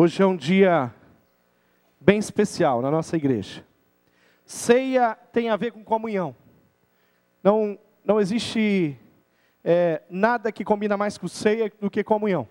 Hoje 0.00 0.22
é 0.22 0.26
um 0.26 0.36
dia 0.36 0.94
bem 2.00 2.20
especial 2.20 2.80
na 2.80 2.88
nossa 2.88 3.16
igreja. 3.16 3.66
Ceia 4.46 5.18
tem 5.32 5.50
a 5.50 5.56
ver 5.56 5.72
com 5.72 5.82
comunhão. 5.82 6.36
Não, 7.42 7.76
não 8.04 8.20
existe 8.20 8.96
é, 9.64 10.00
nada 10.08 10.52
que 10.52 10.62
combina 10.62 10.96
mais 10.96 11.18
com 11.18 11.26
ceia 11.26 11.68
do 11.80 11.90
que 11.90 12.04
comunhão. 12.04 12.46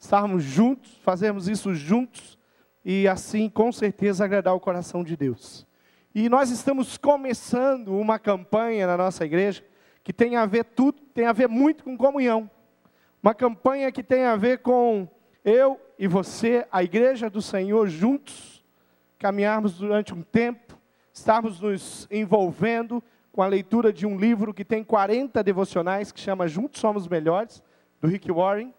Estarmos 0.00 0.42
juntos, 0.42 0.96
fazermos 1.04 1.46
isso 1.46 1.72
juntos 1.76 2.36
e 2.84 3.06
assim 3.06 3.48
com 3.48 3.70
certeza 3.70 4.24
agradar 4.24 4.56
o 4.56 4.58
coração 4.58 5.04
de 5.04 5.16
Deus. 5.16 5.64
E 6.12 6.28
nós 6.28 6.50
estamos 6.50 6.98
começando 6.98 7.96
uma 7.96 8.18
campanha 8.18 8.88
na 8.88 8.96
nossa 8.96 9.24
igreja 9.24 9.64
que 10.02 10.12
tem 10.12 10.34
a 10.34 10.44
ver 10.44 10.64
tudo, 10.64 11.00
tem 11.14 11.26
a 11.26 11.32
ver 11.32 11.46
muito 11.46 11.84
com 11.84 11.96
comunhão. 11.96 12.50
Uma 13.22 13.32
campanha 13.32 13.92
que 13.92 14.02
tem 14.02 14.24
a 14.24 14.34
ver 14.34 14.58
com 14.58 15.06
eu 15.44 15.80
e 16.00 16.08
você, 16.08 16.66
a 16.72 16.82
igreja 16.82 17.28
do 17.28 17.42
Senhor, 17.42 17.86
juntos, 17.86 18.64
caminharmos 19.18 19.76
durante 19.76 20.14
um 20.14 20.22
tempo, 20.22 20.78
estarmos 21.12 21.60
nos 21.60 22.08
envolvendo 22.10 23.04
com 23.30 23.42
a 23.42 23.46
leitura 23.46 23.92
de 23.92 24.06
um 24.06 24.16
livro 24.16 24.54
que 24.54 24.64
tem 24.64 24.82
40 24.82 25.42
devocionais, 25.44 26.10
que 26.10 26.18
chama 26.18 26.48
Juntos 26.48 26.80
Somos 26.80 27.06
Melhores, 27.06 27.62
do 28.00 28.08
Rick 28.08 28.32
Warren. 28.32 28.72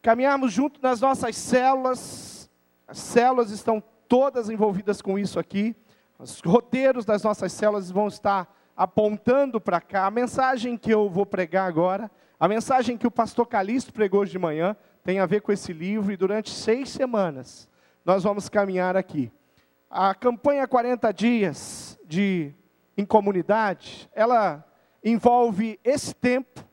Caminharmos 0.00 0.50
junto 0.50 0.80
nas 0.80 1.02
nossas 1.02 1.36
células, 1.36 2.50
as 2.88 2.98
células 2.98 3.50
estão 3.50 3.82
todas 4.08 4.48
envolvidas 4.48 5.02
com 5.02 5.18
isso 5.18 5.38
aqui, 5.38 5.76
os 6.18 6.40
roteiros 6.40 7.04
das 7.04 7.22
nossas 7.22 7.52
células 7.52 7.90
vão 7.90 8.08
estar 8.08 8.50
apontando 8.74 9.60
para 9.60 9.78
cá. 9.78 10.06
A 10.06 10.10
mensagem 10.10 10.74
que 10.78 10.90
eu 10.90 11.10
vou 11.10 11.26
pregar 11.26 11.68
agora, 11.68 12.10
a 12.40 12.48
mensagem 12.48 12.96
que 12.96 13.06
o 13.06 13.10
pastor 13.10 13.46
Calixto 13.46 13.92
pregou 13.92 14.22
hoje 14.22 14.32
de 14.32 14.38
manhã, 14.38 14.74
tem 15.04 15.18
a 15.18 15.26
ver 15.26 15.42
com 15.42 15.52
esse 15.52 15.72
livro, 15.72 16.12
e 16.12 16.16
durante 16.16 16.50
seis 16.50 16.88
semanas 16.90 17.68
nós 18.04 18.22
vamos 18.22 18.48
caminhar 18.48 18.96
aqui. 18.96 19.32
A 19.90 20.14
campanha 20.14 20.66
40 20.66 21.12
dias 21.12 21.98
de 22.04 22.54
em 22.96 23.04
comunidade, 23.04 24.08
ela 24.14 24.64
envolve 25.02 25.78
esse 25.82 26.14
tempo, 26.14 26.64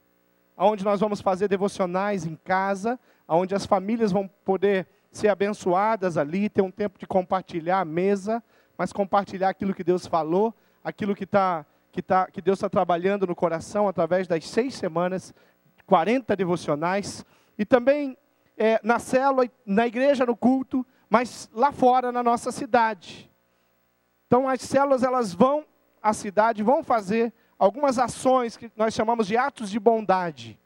onde 0.58 0.84
nós 0.84 1.00
vamos 1.00 1.22
fazer 1.22 1.48
devocionais 1.48 2.26
em 2.26 2.36
casa, 2.36 3.00
onde 3.28 3.56
as 3.56 3.66
famílias 3.66 4.12
vão 4.12 4.28
poder 4.44 4.88
ser 5.12 5.30
abençoadas 5.30 6.18
ali, 6.18 6.50
ter 6.50 6.62
um 6.62 6.72
tempo 6.72 7.00
de 7.00 7.08
compartilhar 7.08 7.80
a 7.80 7.86
mesa, 7.86 8.44
mas 8.78 8.94
compartilhar 8.94 9.50
aquilo 9.50 9.74
que 9.74 9.84
Deus 9.84 10.06
falou, 10.06 10.54
aquilo 10.84 11.16
que, 11.16 11.26
tá, 11.26 11.66
que, 11.92 12.02
tá, 12.02 12.28
que 12.28 12.42
Deus 12.42 12.58
está 12.58 12.70
trabalhando 12.70 13.26
no 13.26 13.36
coração 13.36 13.88
através 13.88 14.28
das 14.28 14.46
seis 14.46 14.76
semanas, 14.76 15.34
40 15.86 16.36
devocionais, 16.36 17.26
e 17.60 17.66
também 17.66 18.18
é, 18.58 18.80
na 18.82 19.00
célula, 19.00 19.46
na 19.66 19.86
igreja, 19.86 20.26
no 20.26 20.36
culto, 20.36 20.86
mas 21.10 21.50
lá 21.54 21.74
fora 21.74 22.10
na 22.10 22.24
nossa 22.24 22.54
cidade. 22.54 23.30
Então 24.26 24.48
as 24.48 24.62
células 24.62 25.04
elas 25.04 25.34
vão 25.34 25.66
à 26.02 26.14
cidade, 26.14 26.64
vão 26.64 26.82
fazer 26.82 27.34
algumas 27.58 28.00
ações 28.00 28.56
que 28.56 28.72
nós 28.78 28.94
chamamos 28.94 29.28
de 29.28 29.36
atos 29.36 29.70
de 29.70 29.78
bondade. 29.78 30.58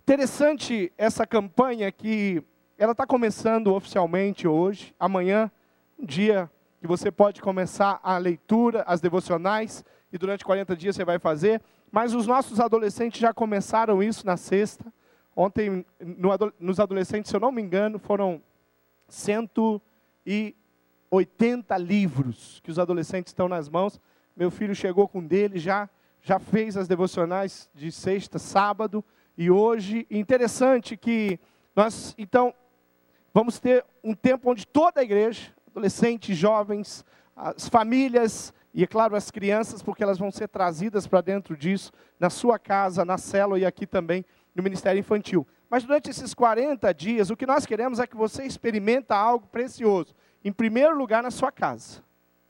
Interessante 0.00 0.92
essa 0.98 1.24
campanha 1.24 1.92
que 1.92 2.42
ela 2.76 2.92
está 2.92 3.06
começando 3.06 3.72
oficialmente 3.72 4.48
hoje, 4.48 4.92
amanhã, 4.98 5.48
um 5.96 6.04
dia 6.04 6.50
que 6.80 6.88
você 6.88 7.10
pode 7.10 7.40
começar 7.40 8.00
a 8.02 8.18
leitura, 8.18 8.82
as 8.84 9.00
devocionais, 9.00 9.84
e 10.12 10.18
durante 10.18 10.44
40 10.44 10.74
dias 10.74 10.96
você 10.96 11.04
vai 11.04 11.20
fazer, 11.20 11.62
mas 11.90 12.14
os 12.14 12.26
nossos 12.26 12.58
adolescentes 12.58 13.20
já 13.20 13.32
começaram 13.32 14.02
isso 14.02 14.26
na 14.26 14.36
sexta. 14.36 14.92
Ontem, 15.40 15.86
no, 16.00 16.30
nos 16.58 16.80
adolescentes, 16.80 17.30
se 17.30 17.36
eu 17.36 17.38
não 17.38 17.52
me 17.52 17.62
engano, 17.62 17.96
foram 17.96 18.42
180 19.06 21.78
livros 21.78 22.60
que 22.64 22.72
os 22.72 22.78
adolescentes 22.80 23.30
estão 23.30 23.48
nas 23.48 23.68
mãos. 23.68 24.00
Meu 24.36 24.50
filho 24.50 24.74
chegou 24.74 25.06
com 25.06 25.24
dele, 25.24 25.60
já, 25.60 25.88
já 26.20 26.40
fez 26.40 26.76
as 26.76 26.88
devocionais 26.88 27.70
de 27.72 27.92
sexta, 27.92 28.36
sábado 28.36 29.04
e 29.36 29.48
hoje. 29.48 30.08
Interessante 30.10 30.96
que 30.96 31.38
nós, 31.76 32.16
então, 32.18 32.52
vamos 33.32 33.60
ter 33.60 33.84
um 34.02 34.16
tempo 34.16 34.50
onde 34.50 34.66
toda 34.66 35.00
a 35.00 35.04
igreja, 35.04 35.54
adolescentes, 35.68 36.36
jovens, 36.36 37.04
as 37.36 37.68
famílias 37.68 38.52
e, 38.74 38.82
é 38.82 38.88
claro, 38.88 39.14
as 39.14 39.30
crianças, 39.30 39.84
porque 39.84 40.02
elas 40.02 40.18
vão 40.18 40.32
ser 40.32 40.48
trazidas 40.48 41.06
para 41.06 41.20
dentro 41.20 41.56
disso, 41.56 41.92
na 42.18 42.28
sua 42.28 42.58
casa, 42.58 43.04
na 43.04 43.16
célula 43.16 43.60
e 43.60 43.64
aqui 43.64 43.86
também 43.86 44.24
no 44.58 44.64
Ministério 44.64 44.98
Infantil. 44.98 45.46
Mas 45.70 45.84
durante 45.84 46.10
esses 46.10 46.34
40 46.34 46.92
dias, 46.92 47.30
o 47.30 47.36
que 47.36 47.46
nós 47.46 47.64
queremos 47.64 48.00
é 48.00 48.06
que 48.06 48.16
você 48.16 48.44
experimenta 48.44 49.14
algo 49.14 49.46
precioso. 49.46 50.14
Em 50.44 50.52
primeiro 50.52 50.96
lugar, 50.96 51.22
na 51.22 51.30
sua 51.30 51.52
casa, 51.52 52.02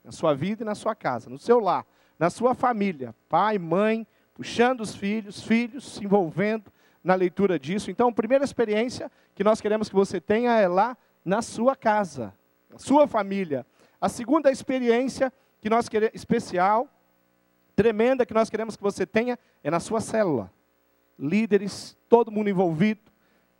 na 0.03 0.11
sua 0.11 0.33
vida 0.33 0.63
e 0.63 0.65
na 0.65 0.75
sua 0.75 0.95
casa, 0.95 1.29
no 1.29 1.37
seu 1.37 1.59
lar, 1.59 1.85
na 2.17 2.29
sua 2.29 2.55
família, 2.55 3.15
pai, 3.29 3.57
mãe, 3.57 4.07
puxando 4.33 4.81
os 4.81 4.95
filhos, 4.95 5.41
filhos 5.43 5.93
se 5.93 6.03
envolvendo 6.03 6.71
na 7.03 7.13
leitura 7.13 7.59
disso. 7.59 7.91
Então, 7.91 8.09
a 8.09 8.13
primeira 8.13 8.43
experiência 8.43 9.11
que 9.35 9.43
nós 9.43 9.61
queremos 9.61 9.87
que 9.87 9.95
você 9.95 10.19
tenha 10.19 10.59
é 10.59 10.67
lá 10.67 10.97
na 11.23 11.41
sua 11.41 11.75
casa, 11.75 12.33
na 12.69 12.79
sua 12.79 13.07
família. 13.07 13.65
A 14.01 14.09
segunda 14.09 14.51
experiência 14.51 15.31
que 15.61 15.69
nós 15.69 15.87
queremos 15.87 16.15
especial, 16.15 16.87
tremenda 17.75 18.25
que 18.25 18.33
nós 18.33 18.49
queremos 18.49 18.75
que 18.75 18.81
você 18.83 19.05
tenha 19.05 19.37
é 19.63 19.69
na 19.69 19.79
sua 19.79 20.01
célula. 20.01 20.51
Líderes, 21.19 21.97
todo 22.07 22.31
mundo 22.31 22.49
envolvido, 22.49 23.01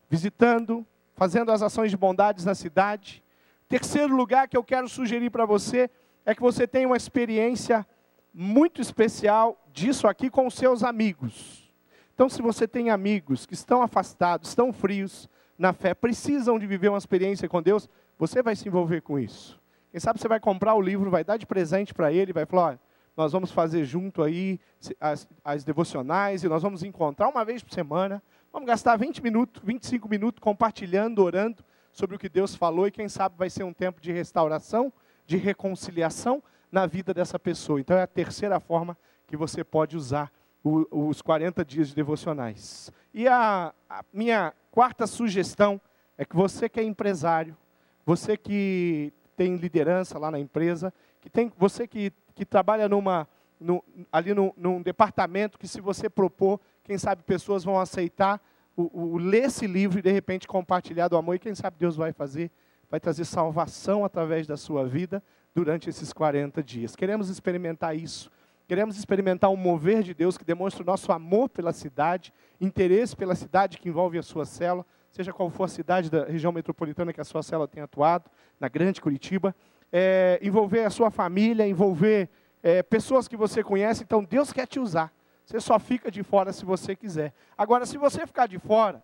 visitando, 0.10 0.86
fazendo 1.16 1.52
as 1.52 1.62
ações 1.62 1.92
de 1.92 1.98
bondades 1.98 2.46
na 2.46 2.56
cidade. 2.56 3.22
Terceiro 3.68 4.16
lugar 4.16 4.48
que 4.48 4.56
eu 4.56 4.64
quero 4.64 4.88
sugerir 4.88 5.30
para 5.30 5.46
você 5.46 5.90
é 6.26 6.34
que 6.34 6.42
você 6.42 6.66
tenha 6.66 6.88
uma 6.88 6.98
experiência 6.98 7.86
muito 8.34 8.82
especial 8.82 9.62
disso 9.74 10.08
aqui 10.08 10.30
com 10.30 10.48
os 10.48 10.54
seus 10.54 10.84
amigos. 10.84 11.70
Então, 12.14 12.30
se 12.30 12.42
você 12.42 12.68
tem 12.68 12.90
amigos 12.90 13.46
que 13.46 13.54
estão 13.54 13.82
afastados, 13.82 14.50
estão 14.50 14.74
frios 14.74 15.30
na 15.58 15.74
fé, 15.74 15.94
precisam 15.94 16.58
de 16.58 16.66
viver 16.66 16.90
uma 16.90 16.98
experiência 16.98 17.48
com 17.50 17.62
Deus, 17.62 17.90
você 18.18 18.42
vai 18.42 18.56
se 18.56 18.68
envolver 18.68 19.02
com 19.02 19.20
isso. 19.20 19.60
Quem 19.92 20.00
sabe 20.00 20.20
você 20.20 20.28
vai 20.28 20.40
comprar 20.40 20.76
o 20.76 20.82
livro, 20.82 21.10
vai 21.10 21.24
dar 21.24 21.38
de 21.38 21.46
presente 21.46 21.94
para 21.94 22.12
ele, 22.12 22.34
vai 22.34 22.46
falar: 22.46 22.64
olha, 22.64 22.80
nós 23.16 23.32
vamos 23.32 23.52
fazer 23.52 23.84
junto 23.84 24.24
aí 24.24 24.60
as, 25.00 25.28
as 25.44 25.64
devocionais 25.64 26.44
e 26.44 26.50
nós 26.50 26.64
vamos 26.64 26.84
encontrar 26.84 27.28
uma 27.28 27.44
vez 27.44 27.62
por 27.62 27.74
semana, 27.74 28.22
Vamos 28.52 28.68
gastar 28.68 28.98
20 28.98 29.22
minutos, 29.22 29.62
25 29.64 30.10
minutos 30.10 30.42
compartilhando, 30.42 31.20
orando 31.20 31.64
sobre 31.92 32.16
o 32.16 32.20
que 32.20 32.28
Deus 32.28 32.56
falou 32.56 32.88
e 32.88 32.92
quem 32.92 33.08
sabe 33.08 33.36
vai 33.38 33.48
ser 33.48 33.64
um 33.64 33.72
tempo 33.72 34.02
de 34.02 34.12
restauração, 34.12 34.92
de 35.28 35.38
reconciliação 35.38 36.42
na 36.72 36.88
vida 36.88 37.14
dessa 37.14 37.38
pessoa. 37.38 37.80
Então 37.80 37.96
é 37.96 38.02
a 38.02 38.08
terceira 38.08 38.60
forma 38.60 38.98
que 39.28 39.38
você 39.38 39.64
pode 39.64 39.96
usar 39.96 40.32
o, 40.64 41.10
os 41.10 41.22
40 41.22 41.64
dias 41.64 41.90
de 41.90 41.96
devocionais. 41.96 42.92
E 43.14 43.28
a, 43.28 43.72
a 43.88 44.04
minha 44.12 44.52
quarta 44.72 45.06
sugestão 45.06 45.80
é 46.18 46.26
que 46.26 46.36
você 46.36 46.68
que 46.68 46.80
é 46.80 46.84
empresário, 46.84 47.56
você 48.04 48.36
que 48.36 49.14
tem 49.36 49.58
liderança 49.58 50.18
lá 50.18 50.32
na 50.32 50.40
empresa, 50.40 50.92
que 51.22 51.30
tem, 51.30 51.52
você 51.56 51.88
que, 51.88 52.12
que 52.40 52.46
trabalha 52.46 52.88
numa, 52.88 53.28
no, 53.60 53.84
ali 54.10 54.34
no, 54.34 54.54
num 54.56 54.82
departamento 54.82 55.60
que 55.60 55.68
se 55.68 55.82
você 55.82 56.10
propor 56.10 56.58
quem 56.86 56.98
sabe 56.98 57.22
pessoas 57.22 57.66
vão 57.66 57.78
aceitar 57.78 58.42
o, 58.78 59.14
o, 59.14 59.18
ler 59.18 59.44
esse 59.44 59.68
livro 59.68 60.00
e 60.00 60.02
de 60.02 60.10
repente 60.10 60.48
compartilhar 60.48 61.10
do 61.10 61.18
amor. 61.18 61.36
E 61.36 61.40
quem 61.40 61.54
sabe 61.54 61.76
Deus 61.78 61.98
vai 61.98 62.14
fazer, 62.14 62.50
vai 62.90 62.98
trazer 62.98 63.26
salvação 63.26 64.06
através 64.06 64.48
da 64.48 64.56
sua 64.56 64.88
vida 64.88 65.22
durante 65.54 65.90
esses 65.90 66.14
40 66.14 66.64
dias. 66.64 66.96
Queremos 66.96 67.28
experimentar 67.28 67.94
isso. 67.94 68.32
Queremos 68.70 68.98
experimentar 68.98 69.50
um 69.50 69.58
mover 69.58 70.02
de 70.02 70.14
Deus 70.14 70.38
que 70.38 70.46
demonstra 70.46 70.82
o 70.82 70.86
nosso 70.86 71.12
amor 71.12 71.50
pela 71.50 71.74
cidade, 71.74 72.32
interesse 72.62 73.18
pela 73.18 73.36
cidade 73.36 73.80
que 73.80 73.90
envolve 73.90 74.18
a 74.18 74.24
sua 74.24 74.46
célula, 74.46 74.86
seja 75.12 75.34
qual 75.34 75.50
for 75.50 75.66
a 75.66 75.68
cidade 75.68 76.10
da 76.10 76.24
região 76.24 76.54
metropolitana 76.54 77.12
que 77.12 77.20
a 77.20 77.26
sua 77.26 77.44
célula 77.44 77.68
tem 77.68 77.84
atuado, 77.84 78.32
na 78.58 78.70
Grande 78.70 79.02
Curitiba. 79.02 79.54
É, 79.92 80.40
envolver 80.42 80.86
a 80.86 80.90
sua 80.90 81.12
família, 81.12 81.68
envolver 81.68 82.30
é, 82.62 82.84
pessoas 82.84 83.28
que 83.28 83.38
você 83.38 83.64
conhece. 83.64 84.04
Então, 84.04 84.24
Deus 84.24 84.52
quer 84.52 84.68
te 84.68 84.80
usar. 84.80 85.14
Você 85.46 85.60
só 85.60 85.80
fica 85.80 86.12
de 86.12 86.22
fora 86.22 86.54
se 86.54 86.64
você 86.64 86.96
quiser. 86.96 87.34
Agora, 87.58 87.86
se 87.86 87.98
você 87.98 88.26
ficar 88.28 88.48
de 88.48 88.60
fora 88.60 89.04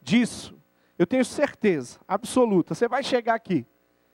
disso, 0.00 0.56
eu 0.98 1.06
tenho 1.06 1.24
certeza 1.24 1.98
absoluta, 2.06 2.74
você 2.74 2.88
vai 2.88 3.02
chegar 3.02 3.34
aqui, 3.34 3.66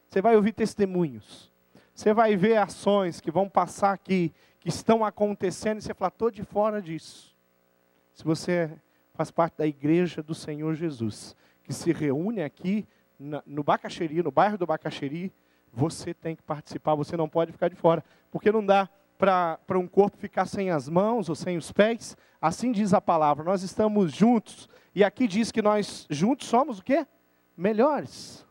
você 0.08 0.20
vai 0.20 0.34
ouvir 0.34 0.52
testemunhos, 0.52 1.52
você 1.94 2.12
vai 2.14 2.34
ver 2.34 2.56
ações 2.56 3.20
que 3.20 3.30
vão 3.30 3.48
passar 3.48 3.92
aqui, 3.92 4.32
que 4.58 4.68
estão 4.68 5.04
acontecendo, 5.04 5.78
e 5.78 5.82
você 5.82 5.92
fala, 5.92 6.08
estou 6.08 6.30
de 6.30 6.42
fora 6.42 6.80
disso. 6.80 7.36
Se 8.14 8.24
você 8.24 8.70
faz 9.14 9.30
parte 9.30 9.58
da 9.58 9.66
igreja 9.66 10.22
do 10.22 10.34
Senhor 10.34 10.74
Jesus, 10.74 11.36
que 11.62 11.72
se 11.72 11.92
reúne 11.92 12.42
aqui 12.42 12.86
no 13.18 13.62
Bacaxeri, 13.62 14.22
no 14.22 14.32
bairro 14.32 14.58
do 14.58 14.66
Bacaxeri, 14.66 15.32
você 15.72 16.12
tem 16.12 16.36
que 16.36 16.42
participar, 16.42 16.94
você 16.94 17.16
não 17.16 17.28
pode 17.28 17.52
ficar 17.52 17.68
de 17.68 17.76
fora, 17.76 18.04
porque 18.30 18.52
não 18.52 18.64
dá 18.64 18.88
para 19.16 19.78
um 19.78 19.86
corpo 19.86 20.16
ficar 20.16 20.46
sem 20.46 20.70
as 20.70 20.88
mãos 20.88 21.28
ou 21.28 21.34
sem 21.34 21.56
os 21.56 21.70
pés. 21.70 22.16
Assim 22.40 22.72
diz 22.72 22.92
a 22.92 23.00
palavra. 23.00 23.44
Nós 23.44 23.62
estamos 23.62 24.12
juntos 24.12 24.68
E 24.94 25.04
aqui 25.04 25.28
diz 25.28 25.52
que 25.52 25.62
nós 25.62 26.06
juntos 26.10 26.48
somos 26.48 26.80
o 26.80 26.82
quê? 26.82 27.06
Melhores. 27.56 28.44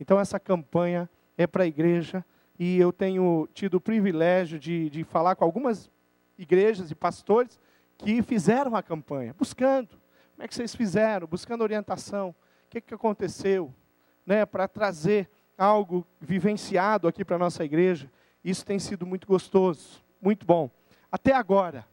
Então 0.00 0.18
essa 0.18 0.40
campanha 0.40 1.08
é 1.36 1.46
para 1.46 1.64
a 1.64 1.66
igreja 1.66 2.24
e 2.58 2.78
eu 2.78 2.92
tenho 2.92 3.48
tido 3.52 3.74
o 3.74 3.80
privilégio 3.80 4.58
de, 4.58 4.90
de 4.90 5.04
falar 5.04 5.36
com 5.36 5.44
algumas 5.44 5.90
igrejas 6.36 6.90
e 6.90 6.94
pastores 6.94 7.60
que 7.96 8.22
fizeram 8.22 8.74
a 8.74 8.82
campanha, 8.82 9.34
buscando. 9.36 9.90
Como 10.34 10.44
é 10.44 10.48
que 10.48 10.54
vocês 10.54 10.74
fizeram? 10.74 11.26
Buscando 11.26 11.62
orientação. 11.62 12.30
O 12.30 12.70
que, 12.70 12.80
que 12.80 12.94
aconteceu? 12.94 13.74
Né, 14.24 14.44
para 14.46 14.66
trazer 14.66 15.30
algo 15.58 16.06
vivenciado 16.20 17.08
aqui 17.08 17.24
para 17.24 17.36
a 17.36 17.38
nossa 17.38 17.64
igreja. 17.64 18.10
Isso 18.44 18.64
tem 18.64 18.78
sido 18.78 19.04
muito 19.04 19.26
gostoso, 19.26 20.02
muito 20.22 20.46
bom. 20.46 20.70
Até 21.10 21.34
agora, 21.34 21.84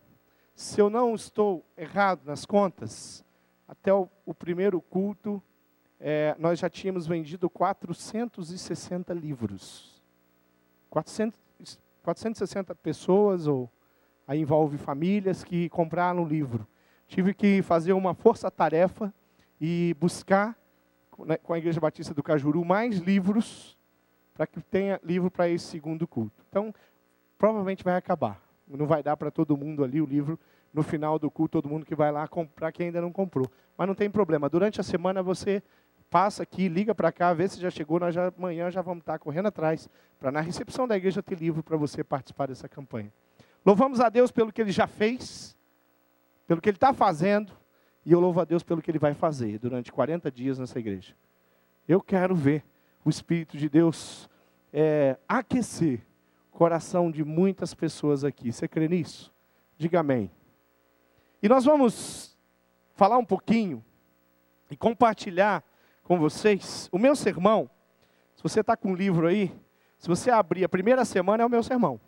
se 0.54 0.80
eu 0.80 0.90
não 0.90 1.16
estou 1.16 1.66
errado 1.76 2.22
nas 2.24 2.46
contas, 2.46 3.26
até 3.68 3.92
o, 3.92 4.08
o 4.26 4.34
primeiro 4.34 4.80
culto, 4.80 5.42
é, 6.00 6.36
nós 6.38 6.60
já 6.60 6.70
tínhamos 6.70 7.08
vendido 7.08 7.50
460 7.50 9.14
livros. 9.14 10.02
400, 10.90 11.40
460 12.04 12.76
pessoas, 12.76 13.48
ou 13.48 13.70
aí 14.28 14.40
envolve 14.42 14.78
famílias 14.78 15.44
que 15.44 15.68
compraram 15.70 16.24
o 16.24 16.28
livro. 16.28 16.68
Tive 17.08 17.34
que 17.34 17.62
fazer 17.62 17.94
uma 17.94 18.14
força-tarefa 18.14 19.14
e 19.60 19.96
buscar, 20.00 20.58
com 21.44 21.54
a 21.54 21.58
Igreja 21.58 21.80
Batista 21.80 22.14
do 22.14 22.22
Cajuru, 22.22 22.64
mais 22.66 22.98
livros, 23.00 23.78
para 24.34 24.46
que 24.46 24.62
tenha 24.62 25.00
livro 25.04 25.32
para 25.32 25.48
esse 25.48 25.66
segundo 25.66 26.08
culto. 26.08 26.44
Então, 26.50 26.74
provavelmente 27.38 27.84
vai 27.84 27.96
acabar. 27.96 28.42
Não 28.68 28.86
vai 28.86 29.02
dar 29.02 29.16
para 29.16 29.32
todo 29.32 29.56
mundo 29.56 29.84
ali 29.84 30.02
o 30.02 30.06
livro 30.06 30.40
no 30.74 30.84
final 30.84 31.18
do 31.18 31.32
culto, 31.32 31.62
todo 31.62 31.70
mundo 31.70 31.86
que 31.86 31.96
vai 31.96 32.12
lá 32.12 32.28
comprar, 32.28 32.72
quem 32.72 32.88
ainda 32.88 33.00
não 33.00 33.12
comprou. 33.12 33.50
Mas 33.78 33.88
não 33.88 33.96
tem 33.96 34.10
problema. 34.10 34.50
Durante 34.50 34.82
a 34.82 34.84
semana 34.84 35.24
você 35.24 35.64
passa 36.10 36.44
aqui, 36.44 36.68
liga 36.68 36.94
para 36.94 37.12
cá, 37.12 37.34
vê 37.34 37.48
se 37.48 37.60
já 37.60 37.70
chegou. 37.70 38.00
Nós 38.00 38.14
já, 38.14 38.32
amanhã 38.38 38.70
já 38.70 38.82
vamos 38.82 39.02
estar 39.02 39.18
correndo 39.20 39.48
atrás 39.48 39.90
para 40.20 40.32
na 40.32 40.42
recepção 40.42 40.88
da 40.88 40.98
igreja 40.98 41.24
ter 41.24 41.38
livro 41.38 41.64
para 41.64 41.78
você 41.78 42.04
participar 42.04 42.48
dessa 42.48 42.68
campanha. 42.68 43.12
Louvamos 43.66 44.00
a 44.00 44.10
Deus 44.10 44.32
pelo 44.32 44.52
que 44.52 44.62
Ele 44.62 44.72
já 44.72 44.86
fez, 44.86 45.58
pelo 46.46 46.62
que 46.62 46.70
Ele 46.70 46.78
está 46.78 46.94
fazendo, 46.94 47.54
e 48.06 48.12
eu 48.12 48.20
louvo 48.20 48.40
a 48.40 48.46
Deus 48.46 48.62
pelo 48.62 48.82
que 48.82 48.92
Ele 48.92 49.00
vai 49.00 49.14
fazer 49.14 49.58
durante 49.58 49.92
40 49.92 50.30
dias 50.32 50.60
nessa 50.60 50.78
igreja. 50.78 51.16
Eu 51.88 52.00
quero 52.00 52.36
ver 52.36 52.64
o 53.04 53.10
Espírito 53.10 53.58
de 53.58 53.68
Deus 53.68 54.30
é, 54.72 55.18
aquecer 55.28 56.06
o 56.54 56.58
coração 56.58 57.10
de 57.10 57.24
muitas 57.24 57.74
pessoas 57.74 58.24
aqui. 58.24 58.52
Você 58.52 58.68
crê 58.68 58.88
nisso? 58.88 59.34
Diga 59.78 60.02
amém. 60.02 60.30
E 61.42 61.50
nós 61.50 61.66
vamos 61.66 62.38
falar 62.94 63.18
um 63.18 63.26
pouquinho 63.26 63.84
e 64.70 64.78
compartilhar 64.78 65.64
com 66.04 66.20
vocês 66.20 66.88
o 66.92 67.00
meu 67.00 67.16
sermão. 67.16 67.70
Se 68.36 68.44
você 68.44 68.60
está 68.60 68.78
com 68.78 68.90
o 68.90 68.92
um 68.92 68.96
livro 68.96 69.28
aí, 69.28 69.52
se 69.98 70.08
você 70.08 70.30
abrir 70.30 70.64
a 70.64 70.70
primeira 70.70 71.04
semana 71.06 71.44
é 71.44 71.46
o 71.46 71.50
meu 71.50 71.64
sermão. 71.64 72.00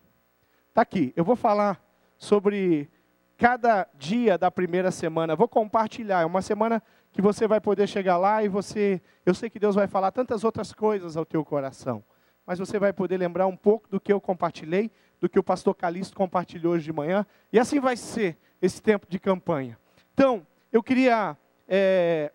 Está 0.69 0.81
aqui. 0.81 1.11
Eu 1.15 1.25
vou 1.25 1.35
falar 1.35 1.83
sobre 2.17 2.89
cada 3.37 3.87
dia 3.93 4.37
da 4.37 4.49
primeira 4.49 4.89
semana. 4.89 5.35
Vou 5.35 5.47
compartilhar. 5.47 6.21
É 6.21 6.25
uma 6.25 6.41
semana 6.41 6.81
que 7.11 7.21
você 7.21 7.47
vai 7.47 7.61
poder 7.61 7.87
chegar 7.87 8.17
lá 8.17 8.43
e 8.43 8.47
você. 8.47 9.01
Eu 9.25 9.33
sei 9.33 9.49
que 9.49 9.59
Deus 9.59 9.75
vai 9.75 9.87
falar 9.87 10.11
tantas 10.11 10.43
outras 10.43 10.73
coisas 10.73 11.15
ao 11.15 11.25
teu 11.25 11.45
coração. 11.45 12.03
Mas 12.45 12.59
você 12.59 12.79
vai 12.79 12.91
poder 12.91 13.17
lembrar 13.17 13.45
um 13.45 13.55
pouco 13.55 13.89
do 13.89 13.99
que 13.99 14.11
eu 14.11 14.19
compartilhei, 14.19 14.89
do 15.19 15.29
que 15.29 15.37
o 15.37 15.43
pastor 15.43 15.75
Calixto 15.75 16.15
compartilhou 16.15 16.73
hoje 16.73 16.85
de 16.85 16.93
manhã. 16.93 17.25
E 17.51 17.59
assim 17.59 17.79
vai 17.79 17.95
ser 17.95 18.37
esse 18.61 18.81
tempo 18.81 19.05
de 19.07 19.19
campanha. 19.19 19.77
Então, 20.13 20.47
eu 20.71 20.81
queria 20.81 21.37
é, 21.67 22.31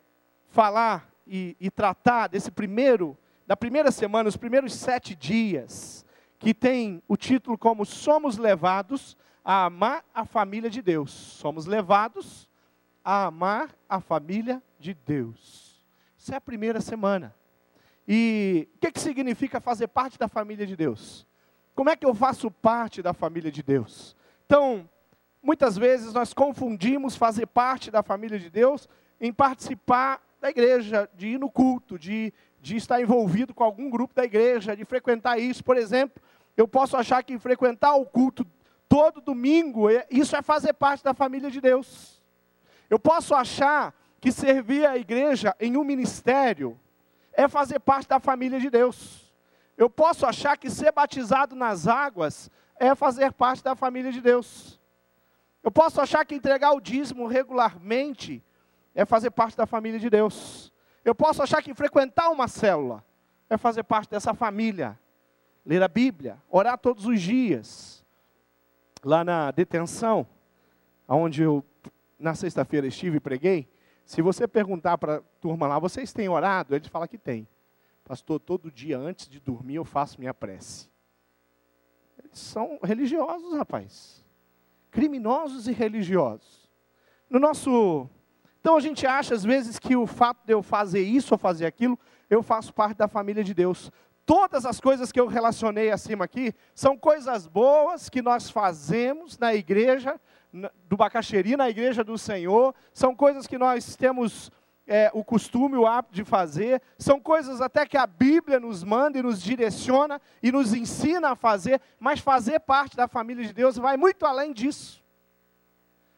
falar 0.50 1.08
e, 1.26 1.56
e 1.58 1.70
tratar 1.70 2.28
desse 2.28 2.50
primeiro, 2.50 3.16
da 3.46 3.56
primeira 3.56 3.90
semana, 3.90 4.28
os 4.28 4.36
primeiros 4.36 4.74
sete 4.74 5.14
dias, 5.14 6.04
que 6.38 6.52
tem 6.52 7.02
o 7.08 7.16
título 7.16 7.56
como 7.56 7.86
Somos 7.86 8.36
levados 8.36 9.16
a 9.44 9.64
amar 9.64 10.04
a 10.14 10.24
família 10.24 10.70
de 10.70 10.80
Deus. 10.80 11.10
Somos 11.10 11.66
levados 11.66 12.48
a 13.04 13.26
amar 13.26 13.70
a 13.88 14.00
família 14.00 14.62
de 14.78 14.94
Deus. 14.94 15.84
Isso 16.16 16.32
é 16.32 16.36
a 16.36 16.40
primeira 16.40 16.80
semana. 16.80 17.34
E 18.06 18.68
o 18.74 18.78
que, 18.78 18.92
que 18.92 19.00
significa 19.00 19.60
fazer 19.60 19.88
parte 19.88 20.18
da 20.18 20.28
família 20.28 20.66
de 20.66 20.76
Deus? 20.76 21.26
Como 21.74 21.90
é 21.90 21.96
que 21.96 22.06
eu 22.06 22.14
faço 22.14 22.50
parte 22.50 23.02
da 23.02 23.12
família 23.12 23.50
de 23.50 23.62
Deus? 23.62 24.16
Então, 24.46 24.88
muitas 25.42 25.76
vezes 25.76 26.12
nós 26.12 26.32
confundimos 26.32 27.16
fazer 27.16 27.46
parte 27.46 27.90
da 27.90 28.02
família 28.02 28.38
de 28.38 28.50
Deus 28.50 28.88
em 29.20 29.32
participar 29.32 30.20
da 30.40 30.50
igreja, 30.50 31.08
de 31.14 31.28
ir 31.28 31.38
no 31.38 31.50
culto, 31.50 31.98
de, 31.98 32.32
de 32.60 32.76
estar 32.76 33.00
envolvido 33.00 33.54
com 33.54 33.62
algum 33.62 33.88
grupo 33.88 34.14
da 34.14 34.24
igreja, 34.24 34.76
de 34.76 34.84
frequentar 34.84 35.38
isso. 35.38 35.62
Por 35.62 35.76
exemplo, 35.76 36.20
eu 36.56 36.66
posso 36.66 36.96
achar 36.96 37.22
que 37.22 37.38
frequentar 37.38 37.94
o 37.94 38.04
culto 38.04 38.44
todo 38.92 39.22
domingo, 39.22 39.86
isso 40.10 40.36
é 40.36 40.42
fazer 40.42 40.74
parte 40.74 41.02
da 41.02 41.14
família 41.14 41.50
de 41.50 41.62
Deus. 41.62 42.22
Eu 42.90 42.98
posso 42.98 43.34
achar 43.34 43.94
que 44.20 44.30
servir 44.30 44.84
a 44.84 44.98
igreja 44.98 45.56
em 45.58 45.78
um 45.78 45.82
ministério 45.82 46.78
é 47.32 47.48
fazer 47.48 47.80
parte 47.80 48.06
da 48.06 48.20
família 48.20 48.60
de 48.60 48.68
Deus. 48.68 49.32
Eu 49.78 49.88
posso 49.88 50.26
achar 50.26 50.58
que 50.58 50.68
ser 50.68 50.92
batizado 50.92 51.56
nas 51.56 51.88
águas 51.88 52.50
é 52.78 52.94
fazer 52.94 53.32
parte 53.32 53.64
da 53.64 53.74
família 53.74 54.12
de 54.12 54.20
Deus. 54.20 54.78
Eu 55.62 55.70
posso 55.70 55.98
achar 55.98 56.22
que 56.26 56.34
entregar 56.34 56.72
o 56.72 56.80
dízimo 56.80 57.26
regularmente 57.26 58.44
é 58.94 59.06
fazer 59.06 59.30
parte 59.30 59.56
da 59.56 59.64
família 59.64 59.98
de 59.98 60.10
Deus. 60.10 60.70
Eu 61.02 61.14
posso 61.14 61.42
achar 61.42 61.62
que 61.62 61.72
frequentar 61.72 62.28
uma 62.28 62.46
célula 62.46 63.02
é 63.48 63.56
fazer 63.56 63.84
parte 63.84 64.10
dessa 64.10 64.34
família. 64.34 65.00
Ler 65.64 65.82
a 65.82 65.88
Bíblia, 65.88 66.36
orar 66.50 66.76
todos 66.76 67.06
os 67.06 67.22
dias. 67.22 68.01
Lá 69.04 69.24
na 69.24 69.50
detenção, 69.50 70.26
onde 71.08 71.42
eu 71.42 71.64
na 72.18 72.34
sexta-feira 72.34 72.86
estive 72.86 73.16
e 73.16 73.20
preguei, 73.20 73.68
se 74.04 74.22
você 74.22 74.46
perguntar 74.46 74.98
para 74.98 75.16
a 75.16 75.20
turma 75.40 75.66
lá, 75.66 75.78
vocês 75.78 76.12
têm 76.12 76.28
orado? 76.28 76.74
Eles 76.74 76.88
falam 76.88 77.08
que 77.08 77.18
tem. 77.18 77.48
Pastor, 78.04 78.38
todo 78.38 78.70
dia 78.70 78.98
antes 78.98 79.28
de 79.28 79.40
dormir 79.40 79.76
eu 79.76 79.84
faço 79.84 80.18
minha 80.18 80.34
prece. 80.34 80.88
Eles 82.22 82.38
são 82.38 82.78
religiosos, 82.82 83.56
rapaz. 83.56 84.24
Criminosos 84.90 85.66
e 85.66 85.72
religiosos. 85.72 86.68
No 87.28 87.38
nosso 87.38 88.08
então 88.62 88.76
a 88.76 88.80
gente 88.80 89.04
acha 89.04 89.34
às 89.34 89.42
vezes 89.42 89.76
que 89.76 89.96
o 89.96 90.06
fato 90.06 90.46
de 90.46 90.54
eu 90.54 90.62
fazer 90.62 91.02
isso 91.02 91.34
ou 91.34 91.38
fazer 91.38 91.66
aquilo, 91.66 91.98
eu 92.30 92.44
faço 92.44 92.72
parte 92.72 92.96
da 92.96 93.08
família 93.08 93.42
de 93.42 93.52
Deus. 93.52 93.90
Todas 94.24 94.64
as 94.64 94.80
coisas 94.80 95.10
que 95.10 95.20
eu 95.20 95.26
relacionei 95.26 95.90
acima 95.90 96.24
aqui 96.24 96.54
são 96.74 96.96
coisas 96.96 97.46
boas 97.46 98.08
que 98.08 98.22
nós 98.22 98.48
fazemos 98.50 99.36
na 99.36 99.54
igreja 99.54 100.20
do 100.88 100.96
Bacaxeri, 100.96 101.56
na 101.56 101.68
igreja 101.68 102.04
do 102.04 102.16
Senhor, 102.16 102.74
são 102.92 103.14
coisas 103.14 103.46
que 103.46 103.58
nós 103.58 103.96
temos 103.96 104.50
é, 104.86 105.10
o 105.14 105.24
costume, 105.24 105.76
o 105.76 105.86
hábito 105.86 106.14
de 106.14 106.24
fazer, 106.24 106.82
são 106.98 107.20
coisas 107.20 107.60
até 107.60 107.86
que 107.86 107.96
a 107.96 108.06
Bíblia 108.06 108.60
nos 108.60 108.84
manda 108.84 109.18
e 109.18 109.22
nos 109.22 109.42
direciona 109.42 110.20
e 110.42 110.52
nos 110.52 110.74
ensina 110.74 111.30
a 111.30 111.36
fazer, 111.36 111.80
mas 111.98 112.20
fazer 112.20 112.60
parte 112.60 112.96
da 112.96 113.08
família 113.08 113.44
de 113.44 113.52
Deus 113.52 113.76
vai 113.76 113.96
muito 113.96 114.26
além 114.26 114.52
disso. 114.52 115.02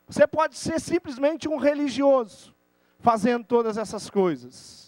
Você 0.06 0.26
pode 0.26 0.56
ser 0.56 0.80
simplesmente 0.80 1.48
um 1.48 1.56
religioso, 1.56 2.54
fazendo 2.98 3.44
todas 3.44 3.78
essas 3.78 4.10
coisas. 4.10 4.83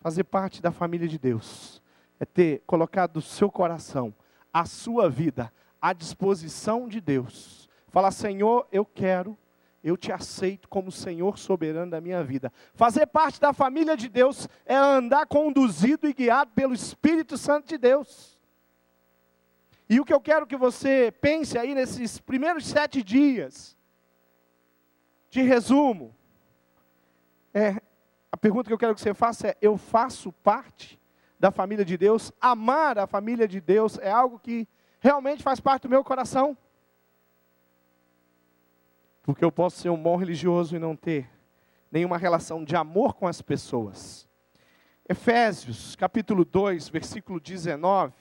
Fazer 0.00 0.24
parte 0.24 0.62
da 0.62 0.70
família 0.70 1.08
de 1.08 1.18
Deus 1.18 1.82
é 2.20 2.24
ter 2.24 2.62
colocado 2.66 3.18
o 3.18 3.22
seu 3.22 3.50
coração, 3.50 4.14
a 4.52 4.64
sua 4.64 5.08
vida, 5.08 5.52
à 5.80 5.92
disposição 5.92 6.88
de 6.88 7.00
Deus. 7.00 7.68
Falar, 7.88 8.10
Senhor, 8.10 8.66
eu 8.70 8.84
quero, 8.84 9.36
eu 9.82 9.96
te 9.96 10.12
aceito 10.12 10.68
como 10.68 10.92
Senhor 10.92 11.38
soberano 11.38 11.90
da 11.90 12.00
minha 12.00 12.22
vida. 12.22 12.52
Fazer 12.74 13.06
parte 13.06 13.40
da 13.40 13.52
família 13.52 13.96
de 13.96 14.08
Deus 14.08 14.48
é 14.64 14.74
andar 14.74 15.26
conduzido 15.26 16.08
e 16.08 16.14
guiado 16.14 16.52
pelo 16.52 16.74
Espírito 16.74 17.36
Santo 17.36 17.68
de 17.68 17.78
Deus. 17.78 18.38
E 19.88 19.98
o 19.98 20.04
que 20.04 20.12
eu 20.12 20.20
quero 20.20 20.46
que 20.46 20.56
você 20.56 21.10
pense 21.20 21.56
aí 21.56 21.74
nesses 21.74 22.20
primeiros 22.20 22.66
sete 22.66 23.02
dias, 23.02 23.76
de 25.30 25.42
resumo, 25.42 26.14
é, 27.54 27.80
pergunta 28.38 28.68
que 28.68 28.72
eu 28.74 28.78
quero 28.78 28.94
que 28.94 29.00
você 29.00 29.14
faça 29.14 29.48
é: 29.48 29.56
eu 29.60 29.76
faço 29.76 30.32
parte 30.32 31.00
da 31.38 31.50
família 31.50 31.84
de 31.84 31.96
Deus? 31.96 32.32
Amar 32.40 32.98
a 32.98 33.06
família 33.06 33.46
de 33.46 33.60
Deus 33.60 33.98
é 33.98 34.10
algo 34.10 34.38
que 34.38 34.66
realmente 35.00 35.42
faz 35.42 35.60
parte 35.60 35.82
do 35.82 35.88
meu 35.88 36.04
coração? 36.04 36.56
Porque 39.22 39.44
eu 39.44 39.52
posso 39.52 39.78
ser 39.80 39.90
um 39.90 40.02
bom 40.02 40.16
religioso 40.16 40.74
e 40.74 40.78
não 40.78 40.96
ter 40.96 41.30
nenhuma 41.90 42.16
relação 42.16 42.64
de 42.64 42.74
amor 42.76 43.14
com 43.14 43.26
as 43.26 43.42
pessoas. 43.42 44.28
Efésios, 45.08 45.96
capítulo 45.96 46.44
2, 46.44 46.88
versículo 46.88 47.40
19, 47.40 48.12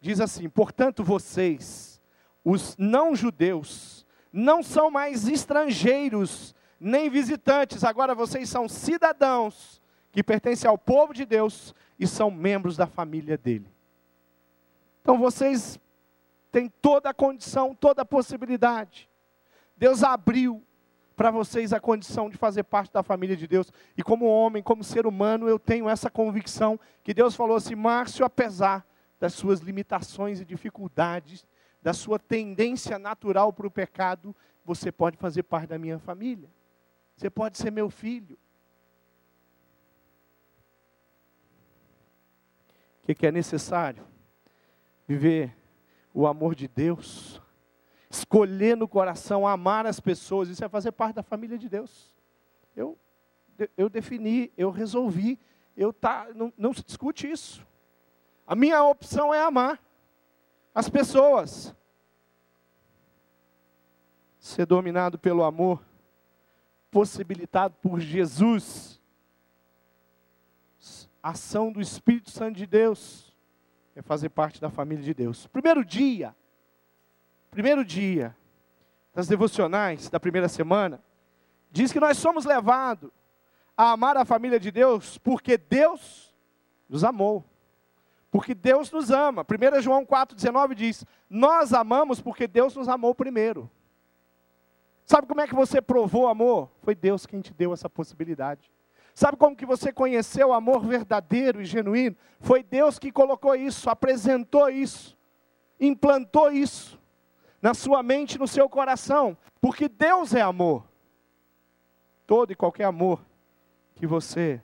diz 0.00 0.20
assim: 0.20 0.48
Portanto, 0.48 1.04
vocês, 1.04 2.00
os 2.44 2.76
não-judeus, 2.76 4.06
não 4.32 4.62
são 4.62 4.90
mais 4.90 5.28
estrangeiros, 5.28 6.54
nem 6.80 7.10
visitantes, 7.10 7.82
agora 7.84 8.14
vocês 8.14 8.48
são 8.48 8.68
cidadãos 8.68 9.80
que 10.12 10.22
pertencem 10.22 10.68
ao 10.68 10.78
povo 10.78 11.12
de 11.12 11.24
Deus 11.24 11.74
e 11.98 12.06
são 12.06 12.30
membros 12.30 12.76
da 12.76 12.86
família 12.86 13.36
dele. 13.36 13.70
Então 15.02 15.18
vocês 15.18 15.78
têm 16.50 16.68
toda 16.80 17.10
a 17.10 17.14
condição, 17.14 17.74
toda 17.74 18.02
a 18.02 18.04
possibilidade. 18.04 19.08
Deus 19.76 20.02
abriu 20.02 20.62
para 21.16 21.30
vocês 21.30 21.72
a 21.72 21.80
condição 21.80 22.30
de 22.30 22.36
fazer 22.36 22.62
parte 22.62 22.92
da 22.92 23.02
família 23.02 23.36
de 23.36 23.46
Deus. 23.46 23.72
E 23.96 24.02
como 24.02 24.26
homem, 24.26 24.62
como 24.62 24.84
ser 24.84 25.06
humano, 25.06 25.48
eu 25.48 25.58
tenho 25.58 25.88
essa 25.88 26.08
convicção 26.08 26.78
que 27.02 27.12
Deus 27.12 27.34
falou 27.34 27.56
assim: 27.56 27.74
Márcio, 27.74 28.24
apesar 28.24 28.86
das 29.18 29.34
suas 29.34 29.60
limitações 29.60 30.40
e 30.40 30.44
dificuldades, 30.44 31.44
da 31.82 31.92
sua 31.92 32.18
tendência 32.18 32.98
natural 32.98 33.52
para 33.52 33.66
o 33.66 33.70
pecado, 33.70 34.34
você 34.64 34.92
pode 34.92 35.16
fazer 35.16 35.42
parte 35.42 35.68
da 35.68 35.78
minha 35.78 35.98
família. 35.98 36.48
Você 37.18 37.28
pode 37.28 37.58
ser 37.58 37.72
meu 37.72 37.90
filho. 37.90 38.38
O 43.02 43.12
que, 43.12 43.26
é 43.26 43.32
necessário? 43.32 44.06
Viver 45.04 45.52
o 46.14 46.28
amor 46.28 46.54
de 46.54 46.68
Deus, 46.68 47.42
escolher 48.08 48.76
no 48.76 48.86
coração 48.86 49.48
amar 49.48 49.84
as 49.84 49.98
pessoas, 49.98 50.48
isso 50.48 50.64
é 50.64 50.68
fazer 50.68 50.92
parte 50.92 51.16
da 51.16 51.22
família 51.24 51.58
de 51.58 51.68
Deus. 51.68 52.14
Eu, 52.76 52.96
eu 53.76 53.88
defini, 53.88 54.52
eu 54.56 54.70
resolvi, 54.70 55.40
eu 55.76 55.92
tá, 55.92 56.28
não, 56.36 56.52
não 56.56 56.72
se 56.72 56.84
discute 56.84 57.28
isso. 57.28 57.66
A 58.46 58.54
minha 58.54 58.84
opção 58.84 59.34
é 59.34 59.42
amar 59.42 59.82
as 60.72 60.88
pessoas. 60.88 61.74
Ser 64.38 64.66
dominado 64.66 65.18
pelo 65.18 65.42
amor, 65.42 65.82
possibilitado 66.90 67.74
por 67.82 68.00
Jesus. 68.00 69.00
Ação 71.22 71.72
do 71.72 71.80
Espírito 71.80 72.30
Santo 72.30 72.56
de 72.56 72.66
Deus 72.66 73.36
é 73.94 74.02
fazer 74.02 74.28
parte 74.28 74.60
da 74.60 74.70
família 74.70 75.04
de 75.04 75.12
Deus. 75.12 75.46
Primeiro 75.48 75.84
dia, 75.84 76.34
primeiro 77.50 77.84
dia 77.84 78.36
das 79.12 79.26
devocionais 79.26 80.08
da 80.08 80.20
primeira 80.20 80.48
semana, 80.48 81.02
diz 81.70 81.92
que 81.92 82.00
nós 82.00 82.16
somos 82.18 82.44
levados 82.44 83.10
a 83.76 83.92
amar 83.92 84.16
a 84.16 84.24
família 84.24 84.58
de 84.58 84.70
Deus 84.70 85.18
porque 85.18 85.58
Deus 85.58 86.34
nos 86.88 87.04
amou. 87.04 87.44
Porque 88.30 88.54
Deus 88.54 88.90
nos 88.92 89.10
ama. 89.10 89.44
1 89.44 89.80
João 89.80 90.04
4,19 90.04 90.74
diz: 90.74 91.04
Nós 91.28 91.72
amamos 91.72 92.20
porque 92.20 92.46
Deus 92.46 92.76
nos 92.76 92.88
amou 92.88 93.14
primeiro. 93.14 93.70
Sabe 95.08 95.26
como 95.26 95.40
é 95.40 95.46
que 95.46 95.54
você 95.54 95.80
provou 95.80 96.28
amor? 96.28 96.70
Foi 96.82 96.94
Deus 96.94 97.24
quem 97.24 97.40
te 97.40 97.54
deu 97.54 97.72
essa 97.72 97.88
possibilidade. 97.88 98.70
Sabe 99.14 99.38
como 99.38 99.56
que 99.56 99.64
você 99.64 99.90
conheceu 99.90 100.48
o 100.48 100.52
amor 100.52 100.84
verdadeiro 100.84 101.62
e 101.62 101.64
genuíno? 101.64 102.14
Foi 102.40 102.62
Deus 102.62 102.98
que 102.98 103.10
colocou 103.10 103.54
isso, 103.56 103.88
apresentou 103.88 104.68
isso, 104.68 105.16
implantou 105.80 106.52
isso 106.52 107.00
na 107.62 107.72
sua 107.72 108.02
mente, 108.02 108.38
no 108.38 108.46
seu 108.46 108.68
coração, 108.68 109.34
porque 109.62 109.88
Deus 109.88 110.34
é 110.34 110.42
amor. 110.42 110.86
Todo 112.26 112.52
e 112.52 112.54
qualquer 112.54 112.84
amor 112.84 113.24
que 113.94 114.06
você 114.06 114.62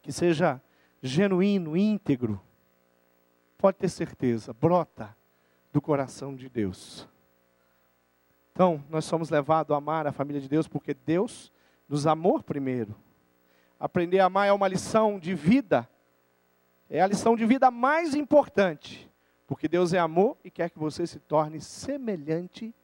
que 0.00 0.12
seja 0.12 0.62
genuíno, 1.02 1.76
íntegro, 1.76 2.40
pode 3.58 3.78
ter 3.78 3.88
certeza, 3.88 4.52
brota 4.52 5.14
do 5.72 5.82
coração 5.82 6.36
de 6.36 6.48
Deus. 6.48 7.09
Então, 8.60 8.84
nós 8.90 9.06
somos 9.06 9.30
levados 9.30 9.72
a 9.72 9.78
amar 9.78 10.06
a 10.06 10.12
família 10.12 10.38
de 10.38 10.46
Deus 10.46 10.68
porque 10.68 10.92
Deus 10.92 11.50
nos 11.88 12.06
amou 12.06 12.42
primeiro. 12.42 12.94
Aprender 13.78 14.18
a 14.20 14.26
amar 14.26 14.48
é 14.48 14.52
uma 14.52 14.68
lição 14.68 15.18
de 15.18 15.34
vida, 15.34 15.88
é 16.90 17.00
a 17.00 17.06
lição 17.06 17.34
de 17.34 17.46
vida 17.46 17.70
mais 17.70 18.14
importante, 18.14 19.10
porque 19.46 19.66
Deus 19.66 19.94
é 19.94 19.98
amor 19.98 20.36
e 20.44 20.50
quer 20.50 20.68
que 20.68 20.78
você 20.78 21.06
se 21.06 21.18
torne 21.18 21.58
semelhante 21.58 22.74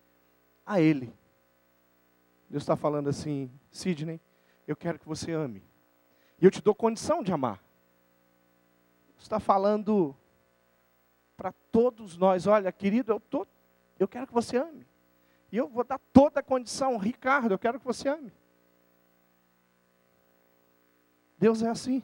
a 0.64 0.80
Ele. 0.80 1.12
Deus 2.48 2.62
está 2.62 2.74
falando 2.74 3.10
assim, 3.10 3.50
Sidney, 3.70 4.18
eu 4.66 4.76
quero 4.76 4.98
que 4.98 5.06
você 5.06 5.32
ame, 5.32 5.62
e 6.40 6.46
eu 6.46 6.50
te 6.50 6.62
dou 6.62 6.74
condição 6.74 7.22
de 7.22 7.34
amar. 7.34 7.62
Está 9.18 9.38
falando 9.38 10.16
para 11.36 11.52
todos 11.70 12.16
nós: 12.16 12.46
olha, 12.46 12.72
querido, 12.72 13.12
eu, 13.12 13.20
tô, 13.20 13.46
eu 13.98 14.08
quero 14.08 14.26
que 14.26 14.32
você 14.32 14.56
ame. 14.56 14.86
E 15.50 15.56
eu 15.56 15.68
vou 15.68 15.84
dar 15.84 15.98
toda 16.12 16.40
a 16.40 16.42
condição, 16.42 16.96
Ricardo, 16.96 17.52
eu 17.52 17.58
quero 17.58 17.78
que 17.78 17.84
você 17.84 18.08
ame. 18.08 18.32
Deus 21.38 21.62
é 21.62 21.68
assim. 21.68 22.02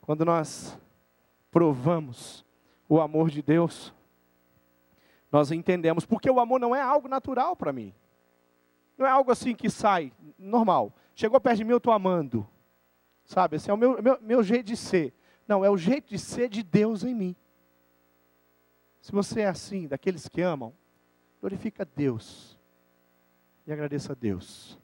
Quando 0.00 0.24
nós 0.24 0.78
provamos 1.50 2.44
o 2.88 3.00
amor 3.00 3.30
de 3.30 3.40
Deus, 3.40 3.94
nós 5.30 5.50
entendemos, 5.50 6.04
porque 6.04 6.30
o 6.30 6.40
amor 6.40 6.60
não 6.60 6.74
é 6.74 6.80
algo 6.82 7.08
natural 7.08 7.56
para 7.56 7.72
mim. 7.72 7.94
Não 8.98 9.06
é 9.06 9.10
algo 9.10 9.30
assim 9.30 9.54
que 9.54 9.70
sai, 9.70 10.12
normal. 10.38 10.92
Chegou 11.14 11.40
perto 11.40 11.58
de 11.58 11.64
mim, 11.64 11.70
eu 11.70 11.78
estou 11.78 11.92
amando. 11.92 12.46
Sabe, 13.24 13.56
esse 13.56 13.70
é 13.70 13.72
o 13.72 13.76
meu, 13.76 14.02
meu, 14.02 14.18
meu 14.20 14.42
jeito 14.42 14.66
de 14.66 14.76
ser. 14.76 15.14
Não, 15.46 15.64
é 15.64 15.70
o 15.70 15.76
jeito 15.76 16.08
de 16.08 16.18
ser 16.18 16.48
de 16.48 16.62
Deus 16.62 17.04
em 17.04 17.14
mim. 17.14 17.36
Se 19.00 19.10
você 19.10 19.40
é 19.40 19.46
assim, 19.46 19.88
daqueles 19.88 20.28
que 20.28 20.40
amam, 20.40 20.74
glorifica 21.42 21.84
Deus. 21.84 22.56
E 23.66 23.72
agradeça 23.72 24.12
a 24.12 24.14
Deus 24.14 24.78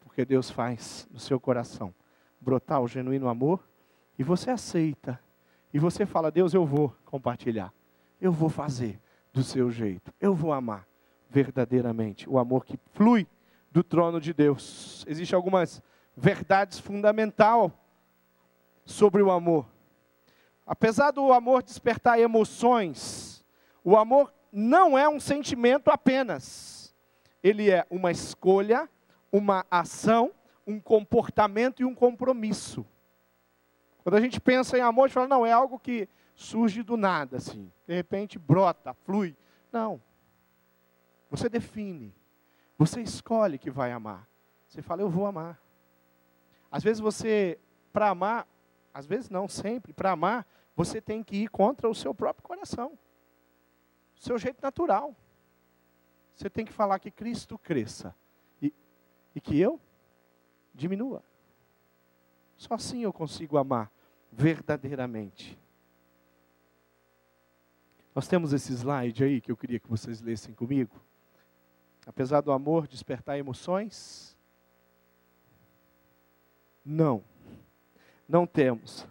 porque 0.00 0.24
Deus 0.24 0.50
faz 0.50 1.08
no 1.10 1.18
seu 1.18 1.40
coração 1.40 1.94
brotar 2.40 2.80
o 2.80 2.88
genuíno 2.88 3.28
amor 3.28 3.66
e 4.18 4.22
você 4.22 4.50
aceita. 4.50 5.18
E 5.72 5.78
você 5.78 6.04
fala: 6.06 6.30
Deus, 6.30 6.54
eu 6.54 6.64
vou 6.66 6.94
compartilhar. 7.04 7.72
Eu 8.20 8.30
vou 8.30 8.48
fazer 8.48 9.00
do 9.32 9.42
seu 9.42 9.70
jeito. 9.70 10.12
Eu 10.20 10.34
vou 10.34 10.52
amar 10.52 10.86
verdadeiramente 11.28 12.28
o 12.28 12.38
amor 12.38 12.64
que 12.64 12.78
flui 12.92 13.26
do 13.70 13.82
trono 13.82 14.20
de 14.20 14.32
Deus. 14.32 15.04
Existem 15.08 15.36
algumas 15.36 15.82
verdades 16.16 16.78
fundamentais 16.78 17.70
sobre 18.84 19.22
o 19.22 19.30
amor. 19.30 19.66
Apesar 20.66 21.10
do 21.10 21.32
amor 21.32 21.62
despertar 21.62 22.18
emoções, 22.18 23.44
o 23.84 23.96
amor 23.96 24.32
não 24.58 24.96
é 24.96 25.08
um 25.08 25.20
sentimento 25.20 25.90
apenas. 25.90 26.94
Ele 27.42 27.70
é 27.70 27.86
uma 27.90 28.10
escolha 28.10 28.88
uma 29.36 29.66
ação, 29.70 30.32
um 30.66 30.80
comportamento 30.80 31.80
e 31.80 31.84
um 31.84 31.94
compromisso. 31.94 32.86
Quando 34.02 34.14
a 34.16 34.20
gente 34.20 34.40
pensa 34.40 34.78
em 34.78 34.80
amor, 34.80 35.04
a 35.04 35.06
gente 35.08 35.14
fala, 35.14 35.28
não, 35.28 35.44
é 35.44 35.52
algo 35.52 35.78
que 35.78 36.08
surge 36.34 36.82
do 36.82 36.96
nada, 36.96 37.36
assim. 37.36 37.70
De 37.86 37.94
repente 37.94 38.38
brota, 38.38 38.94
flui. 38.94 39.36
Não. 39.72 40.00
Você 41.30 41.48
define. 41.48 42.14
Você 42.78 43.00
escolhe 43.00 43.58
que 43.58 43.70
vai 43.70 43.92
amar. 43.92 44.28
Você 44.68 44.80
fala, 44.80 45.02
eu 45.02 45.10
vou 45.10 45.26
amar. 45.26 45.60
Às 46.70 46.82
vezes 46.82 47.00
você, 47.00 47.58
para 47.92 48.10
amar, 48.10 48.46
às 48.92 49.06
vezes 49.06 49.28
não, 49.28 49.48
sempre, 49.48 49.92
para 49.92 50.12
amar, 50.12 50.46
você 50.74 51.00
tem 51.00 51.22
que 51.22 51.36
ir 51.36 51.48
contra 51.48 51.88
o 51.88 51.94
seu 51.94 52.14
próprio 52.14 52.46
coração. 52.46 52.96
Seu 54.18 54.38
jeito 54.38 54.62
natural. 54.62 55.14
Você 56.34 56.50
tem 56.50 56.64
que 56.64 56.72
falar 56.72 56.98
que 56.98 57.10
Cristo 57.10 57.58
cresça 57.58 58.14
e 59.36 59.40
que 59.40 59.60
eu 59.60 59.78
diminua. 60.74 61.22
Só 62.56 62.74
assim 62.74 63.02
eu 63.02 63.12
consigo 63.12 63.58
amar 63.58 63.92
verdadeiramente. 64.32 65.58
Nós 68.14 68.26
temos 68.26 68.54
esse 68.54 68.72
slide 68.72 69.22
aí 69.22 69.40
que 69.42 69.52
eu 69.52 69.56
queria 69.56 69.78
que 69.78 69.88
vocês 69.88 70.22
lessem 70.22 70.54
comigo. 70.54 70.98
Apesar 72.06 72.40
do 72.40 72.50
amor 72.50 72.88
despertar 72.88 73.36
emoções, 73.36 74.34
não, 76.82 77.22
não 78.26 78.46
temos. 78.46 79.06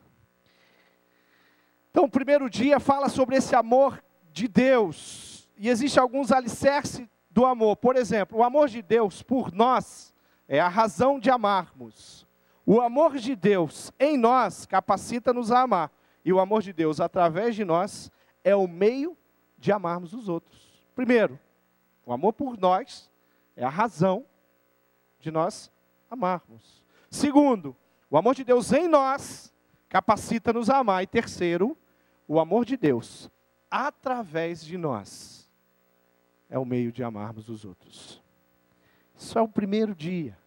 Então, 1.91 2.05
o 2.05 2.09
primeiro 2.09 2.49
dia 2.49 2.79
fala 2.79 3.09
sobre 3.09 3.35
esse 3.35 3.55
amor 3.55 4.03
de 4.35 4.49
Deus. 4.49 5.49
E 5.57 5.69
existe 5.69 5.97
alguns 5.97 6.29
alicerces 6.29 7.07
do 7.31 7.45
amor. 7.45 7.77
Por 7.77 7.95
exemplo, 7.95 8.39
o 8.39 8.43
amor 8.43 8.67
de 8.67 8.81
Deus 8.81 9.23
por 9.23 9.51
nós 9.51 10.13
é 10.45 10.59
a 10.59 10.67
razão 10.67 11.17
de 11.17 11.31
amarmos. 11.31 12.27
O 12.65 12.81
amor 12.81 13.15
de 13.15 13.33
Deus 13.33 13.93
em 13.97 14.17
nós 14.17 14.65
capacita-nos 14.65 15.51
a 15.51 15.61
amar. 15.61 15.89
E 16.23 16.33
o 16.33 16.39
amor 16.41 16.61
de 16.61 16.73
Deus 16.73 16.99
através 16.99 17.55
de 17.55 17.63
nós 17.63 18.11
é 18.43 18.53
o 18.53 18.67
meio 18.67 19.17
de 19.57 19.71
amarmos 19.71 20.13
os 20.13 20.27
outros. 20.27 20.85
Primeiro, 20.93 21.39
o 22.05 22.11
amor 22.11 22.33
por 22.33 22.57
nós 22.57 23.09
é 23.55 23.63
a 23.63 23.69
razão 23.69 24.25
de 25.17 25.31
nós 25.31 25.71
amarmos. 26.11 26.83
Segundo, 27.09 27.73
o 28.09 28.17
amor 28.17 28.35
de 28.35 28.43
Deus 28.43 28.73
em 28.73 28.85
nós 28.85 29.53
capacita-nos 29.87 30.69
a 30.69 30.79
amar. 30.79 31.03
E 31.03 31.07
terceiro, 31.07 31.77
o 32.27 32.37
amor 32.37 32.65
de 32.65 32.75
Deus 32.75 33.31
através 33.69 34.63
de 34.63 34.77
nós 34.77 35.49
é 36.49 36.57
o 36.57 36.65
meio 36.65 36.91
de 36.91 37.03
amarmos 37.03 37.49
os 37.49 37.65
outros. 37.65 38.21
Isso 39.15 39.37
é 39.37 39.41
o 39.41 39.47
primeiro 39.47 39.95
dia. 39.95 40.37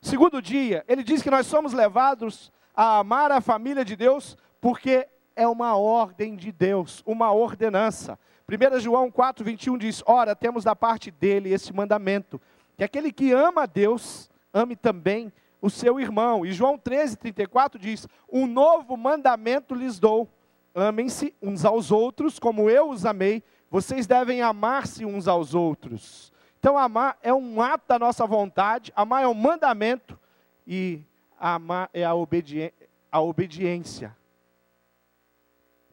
Segundo 0.00 0.40
dia, 0.40 0.84
ele 0.86 1.02
diz 1.02 1.22
que 1.22 1.30
nós 1.30 1.46
somos 1.46 1.72
levados 1.72 2.52
a 2.74 2.98
amar 2.98 3.32
a 3.32 3.40
família 3.40 3.84
de 3.84 3.96
Deus 3.96 4.36
porque 4.60 5.08
é 5.34 5.46
uma 5.46 5.76
ordem 5.76 6.36
de 6.36 6.50
Deus, 6.50 7.02
uma 7.06 7.32
ordenança. 7.32 8.18
1 8.48 8.80
João 8.80 9.10
4, 9.10 9.44
21 9.44 9.78
diz: 9.78 10.02
Ora, 10.06 10.36
temos 10.36 10.64
da 10.64 10.76
parte 10.76 11.10
dele 11.10 11.52
esse 11.52 11.72
mandamento, 11.72 12.40
que 12.76 12.84
aquele 12.84 13.12
que 13.12 13.32
ama 13.32 13.64
a 13.64 13.66
Deus, 13.66 14.30
ame 14.52 14.76
também 14.76 15.32
o 15.60 15.68
seu 15.68 15.98
irmão. 15.98 16.46
E 16.46 16.52
João 16.52 16.78
13, 16.78 17.16
34 17.16 17.78
diz: 17.78 18.06
Um 18.30 18.46
novo 18.46 18.96
mandamento 18.96 19.74
lhes 19.74 19.98
dou: 19.98 20.28
amem-se 20.76 21.34
uns 21.42 21.64
aos 21.64 21.90
outros, 21.90 22.38
como 22.38 22.68
eu 22.68 22.90
os 22.90 23.06
amei, 23.06 23.42
vocês 23.70 24.06
devem 24.06 24.42
amar-se 24.42 25.04
uns 25.04 25.26
aos 25.26 25.54
outros. 25.54 26.32
Então, 26.58 26.76
amar 26.76 27.18
é 27.22 27.32
um 27.32 27.60
ato 27.60 27.88
da 27.88 27.98
nossa 27.98 28.26
vontade, 28.26 28.92
amar 28.94 29.22
é 29.24 29.26
um 29.26 29.34
mandamento, 29.34 30.18
e 30.66 31.02
amar 31.38 31.88
é 31.92 32.04
a, 32.04 32.14
obedi 32.14 32.72
a 33.10 33.20
obediência. 33.20 34.16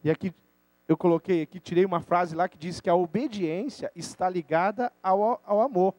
E 0.02 0.10
aqui 0.10 0.34
eu 0.86 0.96
coloquei 0.96 1.42
aqui, 1.42 1.58
tirei 1.58 1.84
uma 1.84 2.00
frase 2.00 2.34
lá 2.34 2.48
que 2.48 2.58
diz 2.58 2.80
que 2.80 2.90
a 2.90 2.94
obediência 2.94 3.90
está 3.96 4.28
ligada 4.28 4.92
ao, 5.02 5.40
ao 5.44 5.62
amor. 5.62 5.94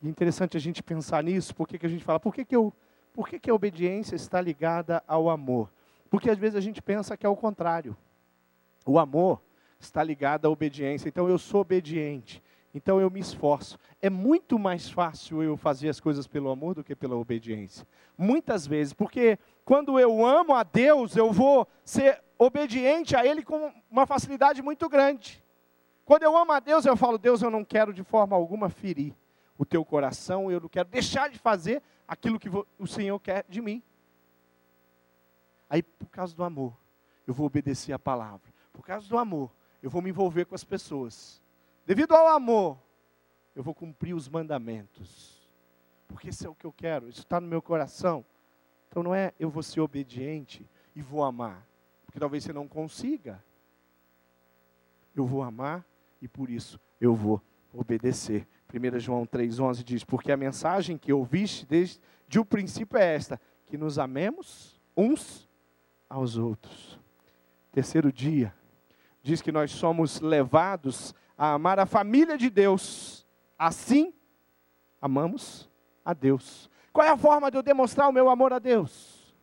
E 0.00 0.06
é 0.06 0.10
interessante 0.10 0.56
a 0.56 0.60
gente 0.60 0.82
pensar 0.82 1.22
nisso, 1.22 1.54
porque 1.54 1.78
que 1.78 1.84
a 1.84 1.88
gente 1.88 2.04
fala, 2.04 2.20
por 2.20 2.32
que, 2.32 2.44
que, 2.44 2.56
eu, 2.56 2.72
por 3.16 3.30
que, 3.30 3.38
que 3.38 3.50
a 3.50 3.54
obediência 3.54 4.14
está 4.14 4.42
ligada 4.42 5.02
ao 5.08 5.30
amor? 5.30 5.72
Porque 6.10 6.28
às 6.28 6.36
vezes 6.36 6.54
a 6.54 6.60
gente 6.60 6.82
pensa 6.82 7.16
que 7.16 7.24
é 7.24 7.28
o 7.28 7.34
contrário. 7.34 7.96
O 8.84 8.98
amor 8.98 9.40
está 9.80 10.02
ligado 10.02 10.44
à 10.44 10.50
obediência. 10.50 11.08
Então 11.08 11.26
eu 11.26 11.38
sou 11.38 11.62
obediente. 11.62 12.42
Então 12.74 13.00
eu 13.00 13.10
me 13.10 13.18
esforço. 13.18 13.78
É 14.02 14.10
muito 14.10 14.58
mais 14.58 14.90
fácil 14.90 15.42
eu 15.42 15.56
fazer 15.56 15.88
as 15.88 15.98
coisas 15.98 16.26
pelo 16.26 16.50
amor 16.50 16.74
do 16.74 16.84
que 16.84 16.94
pela 16.94 17.16
obediência. 17.16 17.88
Muitas 18.18 18.66
vezes, 18.66 18.92
porque 18.92 19.38
quando 19.64 19.98
eu 19.98 20.22
amo 20.26 20.52
a 20.52 20.62
Deus, 20.62 21.16
eu 21.16 21.32
vou 21.32 21.66
ser 21.86 22.22
obediente 22.38 23.16
a 23.16 23.24
Ele 23.24 23.42
com 23.42 23.72
uma 23.90 24.06
facilidade 24.06 24.60
muito 24.60 24.90
grande. 24.90 25.42
Quando 26.04 26.24
eu 26.24 26.36
amo 26.36 26.52
a 26.52 26.60
Deus, 26.60 26.84
eu 26.84 26.98
falo, 26.98 27.16
Deus, 27.16 27.40
eu 27.40 27.50
não 27.50 27.64
quero 27.64 27.94
de 27.94 28.02
forma 28.02 28.36
alguma 28.36 28.68
ferir 28.68 29.14
o 29.58 29.64
teu 29.64 29.84
coração, 29.84 30.50
eu 30.50 30.60
não 30.60 30.68
quero 30.68 30.88
deixar 30.88 31.30
de 31.30 31.38
fazer 31.38 31.82
aquilo 32.06 32.38
que 32.38 32.48
o 32.78 32.86
Senhor 32.86 33.18
quer 33.20 33.44
de 33.48 33.60
mim. 33.60 33.82
Aí, 35.68 35.82
por 35.82 36.08
causa 36.08 36.34
do 36.34 36.44
amor, 36.44 36.76
eu 37.26 37.34
vou 37.34 37.46
obedecer 37.46 37.92
a 37.92 37.98
palavra. 37.98 38.52
Por 38.72 38.84
causa 38.84 39.08
do 39.08 39.18
amor, 39.18 39.50
eu 39.82 39.90
vou 39.90 40.02
me 40.02 40.10
envolver 40.10 40.44
com 40.44 40.54
as 40.54 40.64
pessoas. 40.64 41.42
Devido 41.84 42.14
ao 42.14 42.28
amor, 42.28 42.78
eu 43.54 43.62
vou 43.62 43.74
cumprir 43.74 44.14
os 44.14 44.28
mandamentos. 44.28 45.36
Porque 46.06 46.28
isso 46.28 46.46
é 46.46 46.50
o 46.50 46.54
que 46.54 46.64
eu 46.64 46.72
quero, 46.72 47.08
isso 47.08 47.20
está 47.20 47.40
no 47.40 47.48
meu 47.48 47.60
coração. 47.60 48.24
Então 48.88 49.02
não 49.02 49.14
é 49.14 49.32
eu 49.40 49.50
vou 49.50 49.62
ser 49.62 49.80
obediente 49.80 50.68
e 50.94 51.02
vou 51.02 51.24
amar. 51.24 51.66
Porque 52.04 52.20
talvez 52.20 52.44
você 52.44 52.52
não 52.52 52.68
consiga. 52.68 53.42
Eu 55.14 55.26
vou 55.26 55.42
amar 55.42 55.84
e 56.20 56.28
por 56.28 56.50
isso 56.50 56.78
eu 57.00 57.14
vou 57.14 57.42
obedecer. 57.72 58.46
1 58.72 58.98
João 58.98 59.26
3,11 59.26 59.82
diz: 59.82 60.04
Porque 60.04 60.32
a 60.32 60.36
mensagem 60.36 60.98
que 60.98 61.12
ouviste 61.12 61.64
desde 61.66 62.00
o 62.38 62.44
princípio 62.44 62.98
é 62.98 63.14
esta: 63.14 63.40
que 63.64 63.78
nos 63.78 63.98
amemos 63.98 64.80
uns 64.96 65.48
aos 66.08 66.36
outros. 66.36 66.98
Terceiro 67.72 68.12
dia, 68.12 68.54
diz 69.22 69.42
que 69.42 69.52
nós 69.52 69.70
somos 69.70 70.20
levados 70.20 71.14
a 71.36 71.52
amar 71.52 71.78
a 71.78 71.86
família 71.86 72.38
de 72.38 72.48
Deus. 72.48 73.26
Assim, 73.58 74.14
amamos 75.00 75.68
a 76.04 76.14
Deus. 76.14 76.70
Qual 76.92 77.06
é 77.06 77.10
a 77.10 77.16
forma 77.16 77.50
de 77.50 77.58
eu 77.58 77.62
demonstrar 77.62 78.08
o 78.08 78.12
meu 78.12 78.28
amor 78.30 78.52
a 78.52 78.58
Deus? 78.58 79.36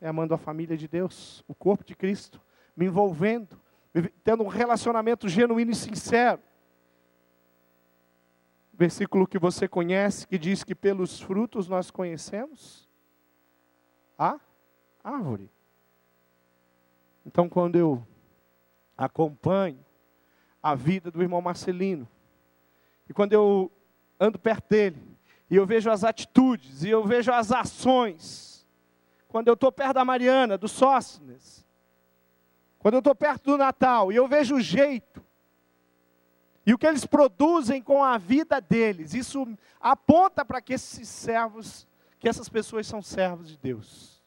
É 0.00 0.08
amando 0.08 0.32
a 0.32 0.38
família 0.38 0.76
de 0.76 0.86
Deus, 0.86 1.44
o 1.46 1.54
corpo 1.54 1.84
de 1.84 1.94
Cristo, 1.94 2.40
me 2.76 2.86
envolvendo, 2.86 3.60
tendo 4.22 4.44
um 4.44 4.48
relacionamento 4.48 5.28
genuíno 5.28 5.72
e 5.72 5.74
sincero. 5.74 6.40
Versículo 8.80 9.26
que 9.26 9.38
você 9.38 9.68
conhece, 9.68 10.26
que 10.26 10.38
diz 10.38 10.64
que 10.64 10.74
pelos 10.74 11.20
frutos 11.20 11.68
nós 11.68 11.90
conhecemos 11.90 12.88
a 14.16 14.40
árvore. 15.04 15.50
Então, 17.26 17.46
quando 17.46 17.76
eu 17.76 18.02
acompanho 18.96 19.84
a 20.62 20.74
vida 20.74 21.10
do 21.10 21.20
irmão 21.20 21.42
Marcelino, 21.42 22.08
e 23.06 23.12
quando 23.12 23.34
eu 23.34 23.70
ando 24.18 24.38
perto 24.38 24.70
dele, 24.70 25.02
e 25.50 25.56
eu 25.56 25.66
vejo 25.66 25.90
as 25.90 26.02
atitudes, 26.02 26.82
e 26.82 26.88
eu 26.88 27.04
vejo 27.04 27.30
as 27.30 27.52
ações, 27.52 28.66
quando 29.28 29.48
eu 29.48 29.54
estou 29.54 29.70
perto 29.70 29.92
da 29.92 30.06
Mariana, 30.06 30.56
do 30.56 30.68
Sócines, 30.68 31.66
quando 32.78 32.94
eu 32.94 33.00
estou 33.00 33.14
perto 33.14 33.44
do 33.44 33.58
Natal, 33.58 34.10
e 34.10 34.16
eu 34.16 34.26
vejo 34.26 34.54
o 34.54 34.60
jeito, 34.62 35.22
e 36.66 36.74
o 36.74 36.78
que 36.78 36.86
eles 36.86 37.06
produzem 37.06 37.80
com 37.80 38.04
a 38.04 38.18
vida 38.18 38.60
deles, 38.60 39.14
isso 39.14 39.46
aponta 39.80 40.44
para 40.44 40.60
que 40.60 40.74
esses 40.74 41.08
servos, 41.08 41.86
que 42.18 42.28
essas 42.28 42.48
pessoas 42.48 42.86
são 42.86 43.00
servos 43.00 43.48
de 43.48 43.56
Deus. 43.56 44.22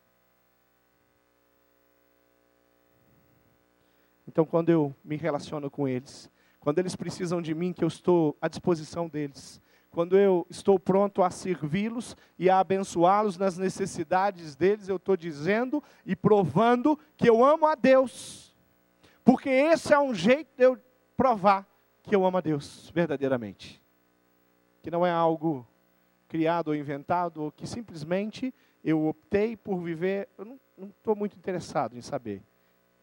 Então, 4.27 4.45
quando 4.45 4.69
eu 4.69 4.95
me 5.03 5.15
relaciono 5.15 5.69
com 5.69 5.87
eles, 5.87 6.29
quando 6.59 6.79
eles 6.79 6.95
precisam 6.95 7.41
de 7.41 7.53
mim, 7.53 7.71
que 7.71 7.83
eu 7.83 7.87
estou 7.87 8.35
à 8.41 8.47
disposição 8.47 9.07
deles, 9.07 9.61
quando 9.91 10.17
eu 10.17 10.47
estou 10.49 10.79
pronto 10.79 11.21
a 11.21 11.29
servi-los 11.29 12.17
e 12.39 12.49
a 12.49 12.59
abençoá-los 12.59 13.37
nas 13.37 13.59
necessidades 13.59 14.55
deles, 14.55 14.89
eu 14.89 14.95
estou 14.95 15.15
dizendo 15.15 15.83
e 16.03 16.15
provando 16.15 16.97
que 17.15 17.29
eu 17.29 17.43
amo 17.45 17.67
a 17.67 17.75
Deus, 17.75 18.55
porque 19.23 19.49
esse 19.49 19.93
é 19.93 19.99
um 19.99 20.15
jeito 20.15 20.49
de 20.57 20.63
eu 20.63 20.79
provar 21.15 21.72
que 22.03 22.15
eu 22.15 22.25
amo 22.25 22.37
a 22.37 22.41
Deus 22.41 22.91
verdadeiramente, 22.93 23.81
que 24.81 24.91
não 24.91 25.05
é 25.05 25.11
algo 25.11 25.65
criado 26.27 26.67
ou 26.69 26.75
inventado, 26.75 27.43
ou 27.43 27.51
que 27.51 27.65
simplesmente 27.65 28.53
eu 28.83 29.07
optei 29.07 29.55
por 29.55 29.81
viver, 29.81 30.27
eu 30.37 30.45
não 30.45 30.59
estou 30.89 31.15
muito 31.15 31.37
interessado 31.37 31.97
em 31.97 32.01
saber 32.01 32.43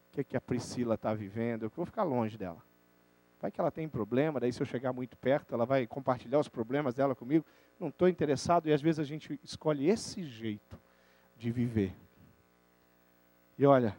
o 0.09 0.13
que, 0.13 0.23
que 0.23 0.37
a 0.37 0.41
Priscila 0.41 0.95
está 0.95 1.13
vivendo, 1.13 1.63
eu 1.63 1.71
vou 1.75 1.85
ficar 1.85 2.03
longe 2.03 2.37
dela. 2.37 2.61
Vai 3.41 3.51
que 3.51 3.59
ela 3.59 3.71
tem 3.71 3.89
problema, 3.89 4.39
daí 4.39 4.53
se 4.53 4.61
eu 4.61 4.65
chegar 4.67 4.93
muito 4.93 5.17
perto, 5.17 5.55
ela 5.55 5.65
vai 5.65 5.87
compartilhar 5.87 6.37
os 6.37 6.47
problemas 6.47 6.93
dela 6.93 7.15
comigo. 7.15 7.43
Não 7.79 7.87
estou 7.87 8.07
interessado 8.07 8.67
e 8.67 8.73
às 8.73 8.81
vezes 8.81 8.99
a 8.99 9.03
gente 9.03 9.39
escolhe 9.43 9.89
esse 9.89 10.23
jeito 10.23 10.79
de 11.35 11.51
viver. 11.51 11.95
E 13.57 13.65
olha, 13.65 13.97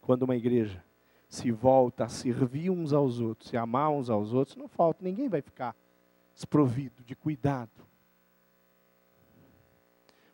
quando 0.00 0.22
uma 0.22 0.34
igreja 0.34 0.82
se 1.28 1.52
volta 1.52 2.04
a 2.04 2.08
servir 2.08 2.70
uns 2.70 2.92
aos 2.92 3.20
outros, 3.20 3.50
se 3.50 3.56
amar 3.56 3.90
uns 3.90 4.08
aos 4.08 4.32
outros, 4.32 4.56
não 4.56 4.66
falta, 4.66 5.04
ninguém 5.04 5.28
vai 5.28 5.42
ficar 5.42 5.76
desprovido 6.34 7.04
de 7.04 7.14
cuidado. 7.14 7.86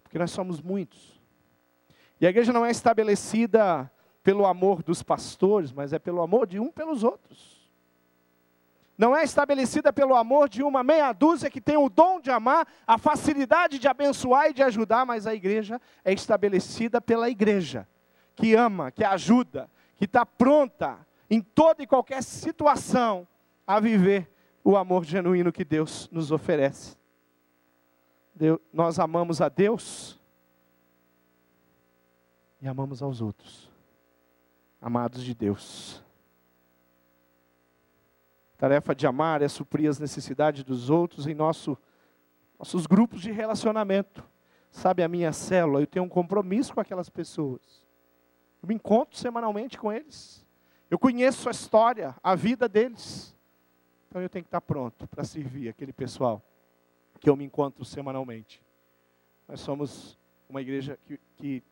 Porque 0.03 0.19
nós 0.19 0.31
somos 0.31 0.63
muitos. 0.63 1.21
E 2.21 2.27
a 2.27 2.31
igreja 2.31 2.53
não 2.53 2.65
é 2.65 2.71
estabelecida 2.71 3.91
pelo 4.23 4.47
amor 4.47 4.83
dos 4.83 5.03
pastores, 5.03 5.73
mas 5.73 5.93
é 5.93 5.99
pelo 5.99 6.23
amor 6.23 6.47
de 6.47 6.61
um 6.61 6.71
pelos 6.71 7.03
outros. 7.03 7.65
Não 8.97 9.17
é 9.17 9.25
estabelecida 9.25 9.93
pelo 9.93 10.15
amor 10.15 10.49
de 10.49 10.63
uma 10.63 10.85
meia 10.85 11.13
dúzia 11.13 11.51
que 11.51 11.61
tem 11.61 11.77
o 11.77 11.89
dom 11.89 12.21
de 12.21 12.31
amar, 12.31 12.69
a 12.87 12.97
facilidade 12.97 13.81
de 13.81 13.89
abençoar 13.89 14.51
e 14.51 14.55
de 14.55 14.63
ajudar, 14.63 15.05
mas 15.05 15.27
a 15.27 15.35
igreja 15.35 15.81
é 16.05 16.13
estabelecida 16.13 17.01
pela 17.01 17.29
igreja, 17.29 17.89
que 18.37 18.55
ama, 18.55 18.93
que 18.93 19.03
ajuda, 19.03 19.69
que 19.97 20.05
está 20.05 20.25
pronta 20.25 21.07
em 21.31 21.41
toda 21.41 21.83
e 21.83 21.87
qualquer 21.87 22.23
situação 22.23 23.27
a 23.67 23.81
viver 23.81 24.31
o 24.63 24.77
amor 24.77 25.05
genuíno 25.05 25.53
que 25.53 25.65
Deus 25.65 26.09
nos 26.11 26.31
oferece. 26.31 26.97
Deus, 28.35 28.59
nós 28.73 28.99
amamos 28.99 29.41
a 29.41 29.49
Deus 29.49 30.21
e 32.61 32.67
amamos 32.67 33.03
aos 33.03 33.21
outros 33.21 33.75
amados 34.85 35.25
de 35.25 35.35
Deus. 35.35 36.05
tarefa 38.59 38.95
de 38.95 39.07
amar 39.07 39.41
é 39.41 39.49
suprir 39.49 39.89
as 39.89 39.99
necessidades 39.99 40.63
dos 40.63 40.91
outros 40.91 41.27
em 41.27 41.35
nosso, 41.35 41.77
nossos 42.59 42.87
grupos 42.87 43.23
de 43.23 43.33
relacionamento. 43.33 44.23
Sabe, 44.71 45.03
a 45.03 45.09
minha 45.09 45.33
célula, 45.33 45.81
eu 45.81 45.87
tenho 45.87 46.05
um 46.05 46.09
compromisso 46.09 46.75
com 46.75 46.81
aquelas 46.81 47.09
pessoas. 47.09 47.84
Eu 48.65 48.67
me 48.67 48.75
encontro 48.77 49.15
semanalmente 49.19 49.77
com 49.77 49.93
eles. 49.93 50.43
Eu 50.91 50.99
conheço 50.99 51.51
a 51.51 51.53
história, 51.53 52.17
a 52.23 52.35
vida 52.35 52.67
deles. 52.67 53.37
Então 54.09 54.23
eu 54.23 54.29
tenho 54.31 54.43
que 54.43 54.49
estar 54.49 54.63
pronto 54.63 55.07
para 55.07 55.23
servir 55.23 55.69
aquele 55.69 55.93
pessoal 55.93 56.43
que 57.21 57.29
eu 57.29 57.37
me 57.37 57.45
encontro 57.45 57.85
semanalmente. 57.85 58.65
Nós 59.47 59.61
somos 59.61 60.19
uma 60.49 60.63
igreja 60.63 60.99
que, 61.05 61.21
que 61.37 61.63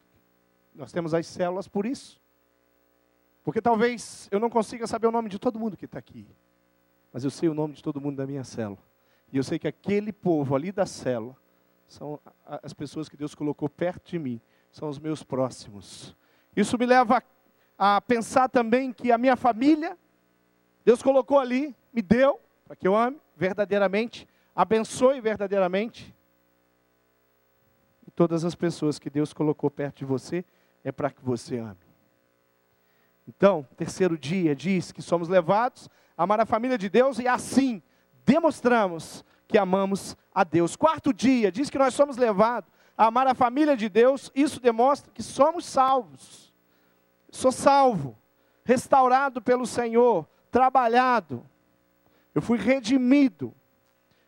nós 0.74 0.92
temos 0.92 1.14
as 1.14 1.26
células 1.26 1.66
por 1.66 1.86
isso. 1.86 2.20
Porque 3.42 3.62
talvez 3.62 4.28
eu 4.30 4.38
não 4.38 4.50
consiga 4.50 4.86
saber 4.86 5.06
o 5.06 5.10
nome 5.10 5.30
de 5.30 5.38
todo 5.38 5.58
mundo 5.58 5.78
que 5.78 5.86
está 5.86 5.98
aqui. 5.98 6.28
mas 7.10 7.24
eu 7.24 7.30
sei 7.30 7.48
o 7.48 7.54
nome 7.54 7.72
de 7.72 7.82
todo 7.82 8.02
mundo 8.02 8.16
da 8.16 8.26
minha 8.26 8.44
célula. 8.44 8.82
E 9.32 9.38
eu 9.38 9.42
sei 9.42 9.58
que 9.58 9.66
aquele 9.66 10.12
povo 10.12 10.54
ali 10.54 10.70
da 10.70 10.84
célula 10.84 11.34
são 11.86 12.20
as 12.44 12.74
pessoas 12.74 13.08
que 13.08 13.16
Deus 13.16 13.34
colocou 13.34 13.66
perto 13.66 14.10
de 14.10 14.18
mim, 14.18 14.42
são 14.70 14.90
os 14.90 14.98
meus 14.98 15.22
próximos. 15.22 16.14
Isso 16.56 16.78
me 16.78 16.86
leva 16.86 17.22
a, 17.78 18.00
pensar 18.00 18.48
também 18.48 18.92
que 18.92 19.10
a 19.10 19.18
minha 19.18 19.36
família, 19.36 19.96
Deus 20.84 21.02
colocou 21.02 21.38
ali, 21.38 21.74
me 21.92 22.02
deu, 22.02 22.40
para 22.64 22.76
que 22.76 22.86
eu 22.86 22.94
ame 22.94 23.18
verdadeiramente, 23.36 24.28
abençoe 24.54 25.20
verdadeiramente. 25.20 26.14
E 28.06 28.10
todas 28.10 28.44
as 28.44 28.54
pessoas 28.54 28.98
que 28.98 29.10
Deus 29.10 29.32
colocou 29.32 29.70
perto 29.70 29.98
de 29.98 30.04
você 30.04 30.44
é 30.84 30.92
para 30.92 31.10
que 31.10 31.24
você 31.24 31.58
ame. 31.58 31.80
Então, 33.26 33.66
terceiro 33.76 34.18
dia 34.18 34.54
diz 34.54 34.92
que 34.92 35.00
somos 35.00 35.28
levados 35.28 35.88
a 36.16 36.24
amar 36.24 36.40
a 36.40 36.46
família 36.46 36.76
de 36.76 36.88
Deus 36.88 37.18
e 37.18 37.26
assim 37.26 37.82
demonstramos 38.24 39.24
que 39.46 39.56
amamos 39.56 40.16
a 40.34 40.44
Deus. 40.44 40.76
Quarto 40.76 41.12
dia 41.12 41.50
diz 41.50 41.70
que 41.70 41.78
nós 41.78 41.94
somos 41.94 42.16
levados 42.16 42.70
amar 42.96 43.26
a 43.26 43.34
família 43.34 43.76
de 43.76 43.88
Deus, 43.88 44.30
isso 44.34 44.60
demonstra 44.60 45.10
que 45.12 45.22
somos 45.22 45.64
salvos. 45.64 46.52
Sou 47.30 47.50
salvo, 47.50 48.16
restaurado 48.64 49.40
pelo 49.40 49.66
Senhor, 49.66 50.26
trabalhado. 50.50 51.44
Eu 52.34 52.42
fui 52.42 52.58
redimido. 52.58 53.54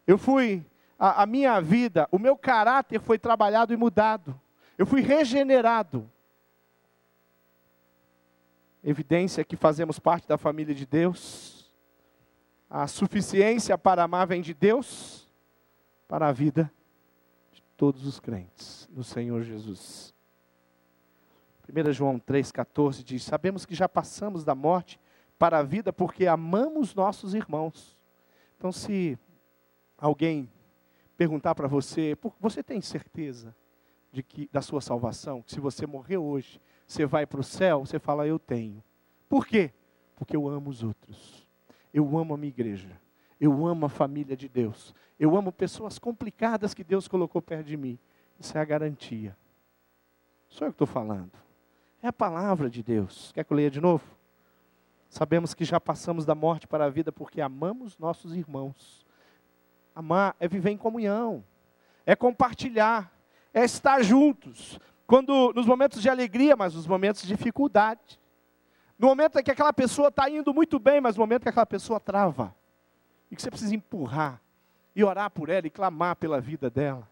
Eu 0.06 0.18
fui 0.18 0.64
a, 0.98 1.22
a 1.22 1.26
minha 1.26 1.60
vida, 1.60 2.08
o 2.10 2.18
meu 2.18 2.36
caráter 2.36 3.00
foi 3.00 3.18
trabalhado 3.18 3.72
e 3.72 3.76
mudado. 3.76 4.38
Eu 4.76 4.86
fui 4.86 5.00
regenerado 5.00 6.10
evidência 8.82 9.44
que 9.44 9.56
fazemos 9.56 9.98
parte 9.98 10.28
da 10.28 10.36
família 10.36 10.74
de 10.74 10.84
Deus. 10.84 11.72
A 12.68 12.86
suficiência 12.86 13.78
para 13.78 14.02
amar 14.02 14.26
vem 14.26 14.42
de 14.42 14.52
Deus 14.52 15.30
para 16.06 16.28
a 16.28 16.32
vida 16.32 16.70
todos 17.84 18.06
os 18.06 18.18
crentes 18.18 18.88
no 18.90 19.04
Senhor 19.04 19.42
Jesus. 19.42 20.14
1 21.68 21.92
João 21.92 22.18
3,14 22.18 23.02
diz: 23.02 23.22
Sabemos 23.22 23.66
que 23.66 23.74
já 23.74 23.86
passamos 23.86 24.42
da 24.42 24.54
morte 24.54 24.98
para 25.38 25.58
a 25.58 25.62
vida 25.62 25.92
porque 25.92 26.26
amamos 26.26 26.94
nossos 26.94 27.34
irmãos. 27.34 27.98
Então, 28.56 28.72
se 28.72 29.18
alguém 29.98 30.50
perguntar 31.14 31.54
para 31.54 31.68
você, 31.68 32.16
você 32.40 32.62
tem 32.62 32.80
certeza 32.80 33.54
de 34.10 34.22
que 34.22 34.48
da 34.50 34.62
sua 34.62 34.80
salvação, 34.80 35.42
que 35.42 35.52
se 35.52 35.60
você 35.60 35.86
morrer 35.86 36.16
hoje, 36.16 36.58
você 36.86 37.04
vai 37.04 37.26
para 37.26 37.40
o 37.40 37.44
céu, 37.44 37.80
você 37.80 37.98
fala, 37.98 38.26
eu 38.26 38.38
tenho. 38.38 38.82
Por 39.28 39.46
quê? 39.46 39.74
Porque 40.16 40.34
eu 40.34 40.48
amo 40.48 40.70
os 40.70 40.82
outros. 40.82 41.46
Eu 41.92 42.16
amo 42.16 42.32
a 42.32 42.38
minha 42.38 42.48
igreja. 42.48 42.98
Eu 43.38 43.66
amo 43.66 43.84
a 43.84 43.90
família 43.90 44.34
de 44.34 44.48
Deus. 44.48 44.94
Eu 45.18 45.36
amo 45.36 45.52
pessoas 45.52 45.98
complicadas 45.98 46.74
que 46.74 46.82
Deus 46.82 47.06
colocou 47.06 47.40
perto 47.40 47.66
de 47.66 47.76
mim. 47.76 47.98
Isso 48.38 48.56
é 48.58 48.60
a 48.60 48.64
garantia. 48.64 49.36
Sou 50.48 50.66
eu 50.66 50.72
que 50.72 50.74
estou 50.74 50.86
falando. 50.86 51.32
É 52.02 52.08
a 52.08 52.12
palavra 52.12 52.68
de 52.68 52.82
Deus. 52.82 53.30
Quer 53.32 53.44
que 53.44 53.52
eu 53.52 53.56
leia 53.56 53.70
de 53.70 53.80
novo? 53.80 54.04
Sabemos 55.08 55.54
que 55.54 55.64
já 55.64 55.80
passamos 55.80 56.26
da 56.26 56.34
morte 56.34 56.66
para 56.66 56.84
a 56.84 56.90
vida 56.90 57.12
porque 57.12 57.40
amamos 57.40 57.96
nossos 57.98 58.34
irmãos. 58.34 59.06
Amar 59.94 60.34
é 60.40 60.48
viver 60.48 60.70
em 60.70 60.76
comunhão, 60.76 61.44
é 62.04 62.16
compartilhar, 62.16 63.12
é 63.52 63.64
estar 63.64 64.02
juntos, 64.02 64.80
quando 65.06 65.52
nos 65.54 65.66
momentos 65.66 66.02
de 66.02 66.08
alegria, 66.08 66.56
mas 66.56 66.74
nos 66.74 66.86
momentos 66.86 67.22
de 67.22 67.28
dificuldade. 67.28 68.18
No 68.98 69.06
momento 69.06 69.38
em 69.38 69.42
que 69.44 69.50
aquela 69.52 69.72
pessoa 69.72 70.08
está 70.08 70.28
indo 70.28 70.52
muito 70.52 70.78
bem, 70.80 71.00
mas 71.00 71.16
no 71.16 71.22
momento 71.22 71.42
que 71.42 71.48
aquela 71.48 71.66
pessoa 71.66 72.00
trava. 72.00 72.54
E 73.30 73.36
que 73.36 73.42
você 73.42 73.50
precisa 73.50 73.74
empurrar 73.74 74.42
e 74.94 75.02
orar 75.02 75.30
por 75.30 75.48
ela 75.48 75.66
e 75.66 75.70
clamar 75.70 76.16
pela 76.16 76.40
vida 76.40 76.70
dela. 76.70 77.08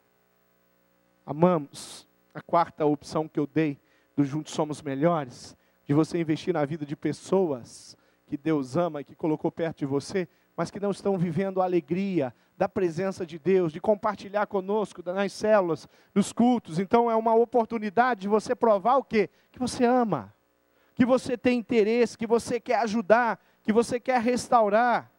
Amamos. 1.27 2.09
A 2.35 2.41
quarta 2.41 2.87
opção 2.87 3.29
que 3.29 3.39
eu 3.39 3.47
dei 3.47 3.79
do 4.17 4.25
Juntos 4.25 4.55
Somos 4.55 4.81
Melhores, 4.81 5.57
de 5.85 5.93
você 5.93 6.19
investir 6.19 6.55
na 6.55 6.65
vida 6.65 6.87
de 6.87 6.97
pessoas 6.97 7.97
que 8.27 8.39
Deus 8.39 8.75
ama 8.75 9.03
e 9.03 9.05
que 9.05 9.15
colocou 9.15 9.53
perto 9.53 9.81
de 9.81 9.87
você, 9.87 10.27
mas 10.57 10.71
que 10.71 10.81
não 10.81 10.91
estão 10.91 11.19
vivendo 11.19 11.61
a 11.61 11.65
alegria 11.65 12.35
da 12.57 12.67
presença 12.67 13.27
de 13.27 13.39
Deus, 13.39 13.73
de 13.73 13.81
compartilhar 13.81 14.47
conosco 14.47 15.03
nas 15.05 15.33
células, 15.33 15.87
nos 16.15 16.33
cultos. 16.33 16.79
Então 16.79 17.11
é 17.11 17.17
uma 17.17 17.35
oportunidade 17.35 18.23
de 18.23 18.29
você 18.29 18.55
provar 18.55 18.97
o 18.97 19.05
quê? 19.05 19.29
Que 19.51 19.59
você 19.59 19.85
ama, 19.85 20.35
que 20.95 21.05
você 21.05 21.37
tem 21.37 21.59
interesse, 21.59 22.17
que 22.17 22.27
você 22.27 22.59
quer 22.59 22.77
ajudar, 22.77 23.39
que 23.63 23.73
você 23.73 24.01
quer 24.01 24.23
restaurar. 24.23 25.12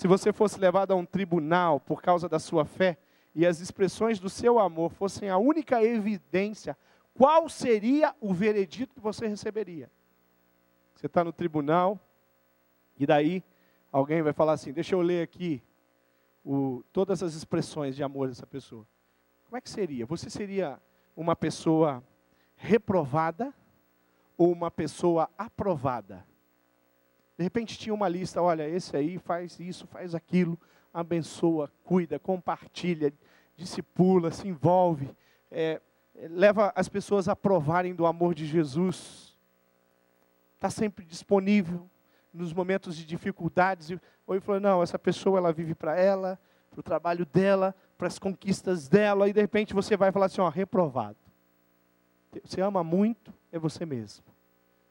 Se 0.00 0.08
você 0.08 0.32
fosse 0.32 0.58
levado 0.58 0.92
a 0.92 0.96
um 0.96 1.04
tribunal 1.04 1.78
por 1.78 2.00
causa 2.00 2.26
da 2.26 2.38
sua 2.38 2.64
fé 2.64 2.96
e 3.34 3.44
as 3.44 3.60
expressões 3.60 4.18
do 4.18 4.30
seu 4.30 4.58
amor 4.58 4.90
fossem 4.92 5.28
a 5.28 5.36
única 5.36 5.84
evidência, 5.84 6.74
qual 7.12 7.50
seria 7.50 8.16
o 8.18 8.32
veredito 8.32 8.94
que 8.94 9.00
você 9.02 9.26
receberia? 9.26 9.90
Você 10.94 11.04
está 11.04 11.22
no 11.22 11.34
tribunal, 11.34 12.00
e 12.98 13.04
daí 13.04 13.44
alguém 13.92 14.22
vai 14.22 14.32
falar 14.32 14.54
assim: 14.54 14.72
deixa 14.72 14.94
eu 14.94 15.02
ler 15.02 15.22
aqui 15.22 15.62
o, 16.42 16.82
todas 16.94 17.22
as 17.22 17.34
expressões 17.34 17.94
de 17.94 18.02
amor 18.02 18.28
dessa 18.28 18.46
pessoa. 18.46 18.88
Como 19.44 19.58
é 19.58 19.60
que 19.60 19.68
seria? 19.68 20.06
Você 20.06 20.30
seria 20.30 20.80
uma 21.14 21.36
pessoa 21.36 22.02
reprovada 22.56 23.52
ou 24.34 24.50
uma 24.50 24.70
pessoa 24.70 25.28
aprovada? 25.36 26.26
De 27.40 27.44
repente 27.44 27.78
tinha 27.78 27.94
uma 27.94 28.06
lista: 28.06 28.42
olha, 28.42 28.68
esse 28.68 28.94
aí 28.94 29.16
faz 29.16 29.58
isso, 29.58 29.86
faz 29.86 30.14
aquilo, 30.14 30.60
abençoa, 30.92 31.72
cuida, 31.82 32.18
compartilha, 32.18 33.10
discipula, 33.56 34.30
se 34.30 34.46
envolve, 34.46 35.10
é, 35.50 35.80
leva 36.28 36.70
as 36.76 36.86
pessoas 36.86 37.30
a 37.30 37.34
provarem 37.34 37.94
do 37.94 38.04
amor 38.04 38.34
de 38.34 38.44
Jesus, 38.44 39.38
está 40.54 40.68
sempre 40.68 41.02
disponível, 41.02 41.88
nos 42.30 42.52
momentos 42.52 42.94
de 42.94 43.06
dificuldades, 43.06 43.90
ou 44.26 44.34
ele 44.34 44.42
falou, 44.42 44.60
não, 44.60 44.82
essa 44.82 44.98
pessoa 44.98 45.38
ela 45.38 45.50
vive 45.50 45.74
para 45.74 45.98
ela, 45.98 46.38
para 46.70 46.80
o 46.80 46.82
trabalho 46.82 47.24
dela, 47.24 47.74
para 47.96 48.06
as 48.06 48.18
conquistas 48.18 48.86
dela, 48.86 49.30
e 49.30 49.32
de 49.32 49.40
repente 49.40 49.72
você 49.72 49.96
vai 49.96 50.12
falar 50.12 50.26
assim, 50.26 50.42
ó, 50.42 50.48
reprovado. 50.50 51.16
Você 52.44 52.60
ama 52.60 52.84
muito, 52.84 53.32
é 53.50 53.58
você 53.58 53.86
mesmo. 53.86 54.26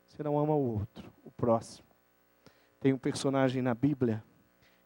Você 0.07 0.23
não 0.23 0.39
ama 0.39 0.55
o 0.55 0.79
outro, 0.79 1.13
o 1.23 1.29
próximo. 1.29 1.88
Tem 2.79 2.93
um 2.93 2.97
personagem 2.97 3.61
na 3.61 3.73
Bíblia, 3.73 4.23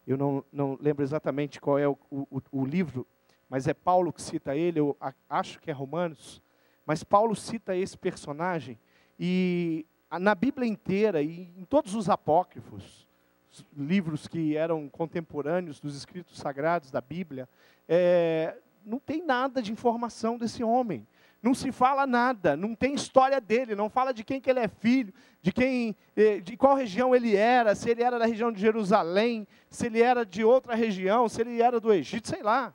eu 0.06 0.18
não, 0.18 0.44
não 0.52 0.78
lembro 0.82 1.04
exatamente 1.04 1.62
qual 1.62 1.80
é 1.80 1.88
o, 1.88 1.98
o, 2.12 2.42
o 2.52 2.66
livro, 2.66 3.08
mas 3.50 3.68
é 3.68 3.74
Paulo 3.74 4.12
que 4.12 4.22
cita 4.22 4.56
ele, 4.56 4.80
eu 4.80 4.98
acho 5.30 5.60
que 5.60 5.70
é 5.70 5.74
Romanos, 5.74 6.42
mas 6.86 7.04
Paulo 7.04 7.36
cita 7.36 7.76
esse 7.76 7.98
personagem, 7.98 8.78
e 9.20 9.86
na 10.20 10.36
Bíblia 10.36 10.68
inteira 10.68 11.22
e 11.22 11.54
em 11.58 11.64
todos 11.64 11.96
os 11.96 12.10
apócrifos, 12.10 13.08
os 13.52 13.66
livros 13.78 14.28
que 14.28 14.58
eram 14.58 14.90
contemporâneos 14.90 15.80
dos 15.80 15.96
escritos 15.96 16.38
sagrados 16.38 16.90
da 16.90 17.00
Bíblia, 17.00 17.48
é, 17.88 18.58
não 18.84 19.00
tem 19.00 19.24
nada 19.24 19.62
de 19.62 19.72
informação 19.72 20.38
desse 20.38 20.64
homem. 20.64 21.08
Não 21.44 21.54
se 21.54 21.72
fala 21.72 22.08
nada, 22.08 22.58
não 22.58 22.74
tem 22.74 22.96
história 22.96 23.40
dele, 23.40 23.76
não 23.76 23.90
fala 23.90 24.14
de 24.14 24.24
quem 24.24 24.40
que 24.42 24.50
ele 24.50 24.62
é 24.62 24.68
filho, 24.68 25.14
de 25.42 25.52
quem, 25.52 25.96
é, 26.16 26.40
de 26.40 26.58
qual 26.58 26.74
região 26.74 27.14
ele 27.14 27.36
era, 27.36 27.76
se 27.76 27.90
ele 27.90 28.02
era 28.02 28.18
da 28.18 28.26
região 28.26 28.52
de 28.52 28.62
Jerusalém, 28.62 29.46
se 29.70 29.88
ele 29.88 30.02
era 30.02 30.26
de 30.26 30.44
outra 30.44 30.74
região, 30.74 31.28
se 31.28 31.42
ele 31.42 31.62
era 31.62 31.80
do 31.80 31.94
Egito, 31.94 32.30
sei 32.30 32.42
lá. 32.42 32.74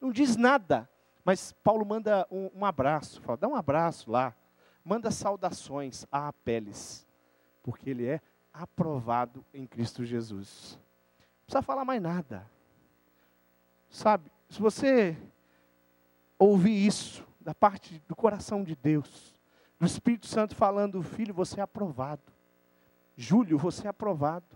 Não 0.00 0.10
diz 0.10 0.36
nada. 0.36 0.90
Mas 1.24 1.52
Paulo 1.62 1.86
manda 1.86 2.26
um, 2.30 2.50
um 2.52 2.64
abraço, 2.66 3.22
fala, 3.22 3.38
dá 3.38 3.48
um 3.48 3.54
abraço 3.54 4.10
lá 4.10 4.34
manda 4.84 5.10
saudações 5.10 6.06
a 6.12 6.28
Apeles, 6.28 7.06
porque 7.62 7.88
ele 7.88 8.06
é 8.06 8.20
aprovado 8.52 9.44
em 9.52 9.66
Cristo 9.66 10.04
Jesus. 10.04 10.78
Não 11.18 11.46
precisa 11.46 11.62
falar 11.62 11.84
mais 11.84 12.02
nada. 12.02 12.48
Sabe, 13.88 14.30
se 14.48 14.60
você 14.60 15.16
ouvir 16.38 16.86
isso 16.86 17.26
da 17.44 17.54
parte 17.54 18.02
do 18.08 18.16
coração 18.16 18.64
de 18.64 18.74
Deus, 18.74 19.34
do 19.78 19.86
Espírito 19.86 20.26
Santo 20.26 20.56
falando, 20.56 21.02
filho, 21.02 21.34
você 21.34 21.60
é 21.60 21.62
aprovado. 21.62 22.22
Júlio, 23.16 23.58
você 23.58 23.86
é 23.86 23.90
aprovado. 23.90 24.46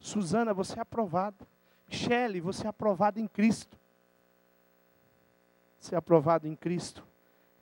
Suzana, 0.00 0.54
você 0.54 0.78
é 0.78 0.82
aprovado. 0.82 1.46
Michele, 1.86 2.40
você 2.40 2.66
é 2.66 2.70
aprovado 2.70 3.20
em 3.20 3.28
Cristo. 3.28 3.78
Ser 5.78 5.96
aprovado 5.96 6.48
em 6.48 6.56
Cristo 6.56 7.06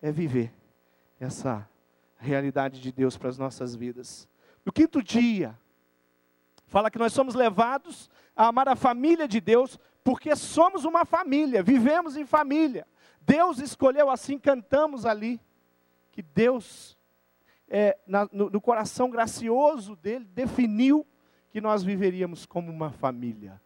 é 0.00 0.12
viver 0.12 0.52
essa 1.18 1.68
realidade 2.18 2.80
de 2.80 2.92
Deus 2.92 3.16
para 3.16 3.28
as 3.28 3.38
nossas 3.38 3.74
vidas. 3.74 4.28
No 4.64 4.72
quinto 4.72 5.02
dia, 5.02 5.58
fala 6.66 6.90
que 6.90 6.98
nós 6.98 7.12
somos 7.12 7.34
levados 7.34 8.08
a 8.36 8.46
amar 8.46 8.68
a 8.68 8.76
família 8.76 9.26
de 9.26 9.40
Deus, 9.40 9.78
porque 10.04 10.36
somos 10.36 10.84
uma 10.84 11.04
família, 11.04 11.62
vivemos 11.62 12.16
em 12.16 12.24
família. 12.24 12.86
Deus 13.20 13.58
escolheu 13.58 14.10
assim, 14.10 14.38
cantamos 14.38 15.04
ali, 15.04 15.40
que 16.10 16.22
Deus, 16.22 16.98
é, 17.68 17.98
na, 18.06 18.28
no, 18.32 18.50
no 18.50 18.60
coração 18.60 19.10
gracioso 19.10 19.94
dele, 19.96 20.24
definiu 20.24 21.06
que 21.50 21.60
nós 21.60 21.82
viveríamos 21.82 22.46
como 22.46 22.70
uma 22.70 22.90
família. 22.90 23.60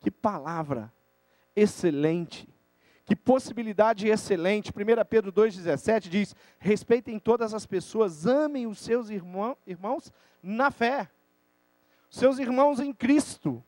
Que 0.00 0.10
palavra 0.10 0.92
excelente. 1.54 2.48
Que 3.04 3.16
possibilidade 3.16 4.08
excelente. 4.08 4.70
1 4.70 5.04
Pedro 5.08 5.32
2,17 5.32 6.08
diz: 6.08 6.34
respeitem 6.58 7.18
todas 7.18 7.52
as 7.54 7.66
pessoas, 7.66 8.26
amem 8.26 8.66
os 8.66 8.78
seus 8.78 9.10
irmão, 9.10 9.56
irmãos 9.66 10.12
na 10.42 10.70
fé, 10.70 11.10
seus 12.10 12.38
irmãos 12.38 12.80
em 12.80 12.92
Cristo. 12.92 13.62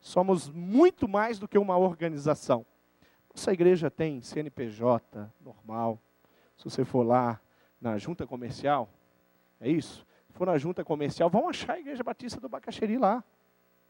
Somos 0.00 0.48
muito 0.48 1.08
mais 1.08 1.38
do 1.38 1.48
que 1.48 1.58
uma 1.58 1.76
organização. 1.76 2.64
Nossa 3.34 3.52
igreja 3.52 3.90
tem 3.90 4.20
CNPJ 4.20 5.30
normal. 5.40 6.00
Se 6.56 6.64
você 6.64 6.84
for 6.84 7.02
lá 7.02 7.40
na 7.80 7.98
junta 7.98 8.26
comercial, 8.26 8.88
é 9.60 9.68
isso? 9.70 10.06
Se 10.28 10.32
for 10.32 10.46
na 10.46 10.58
junta 10.58 10.84
comercial, 10.84 11.28
vão 11.28 11.48
achar 11.48 11.74
a 11.74 11.80
Igreja 11.80 12.02
Batista 12.02 12.40
do 12.40 12.48
Bacaxeri 12.48 12.98
lá. 12.98 13.22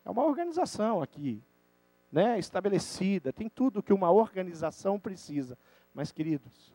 É 0.04 0.10
uma 0.10 0.24
organização 0.24 1.02
aqui, 1.02 1.42
né, 2.10 2.38
estabelecida, 2.38 3.32
tem 3.32 3.48
tudo 3.48 3.82
que 3.82 3.92
uma 3.92 4.10
organização 4.10 4.98
precisa. 4.98 5.58
Mas, 5.92 6.12
queridos, 6.12 6.74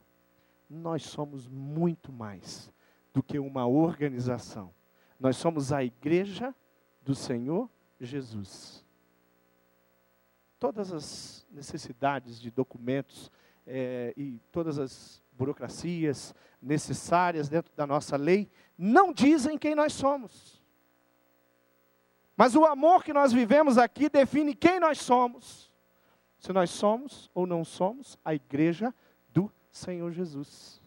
nós 0.70 1.04
somos 1.04 1.48
muito 1.48 2.12
mais 2.12 2.72
do 3.14 3.24
que 3.24 3.40
uma 3.40 3.66
organização. 3.68 4.74
Nós 5.20 5.38
somos 5.38 5.72
a 5.72 5.84
igreja 5.84 6.54
do 7.02 7.16
Senhor 7.16 7.70
Jesus 8.00 8.83
todas 10.64 10.94
as 10.94 11.46
necessidades 11.52 12.40
de 12.40 12.50
documentos 12.50 13.30
é, 13.68 14.14
e 14.16 14.40
todas 14.50 14.80
as 14.80 15.22
burocracias 15.34 16.34
necessárias 16.62 17.50
dentro 17.50 17.76
da 17.76 17.86
nossa 17.86 18.16
lei 18.16 18.50
não 18.78 19.12
dizem 19.12 19.58
quem 19.58 19.76
nós 19.76 19.92
somos. 19.92 20.64
Mas 22.38 22.56
o 22.56 22.64
amor 22.64 23.04
que 23.04 23.12
nós 23.12 23.34
vivemos 23.34 23.78
aqui 23.78 24.08
define 24.08 24.56
quem 24.56 24.80
nós 24.80 25.00
somos. 25.00 25.70
Se 26.40 26.54
nós 26.54 26.70
somos 26.70 27.30
ou 27.34 27.46
não 27.46 27.66
somos 27.66 28.18
a 28.24 28.34
igreja 28.34 28.96
do 29.34 29.52
Senhor 29.70 30.14
Jesus. 30.14 30.82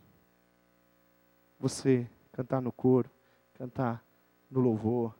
Você 1.60 2.08
cantar 2.32 2.62
no 2.62 2.72
coro, 2.72 3.10
cantar 3.52 4.02
no 4.50 4.58
louvor, 4.60 5.14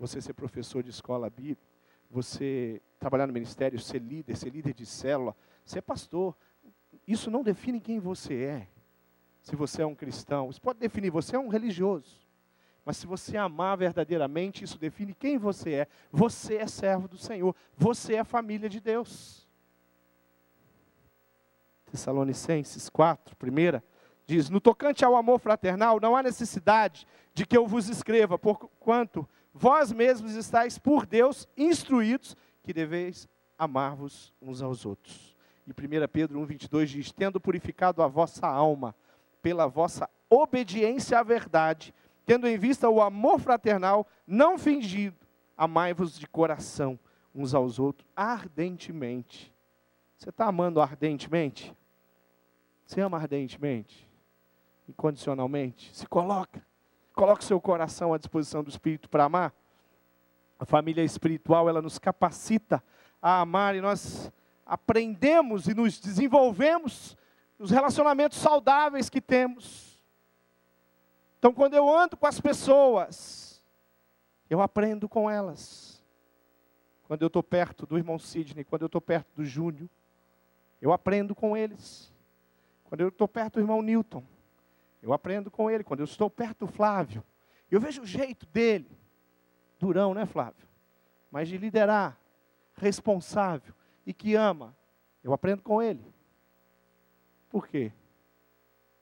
você 0.00 0.20
ser 0.20 0.32
professor 0.32 0.82
de 0.82 0.90
escola 0.90 1.30
bíblica, 1.30 1.62
você 2.10 2.82
trabalhar 3.00 3.26
no 3.26 3.32
ministério, 3.32 3.80
ser 3.80 4.00
líder, 4.00 4.36
ser 4.36 4.50
líder 4.50 4.74
de 4.74 4.84
célula, 4.84 5.34
ser 5.64 5.80
pastor, 5.80 6.36
isso 7.08 7.30
não 7.30 7.42
define 7.42 7.80
quem 7.80 7.98
você 7.98 8.34
é. 8.34 8.68
Se 9.40 9.56
você 9.56 9.80
é 9.80 9.86
um 9.86 9.94
cristão, 9.94 10.50
isso 10.50 10.60
pode 10.60 10.78
definir, 10.78 11.10
você 11.10 11.34
é 11.34 11.38
um 11.38 11.48
religioso. 11.48 12.20
Mas 12.84 12.98
se 12.98 13.06
você 13.06 13.38
amar 13.38 13.78
verdadeiramente, 13.78 14.64
isso 14.64 14.78
define 14.78 15.14
quem 15.14 15.38
você 15.38 15.72
é. 15.72 15.88
Você 16.12 16.56
é 16.56 16.66
servo 16.66 17.08
do 17.08 17.16
Senhor, 17.16 17.56
você 17.74 18.16
é 18.16 18.24
família 18.24 18.68
de 18.68 18.80
Deus. 18.80 19.48
Tessalonicenses 21.90 22.88
4, 22.88 23.34
primeira, 23.36 23.82
diz: 24.26 24.50
No 24.50 24.60
tocante 24.60 25.04
ao 25.04 25.16
amor 25.16 25.40
fraternal, 25.40 25.98
não 26.00 26.14
há 26.14 26.22
necessidade 26.22 27.06
de 27.32 27.46
que 27.46 27.56
eu 27.56 27.66
vos 27.66 27.88
escreva, 27.88 28.38
porquanto 28.38 29.28
vós 29.52 29.90
mesmos 29.90 30.34
estáis 30.34 30.78
por 30.78 31.06
Deus 31.06 31.48
instruídos 31.56 32.36
que 32.62 32.72
deveis 32.72 33.28
amar-vos 33.58 34.32
uns 34.40 34.62
aos 34.62 34.86
outros. 34.86 35.36
E 35.66 35.70
1 35.70 36.08
Pedro 36.08 36.40
1,22 36.40 36.86
diz: 36.86 37.12
Tendo 37.12 37.40
purificado 37.40 38.02
a 38.02 38.08
vossa 38.08 38.46
alma 38.46 38.94
pela 39.42 39.66
vossa 39.66 40.08
obediência 40.28 41.18
à 41.18 41.22
verdade, 41.22 41.94
tendo 42.24 42.46
em 42.46 42.56
vista 42.56 42.88
o 42.88 43.00
amor 43.00 43.40
fraternal, 43.40 44.06
não 44.26 44.58
fingido, 44.58 45.16
amai-vos 45.56 46.18
de 46.18 46.26
coração 46.26 46.98
uns 47.34 47.54
aos 47.54 47.78
outros 47.78 48.08
ardentemente. 48.14 49.52
Você 50.16 50.30
está 50.30 50.46
amando 50.46 50.80
ardentemente? 50.80 51.74
Você 52.86 53.00
ama 53.00 53.16
ardentemente? 53.16 54.08
Incondicionalmente? 54.88 55.96
Se 55.96 56.06
coloca. 56.06 56.64
Coloque 57.14 57.44
seu 57.44 57.60
coração 57.60 58.12
à 58.12 58.18
disposição 58.18 58.62
do 58.62 58.70
Espírito 58.70 59.08
para 59.08 59.24
amar. 59.24 59.54
A 60.60 60.66
família 60.66 61.02
espiritual, 61.02 61.70
ela 61.70 61.80
nos 61.80 61.98
capacita 61.98 62.84
a 63.22 63.40
amar 63.40 63.74
e 63.74 63.80
nós 63.80 64.30
aprendemos 64.66 65.66
e 65.66 65.72
nos 65.72 65.98
desenvolvemos 65.98 67.16
nos 67.58 67.70
relacionamentos 67.70 68.36
saudáveis 68.36 69.08
que 69.08 69.22
temos. 69.22 69.98
Então, 71.38 71.54
quando 71.54 71.72
eu 71.72 71.88
ando 71.88 72.14
com 72.14 72.26
as 72.26 72.38
pessoas, 72.38 73.64
eu 74.50 74.60
aprendo 74.60 75.08
com 75.08 75.30
elas. 75.30 76.04
Quando 77.04 77.22
eu 77.22 77.28
estou 77.28 77.42
perto 77.42 77.86
do 77.86 77.96
irmão 77.96 78.18
Sidney, 78.18 78.62
quando 78.62 78.82
eu 78.82 78.86
estou 78.86 79.00
perto 79.00 79.28
do 79.34 79.46
Júnior, 79.46 79.88
eu 80.78 80.92
aprendo 80.92 81.34
com 81.34 81.56
eles. 81.56 82.12
Quando 82.84 83.00
eu 83.00 83.08
estou 83.08 83.26
perto 83.26 83.54
do 83.54 83.60
irmão 83.60 83.80
Newton, 83.80 84.22
eu 85.02 85.14
aprendo 85.14 85.50
com 85.50 85.70
ele. 85.70 85.82
Quando 85.84 86.00
eu 86.00 86.04
estou 86.04 86.28
perto 86.28 86.66
do 86.66 86.68
Flávio, 86.70 87.24
eu 87.70 87.80
vejo 87.80 88.02
o 88.02 88.06
jeito 88.06 88.44
dele. 88.44 88.99
Durão, 89.80 90.14
né, 90.14 90.26
Flávio? 90.26 90.68
Mas 91.30 91.48
de 91.48 91.56
liderar, 91.56 92.18
responsável 92.74 93.74
e 94.06 94.12
que 94.12 94.34
ama. 94.34 94.76
Eu 95.24 95.32
aprendo 95.32 95.62
com 95.62 95.82
ele. 95.82 96.04
Por 97.48 97.66
quê? 97.66 97.92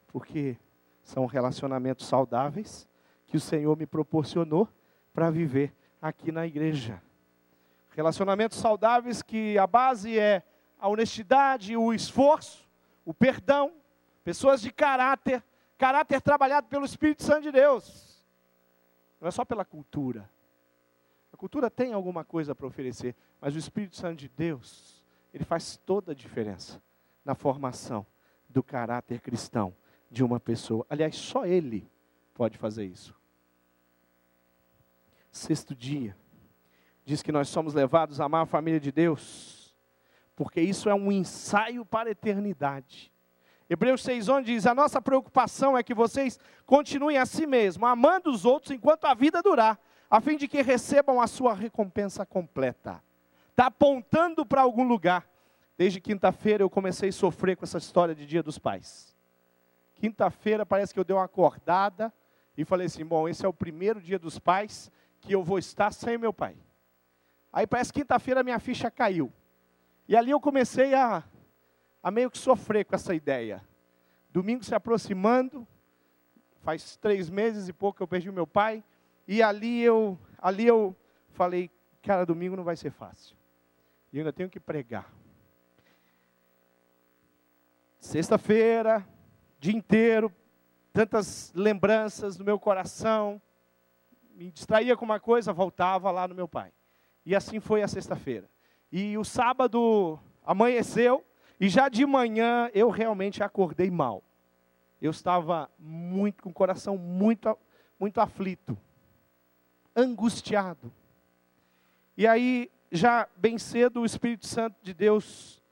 Porque 0.06 0.56
são 1.02 1.26
relacionamentos 1.26 2.06
saudáveis 2.06 2.88
que 3.26 3.36
o 3.36 3.40
Senhor 3.40 3.76
me 3.76 3.86
proporcionou 3.86 4.68
para 5.12 5.30
viver 5.30 5.74
aqui 6.00 6.32
na 6.32 6.46
igreja. 6.46 7.02
Relacionamentos 7.90 8.58
saudáveis 8.58 9.20
que 9.20 9.58
a 9.58 9.66
base 9.66 10.18
é 10.18 10.42
a 10.78 10.88
honestidade, 10.88 11.76
o 11.76 11.92
esforço, 11.92 12.66
o 13.04 13.12
perdão, 13.12 13.72
pessoas 14.22 14.60
de 14.60 14.70
caráter, 14.70 15.42
Caráter 15.78 16.20
trabalhado 16.20 16.66
pelo 16.66 16.84
Espírito 16.84 17.22
Santo 17.22 17.42
de 17.42 17.52
Deus. 17.52 18.26
Não 19.20 19.28
é 19.28 19.30
só 19.30 19.44
pela 19.44 19.64
cultura. 19.64 20.28
Cultura 21.38 21.70
tem 21.70 21.92
alguma 21.92 22.24
coisa 22.24 22.52
para 22.52 22.66
oferecer, 22.66 23.14
mas 23.40 23.54
o 23.54 23.58
Espírito 23.58 23.96
Santo 23.96 24.18
de 24.18 24.28
Deus, 24.28 25.04
ele 25.32 25.44
faz 25.44 25.76
toda 25.76 26.10
a 26.10 26.14
diferença 26.14 26.82
na 27.24 27.32
formação 27.32 28.04
do 28.48 28.60
caráter 28.60 29.20
cristão 29.20 29.72
de 30.10 30.24
uma 30.24 30.40
pessoa. 30.40 30.84
Aliás, 30.90 31.14
só 31.14 31.46
ele 31.46 31.88
pode 32.34 32.58
fazer 32.58 32.86
isso. 32.86 33.14
Sexto 35.30 35.76
dia, 35.76 36.16
diz 37.04 37.22
que 37.22 37.30
nós 37.30 37.48
somos 37.48 37.72
levados 37.72 38.20
a 38.20 38.24
amar 38.24 38.42
a 38.42 38.46
família 38.46 38.80
de 38.80 38.90
Deus, 38.90 39.72
porque 40.34 40.60
isso 40.60 40.90
é 40.90 40.94
um 40.94 41.12
ensaio 41.12 41.86
para 41.86 42.08
a 42.08 42.12
eternidade. 42.12 43.12
Hebreus 43.70 44.02
6,11 44.02 44.42
diz: 44.42 44.66
A 44.66 44.74
nossa 44.74 45.00
preocupação 45.00 45.78
é 45.78 45.84
que 45.84 45.94
vocês 45.94 46.36
continuem 46.66 47.16
a 47.16 47.24
si 47.24 47.46
mesmos, 47.46 47.88
amando 47.88 48.28
os 48.28 48.44
outros 48.44 48.72
enquanto 48.72 49.04
a 49.04 49.14
vida 49.14 49.40
durar, 49.40 49.78
a 50.10 50.20
fim 50.20 50.36
de 50.36 50.48
que 50.48 50.62
recebam 50.62 51.20
a 51.20 51.26
sua 51.26 51.54
recompensa 51.54 52.24
completa. 52.24 53.02
Está 53.50 53.66
apontando 53.66 54.46
para 54.46 54.62
algum 54.62 54.86
lugar. 54.86 55.28
Desde 55.76 56.00
quinta-feira 56.00 56.62
eu 56.62 56.70
comecei 56.70 57.10
a 57.10 57.12
sofrer 57.12 57.56
com 57.56 57.64
essa 57.64 57.78
história 57.78 58.14
de 58.14 58.26
Dia 58.26 58.42
dos 58.42 58.58
Pais. 58.58 59.16
Quinta-feira 59.94 60.64
parece 60.64 60.94
que 60.94 61.00
eu 61.00 61.04
dei 61.04 61.14
uma 61.14 61.24
acordada 61.24 62.12
e 62.56 62.64
falei 62.64 62.86
assim: 62.86 63.04
bom, 63.04 63.28
esse 63.28 63.44
é 63.44 63.48
o 63.48 63.52
primeiro 63.52 64.00
Dia 64.00 64.18
dos 64.18 64.38
Pais 64.38 64.90
que 65.20 65.32
eu 65.32 65.42
vou 65.42 65.58
estar 65.58 65.92
sem 65.92 66.16
meu 66.16 66.32
pai. 66.32 66.56
Aí 67.52 67.66
parece 67.66 67.92
que 67.92 68.00
quinta-feira 68.00 68.42
minha 68.42 68.58
ficha 68.58 68.90
caiu. 68.90 69.32
E 70.06 70.16
ali 70.16 70.30
eu 70.30 70.40
comecei 70.40 70.94
a 70.94 71.24
a 72.02 72.10
meio 72.10 72.30
que 72.30 72.38
sofrer 72.38 72.84
com 72.84 72.94
essa 72.94 73.14
ideia. 73.14 73.62
Domingo 74.30 74.64
se 74.64 74.74
aproximando, 74.74 75.66
faz 76.62 76.96
três 76.96 77.28
meses 77.28 77.68
e 77.68 77.72
pouco 77.72 77.98
que 77.98 78.02
eu 78.02 78.08
perdi 78.08 78.30
meu 78.30 78.46
pai, 78.46 78.84
e 79.28 79.42
ali 79.42 79.82
eu, 79.82 80.18
ali 80.38 80.66
eu 80.66 80.96
falei, 81.34 81.70
cara, 82.02 82.24
domingo 82.24 82.56
não 82.56 82.64
vai 82.64 82.76
ser 82.76 82.90
fácil. 82.90 83.36
E 84.10 84.18
ainda 84.18 84.32
tenho 84.32 84.48
que 84.48 84.58
pregar. 84.58 85.12
Sexta-feira, 88.00 89.06
dia 89.60 89.76
inteiro, 89.76 90.32
tantas 90.94 91.52
lembranças 91.54 92.38
no 92.38 92.44
meu 92.44 92.58
coração, 92.58 93.40
me 94.34 94.50
distraía 94.50 94.96
com 94.96 95.04
uma 95.04 95.20
coisa, 95.20 95.52
voltava 95.52 96.10
lá 96.10 96.26
no 96.26 96.34
meu 96.34 96.48
pai. 96.48 96.72
E 97.26 97.36
assim 97.36 97.60
foi 97.60 97.82
a 97.82 97.88
sexta-feira. 97.88 98.48
E 98.90 99.18
o 99.18 99.24
sábado 99.24 100.18
amanheceu, 100.42 101.22
e 101.60 101.68
já 101.68 101.90
de 101.90 102.06
manhã 102.06 102.70
eu 102.72 102.88
realmente 102.88 103.42
acordei 103.42 103.90
mal. 103.90 104.22
Eu 105.02 105.10
estava 105.10 105.70
muito 105.78 106.42
com 106.42 106.48
o 106.48 106.54
coração 106.54 106.96
muito 106.96 107.54
muito 108.00 108.20
aflito, 108.20 108.78
angustiado. 109.96 110.92
E 112.16 112.26
aí, 112.26 112.70
já 112.90 113.28
bem 113.36 113.58
cedo, 113.58 114.00
o 114.00 114.04
Espírito 114.04 114.46
Santo 114.46 114.76
de 114.82 114.92
Deus 114.92 115.62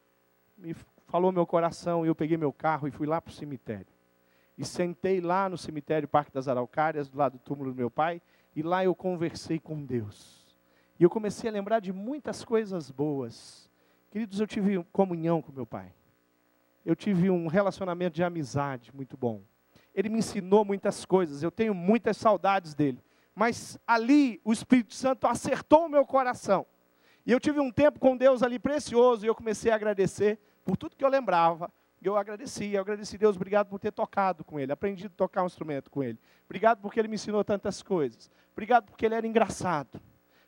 me 0.57 0.75
falou 1.07 1.33
meu 1.33 1.47
coração 1.47 2.05
e 2.05 2.09
eu 2.09 2.15
peguei 2.15 2.37
meu 2.37 2.53
carro 2.53 2.87
e 2.87 2.91
fui 2.91 3.07
lá 3.07 3.21
para 3.21 3.31
o 3.31 3.35
cemitério. 3.35 3.87
E 4.59 4.65
sentei 4.65 5.21
lá 5.21 5.49
no 5.49 5.59
cemitério 5.59 6.09
Parque 6.09 6.33
das 6.33 6.49
Araucárias, 6.49 7.09
do 7.09 7.19
lado 7.19 7.33
do 7.33 7.39
túmulo 7.39 7.73
do 7.73 7.77
meu 7.77 7.91
pai, 7.91 8.23
E 8.55 8.63
lá 8.63 8.83
eu 8.83 8.95
conversei 8.95 9.59
com 9.59 9.85
Deus. 9.85 10.47
E 10.99 11.03
eu 11.03 11.11
comecei 11.11 11.51
a 11.51 11.53
lembrar 11.53 11.81
de 11.81 11.93
muitas 11.93 12.43
coisas 12.43 12.91
boas. 12.91 13.71
Queridos, 14.11 14.41
eu 14.41 14.47
tive 14.47 14.83
comunhão 14.85 15.43
com 15.43 15.53
meu 15.53 15.67
pai. 15.67 15.93
Eu 16.85 16.97
tive 16.97 17.29
um 17.29 17.49
relacionamento 17.49 18.15
de 18.15 18.23
amizade 18.23 18.91
muito 18.95 19.15
bom. 19.15 19.43
Ele 19.95 20.09
me 20.09 20.21
ensinou 20.21 20.65
muitas 20.65 21.05
coisas. 21.05 21.43
Eu 21.43 21.51
tenho 21.51 21.75
muitas 21.75 22.17
saudades 22.17 22.75
dele. 22.75 23.03
Mas 23.37 23.79
ali 23.87 24.41
o 24.43 24.51
Espírito 24.51 24.95
Santo 24.95 25.27
acertou 25.27 25.85
o 25.85 25.89
meu 25.91 26.07
coração. 26.07 26.65
E 27.27 27.31
eu 27.31 27.39
tive 27.39 27.61
um 27.61 27.71
tempo 27.71 28.01
com 28.01 28.17
Deus 28.17 28.43
ali 28.43 28.59
precioso 28.59 29.27
e 29.27 29.29
eu 29.29 29.35
comecei 29.35 29.71
a 29.71 29.75
agradecer 29.75 30.41
por 30.65 30.75
tudo 30.75 30.97
que 30.97 31.05
eu 31.05 31.09
lembrava. 31.09 31.71
Eu 32.03 32.17
agradeci, 32.17 32.73
eu 32.73 32.81
agradeci 32.81 33.19
Deus, 33.19 33.37
obrigado 33.37 33.69
por 33.69 33.79
ter 33.79 33.93
tocado 33.93 34.43
com 34.43 34.59
Ele, 34.59 34.73
aprendi 34.73 35.07
a 35.07 35.11
tocar 35.11 35.43
um 35.43 35.47
instrumento 35.47 35.91
com 35.91 36.03
Ele. 36.03 36.19
Obrigado 36.47 36.81
porque 36.81 36.99
Ele 36.99 37.09
me 37.09 37.17
ensinou 37.17 37.45
tantas 37.45 37.83
coisas. 37.83 38.31
Obrigado 38.53 38.87
porque 38.87 39.05
Ele 39.05 39.15
era 39.15 39.27
engraçado. 39.27 40.01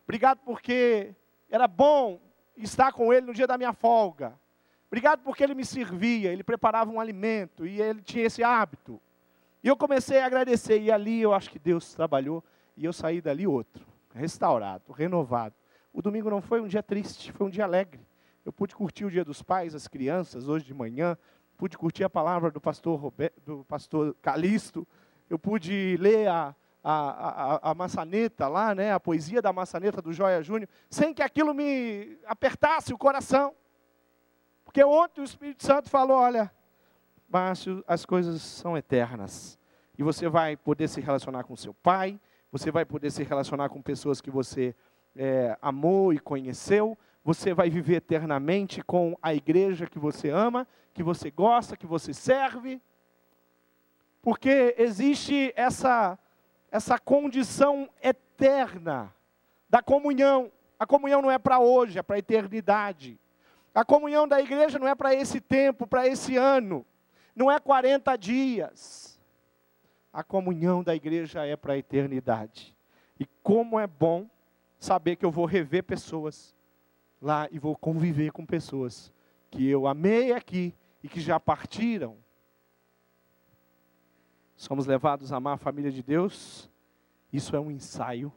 Obrigado 0.05 0.39
porque 0.39 1.15
era 1.51 1.69
bom 1.69 2.19
estar 2.57 2.93
com 2.93 3.13
Ele 3.13 3.27
no 3.27 3.35
dia 3.35 3.47
da 3.47 3.59
minha 3.59 3.75
folga. 3.75 4.39
Obrigado 4.87 5.23
porque 5.23 5.45
Ele 5.45 5.55
me 5.55 5.65
servia, 5.65 6.33
Ele 6.33 6.43
preparava 6.43 6.91
um 6.91 6.99
alimento 6.99 7.67
e 7.67 7.83
Ele 7.83 8.01
tinha 8.01 8.25
esse 8.25 8.43
hábito. 8.43 8.99
E 9.63 9.69
eu 9.69 9.77
comecei 9.77 10.21
a 10.21 10.27
agradecer, 10.27 10.81
e 10.81 10.91
ali 10.91 11.21
eu 11.21 11.35
acho 11.35 11.51
que 11.51 11.59
Deus 11.59 11.93
trabalhou, 11.93 12.43
e 12.79 12.85
eu 12.85 12.93
saí 12.93 13.21
dali 13.21 13.45
outro, 13.45 13.85
restaurado, 14.15 14.93
renovado. 14.93 15.55
O 15.93 16.01
domingo 16.01 16.31
não 16.31 16.41
foi 16.41 16.61
um 16.61 16.69
dia 16.69 16.83
triste, 16.83 17.33
foi 17.33 17.49
um 17.49 17.51
dia 17.51 17.65
alegre. 17.65 18.07
Eu 18.45 18.53
pude 18.53 18.75
curtir 18.75 19.05
o 19.05 19.11
dia 19.11 19.25
dos 19.25 19.43
pais, 19.43 19.75
as 19.75 19.89
crianças, 19.89 20.49
hoje 20.49 20.65
de 20.65 20.73
manhã. 20.73 21.19
Pude 21.57 21.77
curtir 21.77 22.05
a 22.05 22.09
palavra 22.09 22.53
do 22.53 22.61
pastor, 22.61 22.99
Roberto, 22.99 23.41
do 23.45 23.65
pastor 23.65 24.15
Calixto. 24.23 24.87
Eu 25.29 25.41
pude 25.41 25.97
ler 25.99 26.29
a, 26.29 26.55
a, 26.83 26.93
a, 26.93 27.71
a, 27.73 27.75
maçaneta 27.75 28.47
lá, 28.47 28.77
né, 28.77 28.93
a 28.93 29.01
poesia 29.01 29.43
da 29.43 29.53
maçaneta 29.53 30.01
do 30.01 30.13
Joia 30.13 30.41
Júnior, 30.41 30.69
sem 30.89 31.13
que 31.13 31.21
aquilo 31.21 31.53
me 31.53 32.17
apertasse 32.27 32.95
o 32.95 32.99
coração. 32.99 33.53
Porque 34.65 34.85
ontem 34.85 35.21
o 35.21 35.25
Espírito 35.25 35.67
Santo 35.67 35.91
falou: 35.91 36.17
olha, 36.17 36.51
Márcio, 37.29 37.83
as 37.89 38.07
coisas 38.07 38.41
são 38.41 38.79
eternas. 38.79 39.59
E 39.99 40.03
você 40.05 40.29
vai 40.29 40.57
poder 40.57 40.87
se 40.87 41.01
relacionar 41.01 41.43
com 41.43 41.57
seu 41.57 41.75
pai, 41.75 42.21
você 42.51 42.71
vai 42.71 42.85
poder 42.85 43.11
se 43.11 43.23
relacionar 43.23 43.69
com 43.69 43.83
pessoas 43.83 44.21
que 44.21 44.31
você 44.31 44.75
é, 45.17 45.57
amou 45.61 46.13
e 46.13 46.19
conheceu, 46.19 46.97
você 47.25 47.53
vai 47.53 47.69
viver 47.69 47.97
eternamente 47.97 48.83
com 48.83 49.17
a 49.21 49.35
igreja 49.35 49.87
que 49.87 49.99
você 49.99 50.31
ama, 50.31 50.67
que 50.95 51.03
você 51.03 51.31
gosta, 51.31 51.77
que 51.77 51.87
você 51.87 52.15
serve. 52.15 52.81
Porque 54.23 54.75
existe 54.79 55.53
essa, 55.55 56.19
essa 56.71 56.99
condição 56.99 57.89
eterna 58.03 59.15
da 59.69 59.83
comunhão. 59.83 60.51
A 60.79 60.87
comunhão 60.87 61.21
não 61.21 61.31
é 61.31 61.39
para 61.39 61.59
hoje, 61.59 61.99
é 61.99 62.03
para 62.03 62.17
a 62.17 62.19
eternidade. 62.19 63.19
A 63.75 63.85
comunhão 63.85 64.27
da 64.27 64.41
igreja 64.41 64.79
não 64.79 64.89
é 64.89 64.95
para 64.95 65.15
esse 65.15 65.41
tempo, 65.41 65.87
para 65.87 66.07
esse 66.07 66.37
ano. 66.37 66.85
Não 67.35 67.51
é 67.51 67.61
40 67.61 68.17
dias. 68.17 69.08
A 70.13 70.23
comunhão 70.23 70.83
da 70.83 70.95
igreja 70.95 71.45
é 71.45 71.57
para 71.57 71.75
a 71.75 71.79
eternidade. 71.79 72.75
E 73.19 73.27
como 73.43 73.79
é 73.79 73.87
bom 73.87 74.29
saber 74.79 75.17
que 75.17 75.25
eu 75.25 75.31
vou 75.31 75.45
rever 75.45 75.83
pessoas 75.83 76.55
lá 77.21 77.49
e 77.51 77.59
vou 77.59 77.77
conviver 77.77 78.31
com 78.31 78.47
pessoas 78.47 79.13
que 79.51 79.67
eu 79.69 79.87
amei 79.87 80.33
aqui 80.33 80.75
e 81.03 81.09
que 81.09 81.21
já 81.21 81.39
partiram. 81.39 82.17
Somos 84.57 84.87
levados 84.87 85.33
a 85.33 85.37
amar 85.37 85.55
a 85.55 85.59
família 85.59 85.91
de 85.91 86.03
Deus. 86.03 86.71
Isso 87.33 87.55
é 87.55 87.61
um 87.61 87.71
ensaio 87.71 88.33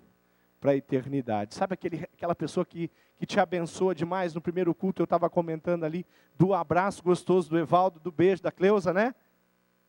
para 0.60 0.71
a 0.71 0.75
eternidade. 0.75 1.55
Sabe 1.55 1.73
aquele, 1.73 2.03
aquela 2.03 2.36
pessoa 2.36 2.63
que, 2.65 2.91
que 3.17 3.25
te 3.25 3.39
abençoa 3.39 3.95
demais? 3.95 4.34
No 4.36 4.41
primeiro 4.41 4.73
culto 4.75 5.01
eu 5.01 5.05
estava 5.05 5.29
comentando 5.29 5.84
ali 5.84 6.05
do 6.38 6.53
abraço 6.53 7.01
gostoso 7.03 7.49
do 7.49 7.57
Evaldo, 7.57 7.99
do 7.99 8.12
beijo 8.12 8.43
da 8.43 8.51
Cleusa, 8.51 8.93
né? 8.93 9.15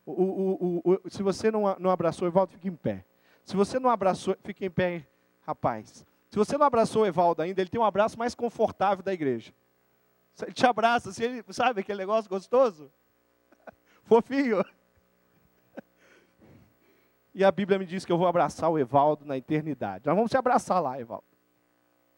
O, 0.05 0.11
o, 0.11 0.81
o, 0.83 1.09
se 1.09 1.23
você 1.23 1.49
não, 1.49 1.75
não 1.79 1.89
abraçou 1.89 2.27
o 2.27 2.31
Evaldo, 2.31 2.51
fique 2.51 2.67
em 2.67 2.75
pé. 2.75 3.05
Se 3.45 3.55
você 3.55 3.79
não 3.79 3.89
abraçou, 3.89 4.35
fique 4.43 4.65
em 4.65 4.69
pé, 4.69 5.07
rapaz. 5.41 6.05
Se 6.29 6.37
você 6.37 6.57
não 6.57 6.65
abraçou 6.65 7.03
o 7.03 7.05
Evaldo 7.05 7.41
ainda, 7.41 7.61
ele 7.61 7.69
tem 7.69 7.79
um 7.79 7.85
abraço 7.85 8.17
mais 8.17 8.33
confortável 8.33 9.03
da 9.03 9.13
igreja. 9.13 9.53
Ele 10.41 10.51
te 10.51 10.65
abraça, 10.65 11.09
assim, 11.09 11.23
ele, 11.23 11.43
sabe 11.49 11.81
aquele 11.81 11.99
negócio 11.99 12.29
gostoso? 12.29 12.91
Fofinho. 14.03 14.63
E 17.35 17.43
a 17.43 17.51
Bíblia 17.51 17.79
me 17.79 17.85
diz 17.85 18.05
que 18.05 18.11
eu 18.11 18.17
vou 18.17 18.27
abraçar 18.27 18.69
o 18.69 18.77
Evaldo 18.77 19.25
na 19.25 19.37
eternidade. 19.37 20.05
Nós 20.05 20.15
vamos 20.15 20.31
se 20.31 20.37
abraçar 20.37 20.81
lá, 20.81 20.99
Evaldo. 20.99 21.25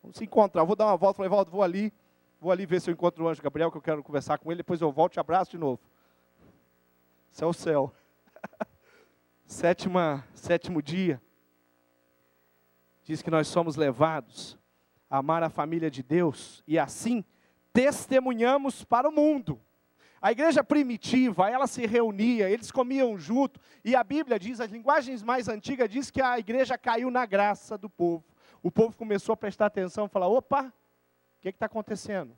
Vamos 0.02 0.18
se 0.18 0.24
encontrar. 0.24 0.62
Eu 0.62 0.66
vou 0.66 0.76
dar 0.76 0.88
uma 0.88 0.98
volta, 0.98 1.18
falei, 1.18 1.30
Evaldo, 1.30 1.52
vou 1.52 1.64
ali, 1.64 1.94
vou 2.40 2.52
ali 2.52 2.66
ver 2.66 2.82
se 2.82 2.90
eu 2.90 2.94
encontro 2.94 3.24
o 3.24 3.28
anjo 3.28 3.42
Gabriel, 3.42 3.72
que 3.72 3.78
eu 3.78 3.82
quero 3.82 4.04
conversar 4.04 4.38
com 4.38 4.52
ele, 4.52 4.58
depois 4.58 4.82
eu 4.82 4.92
volto 4.92 5.16
e 5.16 5.20
abraço 5.20 5.52
de 5.52 5.58
novo. 5.58 5.80
Céu, 7.36 7.52
céu. 7.52 7.94
Sétima, 9.46 10.26
sétimo 10.34 10.82
dia 10.82 11.22
diz 13.04 13.22
que 13.22 13.30
nós 13.30 13.50
somos 13.50 13.76
levados 13.76 14.58
a 15.10 15.18
amar 15.18 15.44
a 15.44 15.50
família 15.50 15.92
de 15.92 16.02
Deus 16.02 16.64
e 16.66 16.80
assim 16.80 17.26
testemunhamos 17.74 18.86
para 18.86 19.10
o 19.10 19.12
mundo. 19.12 19.60
A 20.22 20.32
igreja 20.32 20.64
primitiva, 20.64 21.50
ela 21.50 21.68
se 21.68 21.86
reunia, 21.86 22.50
eles 22.50 22.72
comiam 22.72 23.18
junto, 23.18 23.60
e 23.84 23.98
a 23.98 24.04
Bíblia 24.04 24.40
diz, 24.40 24.62
as 24.62 24.72
linguagens 24.72 25.22
mais 25.22 25.50
antigas 25.50 25.90
diz 25.90 26.10
que 26.10 26.22
a 26.22 26.40
igreja 26.40 26.78
caiu 26.78 27.12
na 27.12 27.26
graça 27.26 27.78
do 27.78 27.90
povo. 27.90 28.24
O 28.64 28.72
povo 28.72 28.96
começou 28.96 29.34
a 29.34 29.38
prestar 29.38 29.66
atenção 29.66 30.06
e 30.06 30.10
falar: 30.10 30.30
opa, 30.30 30.68
o 30.68 31.42
que 31.42 31.50
está 31.50 31.66
acontecendo? 31.66 32.34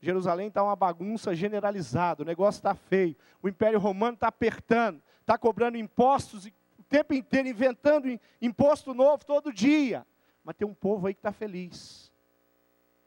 Jerusalém 0.00 0.48
está 0.48 0.62
uma 0.62 0.76
bagunça 0.76 1.34
generalizada, 1.34 2.22
o 2.22 2.26
negócio 2.26 2.58
está 2.58 2.74
feio, 2.74 3.16
o 3.42 3.48
Império 3.48 3.78
Romano 3.78 4.14
está 4.14 4.28
apertando, 4.28 5.02
está 5.20 5.36
cobrando 5.36 5.76
impostos 5.76 6.46
e 6.46 6.54
tempo 6.88 7.12
inteiro 7.12 7.48
inventando 7.48 8.18
imposto 8.40 8.94
novo 8.94 9.24
todo 9.24 9.52
dia. 9.52 10.06
Mas 10.42 10.56
tem 10.56 10.66
um 10.66 10.74
povo 10.74 11.06
aí 11.06 11.14
que 11.14 11.20
está 11.20 11.32
feliz. 11.32 12.10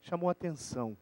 Chamou 0.01 0.29
atenção. 0.29 0.95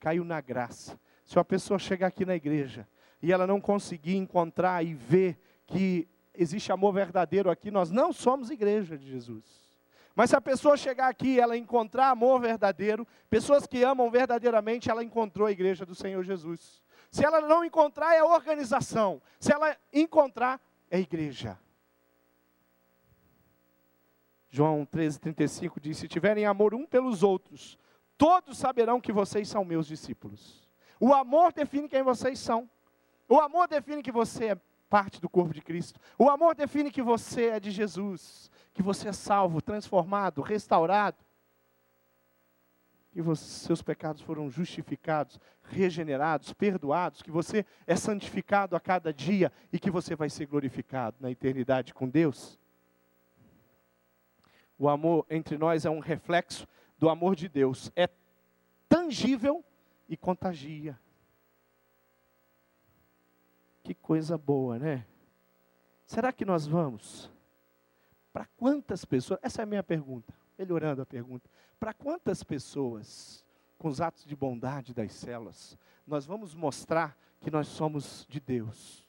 Caiu 0.00 0.24
na 0.24 0.40
graça. 0.40 0.98
Se 1.24 1.36
uma 1.36 1.44
pessoa 1.44 1.78
chegar 1.78 2.06
aqui 2.06 2.24
na 2.24 2.34
igreja 2.34 2.88
e 3.20 3.32
ela 3.32 3.46
não 3.46 3.60
conseguir 3.60 4.16
encontrar 4.16 4.84
e 4.84 4.94
ver 4.94 5.38
que 5.66 6.08
existe 6.32 6.70
amor 6.70 6.92
verdadeiro 6.92 7.50
aqui, 7.50 7.70
nós 7.70 7.90
não 7.90 8.12
somos 8.12 8.50
igreja 8.50 8.96
de 8.96 9.10
Jesus. 9.10 9.65
Mas 10.16 10.30
se 10.30 10.36
a 10.36 10.40
pessoa 10.40 10.78
chegar 10.78 11.08
aqui 11.08 11.34
e 11.34 11.40
ela 11.40 11.58
encontrar 11.58 12.08
amor 12.08 12.40
verdadeiro, 12.40 13.06
pessoas 13.28 13.66
que 13.66 13.84
amam 13.84 14.10
verdadeiramente, 14.10 14.90
ela 14.90 15.04
encontrou 15.04 15.46
a 15.46 15.52
igreja 15.52 15.84
do 15.84 15.94
Senhor 15.94 16.24
Jesus. 16.24 16.82
Se 17.10 17.22
ela 17.22 17.42
não 17.42 17.62
encontrar, 17.62 18.14
é 18.14 18.24
organização. 18.24 19.20
Se 19.38 19.52
ela 19.52 19.76
encontrar, 19.92 20.58
é 20.90 20.98
igreja. 20.98 21.58
João 24.48 24.86
13,35 24.86 25.78
diz: 25.78 25.98
Se 25.98 26.08
tiverem 26.08 26.46
amor 26.46 26.74
um 26.74 26.86
pelos 26.86 27.22
outros, 27.22 27.78
todos 28.16 28.56
saberão 28.56 28.98
que 29.02 29.12
vocês 29.12 29.46
são 29.46 29.66
meus 29.66 29.86
discípulos. 29.86 30.66
O 30.98 31.12
amor 31.12 31.52
define 31.52 31.90
quem 31.90 32.02
vocês 32.02 32.38
são. 32.38 32.70
O 33.28 33.38
amor 33.38 33.68
define 33.68 34.02
que 34.02 34.12
você 34.12 34.52
é 34.52 34.60
parte 34.88 35.20
do 35.20 35.28
corpo 35.28 35.52
de 35.52 35.60
Cristo. 35.60 36.00
O 36.18 36.28
amor 36.28 36.54
define 36.54 36.90
que 36.90 37.02
você 37.02 37.46
é 37.46 37.60
de 37.60 37.70
Jesus, 37.70 38.50
que 38.72 38.82
você 38.82 39.08
é 39.08 39.12
salvo, 39.12 39.60
transformado, 39.60 40.42
restaurado. 40.42 41.24
Que 43.10 43.22
você, 43.22 43.44
seus 43.44 43.82
pecados 43.82 44.22
foram 44.22 44.50
justificados, 44.50 45.40
regenerados, 45.62 46.52
perdoados, 46.52 47.22
que 47.22 47.30
você 47.30 47.64
é 47.86 47.96
santificado 47.96 48.76
a 48.76 48.80
cada 48.80 49.12
dia 49.12 49.50
e 49.72 49.78
que 49.78 49.90
você 49.90 50.14
vai 50.14 50.28
ser 50.28 50.46
glorificado 50.46 51.16
na 51.20 51.30
eternidade 51.30 51.94
com 51.94 52.08
Deus. 52.08 52.58
O 54.78 54.88
amor 54.88 55.26
entre 55.30 55.56
nós 55.56 55.86
é 55.86 55.90
um 55.90 56.00
reflexo 56.00 56.68
do 56.98 57.08
amor 57.08 57.34
de 57.34 57.48
Deus. 57.48 57.90
É 57.96 58.08
tangível 58.88 59.64
e 60.08 60.16
contagia. 60.16 60.98
Que 63.86 63.94
coisa 63.94 64.36
boa, 64.36 64.80
né? 64.80 65.06
Será 66.04 66.32
que 66.32 66.44
nós 66.44 66.66
vamos? 66.66 67.30
Para 68.32 68.44
quantas 68.56 69.04
pessoas? 69.04 69.38
Essa 69.40 69.62
é 69.62 69.62
a 69.62 69.66
minha 69.66 69.82
pergunta, 69.84 70.34
melhorando 70.58 71.02
a 71.02 71.06
pergunta. 71.06 71.48
Para 71.78 71.94
quantas 71.94 72.42
pessoas, 72.42 73.46
com 73.78 73.86
os 73.86 74.00
atos 74.00 74.24
de 74.24 74.34
bondade 74.34 74.92
das 74.92 75.12
células, 75.12 75.78
nós 76.04 76.26
vamos 76.26 76.52
mostrar 76.52 77.16
que 77.40 77.48
nós 77.48 77.68
somos 77.68 78.26
de 78.28 78.40
Deus? 78.40 79.08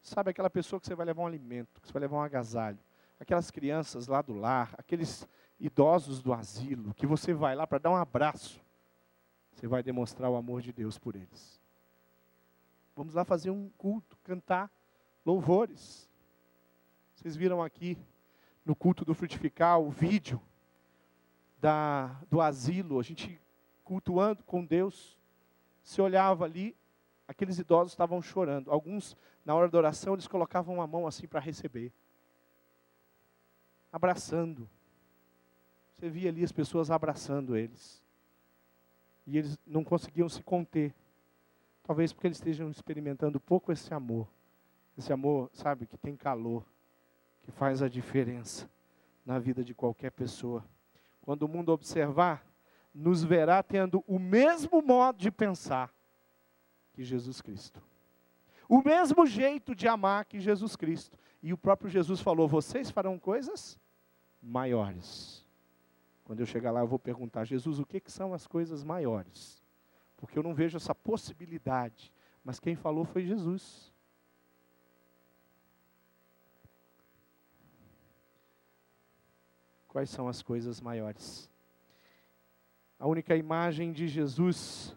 Sabe 0.00 0.30
aquela 0.30 0.48
pessoa 0.48 0.80
que 0.80 0.86
você 0.86 0.94
vai 0.94 1.04
levar 1.04 1.24
um 1.24 1.26
alimento, 1.26 1.78
que 1.78 1.86
você 1.86 1.92
vai 1.92 2.00
levar 2.00 2.16
um 2.16 2.22
agasalho, 2.22 2.78
aquelas 3.20 3.50
crianças 3.50 4.06
lá 4.06 4.22
do 4.22 4.32
lar, 4.32 4.74
aqueles 4.78 5.28
idosos 5.60 6.22
do 6.22 6.32
asilo, 6.32 6.94
que 6.94 7.06
você 7.06 7.34
vai 7.34 7.54
lá 7.54 7.66
para 7.66 7.76
dar 7.76 7.90
um 7.90 7.96
abraço, 7.96 8.58
você 9.52 9.66
vai 9.66 9.82
demonstrar 9.82 10.30
o 10.30 10.36
amor 10.36 10.62
de 10.62 10.72
Deus 10.72 10.98
por 10.98 11.14
eles. 11.14 11.55
Vamos 12.96 13.12
lá 13.12 13.26
fazer 13.26 13.50
um 13.50 13.68
culto, 13.76 14.16
cantar 14.24 14.72
louvores. 15.24 16.08
Vocês 17.14 17.36
viram 17.36 17.62
aqui, 17.62 17.98
no 18.64 18.74
culto 18.74 19.04
do 19.04 19.14
frutificar 19.14 19.78
o 19.78 19.90
vídeo 19.90 20.40
da, 21.60 22.06
do 22.30 22.40
asilo, 22.40 22.98
a 22.98 23.02
gente 23.02 23.38
cultuando 23.84 24.42
com 24.44 24.64
Deus, 24.64 25.16
se 25.82 26.00
olhava 26.00 26.44
ali, 26.44 26.74
aqueles 27.28 27.58
idosos 27.58 27.92
estavam 27.92 28.22
chorando. 28.22 28.70
Alguns, 28.72 29.14
na 29.44 29.54
hora 29.54 29.68
da 29.68 29.76
oração, 29.76 30.14
eles 30.14 30.26
colocavam 30.26 30.80
a 30.80 30.86
mão 30.86 31.06
assim 31.06 31.26
para 31.26 31.38
receber, 31.38 31.92
abraçando. 33.92 34.68
Você 35.94 36.08
via 36.08 36.30
ali 36.30 36.42
as 36.42 36.52
pessoas 36.52 36.90
abraçando 36.90 37.56
eles. 37.56 38.02
E 39.26 39.36
eles 39.38 39.58
não 39.66 39.84
conseguiam 39.84 40.28
se 40.28 40.42
conter. 40.42 40.94
Talvez 41.86 42.12
porque 42.12 42.26
eles 42.26 42.38
estejam 42.38 42.68
experimentando 42.68 43.38
pouco 43.38 43.70
esse 43.70 43.94
amor. 43.94 44.26
Esse 44.98 45.12
amor, 45.12 45.48
sabe, 45.52 45.86
que 45.86 45.96
tem 45.96 46.16
calor, 46.16 46.66
que 47.42 47.52
faz 47.52 47.80
a 47.80 47.88
diferença 47.88 48.68
na 49.24 49.38
vida 49.38 49.62
de 49.62 49.72
qualquer 49.72 50.10
pessoa. 50.10 50.64
Quando 51.22 51.44
o 51.44 51.48
mundo 51.48 51.70
observar, 51.70 52.44
nos 52.92 53.22
verá 53.22 53.62
tendo 53.62 54.02
o 54.04 54.18
mesmo 54.18 54.82
modo 54.82 55.18
de 55.18 55.30
pensar 55.30 55.94
que 56.92 57.04
Jesus 57.04 57.40
Cristo. 57.40 57.80
O 58.68 58.82
mesmo 58.82 59.24
jeito 59.24 59.72
de 59.72 59.86
amar 59.86 60.24
que 60.24 60.40
Jesus 60.40 60.74
Cristo. 60.74 61.16
E 61.40 61.52
o 61.52 61.58
próprio 61.58 61.88
Jesus 61.88 62.20
falou: 62.20 62.48
vocês 62.48 62.90
farão 62.90 63.16
coisas 63.16 63.78
maiores. 64.42 65.46
Quando 66.24 66.40
eu 66.40 66.46
chegar 66.46 66.72
lá, 66.72 66.80
eu 66.80 66.88
vou 66.88 66.98
perguntar: 66.98 67.44
Jesus, 67.44 67.78
o 67.78 67.86
que, 67.86 68.00
que 68.00 68.10
são 68.10 68.34
as 68.34 68.44
coisas 68.44 68.82
maiores? 68.82 69.64
Porque 70.16 70.38
eu 70.38 70.42
não 70.42 70.54
vejo 70.54 70.76
essa 70.76 70.94
possibilidade. 70.94 72.12
Mas 72.44 72.60
quem 72.60 72.74
falou 72.74 73.04
foi 73.04 73.24
Jesus. 73.24 73.92
Quais 79.88 80.10
são 80.10 80.28
as 80.28 80.42
coisas 80.42 80.80
maiores? 80.80 81.50
A 82.98 83.06
única 83.06 83.36
imagem 83.36 83.92
de 83.92 84.08
Jesus 84.08 84.94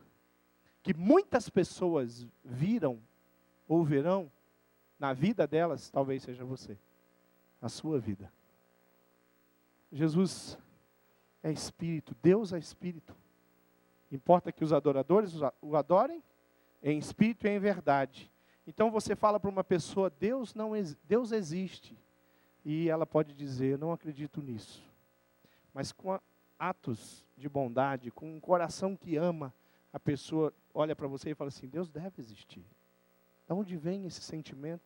que 0.82 0.93
muitas 0.93 1.49
pessoas 1.49 2.26
viram 2.43 3.01
ou 3.67 3.84
verão 3.84 4.32
na 4.97 5.13
vida 5.13 5.45
delas, 5.45 5.89
talvez 5.89 6.24
seja 6.24 6.43
você, 6.43 6.78
a 7.61 7.70
sua 7.70 7.99
vida. 7.99 8.32
Jesus 9.91 10.57
é 11.41 11.51
espírito, 11.51 12.15
Deus 12.22 12.53
é 12.53 12.57
espírito. 12.57 13.15
Importa 14.12 14.51
que 14.51 14.64
os 14.64 14.74
adoradores 14.74 15.34
o 15.62 15.76
adorem 15.76 16.24
em 16.82 16.97
espírito 16.97 17.45
e 17.45 17.49
em 17.49 17.60
verdade. 17.60 18.32
Então 18.66 18.91
você 18.91 19.16
fala 19.16 19.39
para 19.39 19.49
uma 19.49 19.64
pessoa, 19.64 20.10
Deus 20.10 20.53
não 20.53 20.72
Deus 21.03 21.32
existe. 21.32 21.97
E 22.66 22.89
ela 22.89 23.05
pode 23.05 23.34
dizer, 23.34 23.78
não 23.78 23.91
acredito 23.91 24.41
nisso. 24.41 24.84
Mas 25.74 25.91
com 25.91 26.20
atos 26.57 27.26
de 27.38 27.47
bondade, 27.47 28.12
com 28.12 28.36
um 28.36 28.39
coração 28.39 28.95
que 28.95 29.16
ama, 29.16 29.53
a 29.93 29.99
pessoa 29.99 30.53
olha 30.74 30.95
para 30.95 31.07
você 31.07 31.32
e 31.32 31.36
fala 31.36 31.47
assim: 31.47 31.68
Deus 31.68 31.89
deve 31.89 32.20
existir. 32.20 32.66
Da 33.47 33.55
onde 33.55 33.76
vem 33.78 34.05
esse 34.05 34.22
sentimento? 34.22 34.84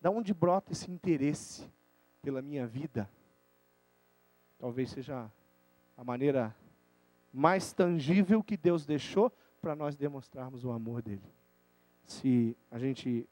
Da 0.00 0.10
onde 0.10 0.34
brota 0.34 0.72
esse 0.72 0.90
interesse 0.90 1.68
pela 2.22 2.42
minha 2.42 2.66
vida? 2.66 3.08
Talvez 4.58 4.90
seja 4.90 5.30
a 5.96 6.04
maneira 6.04 6.54
mais 7.34 7.72
tangível 7.72 8.42
que 8.44 8.56
Deus 8.56 8.86
deixou 8.86 9.30
para 9.60 9.74
nós 9.74 9.96
demonstrarmos 9.96 10.64
o 10.64 10.70
amor 10.70 11.02
dele. 11.02 11.34
Se 12.04 12.56
a 12.70 12.78
gente 12.78 13.28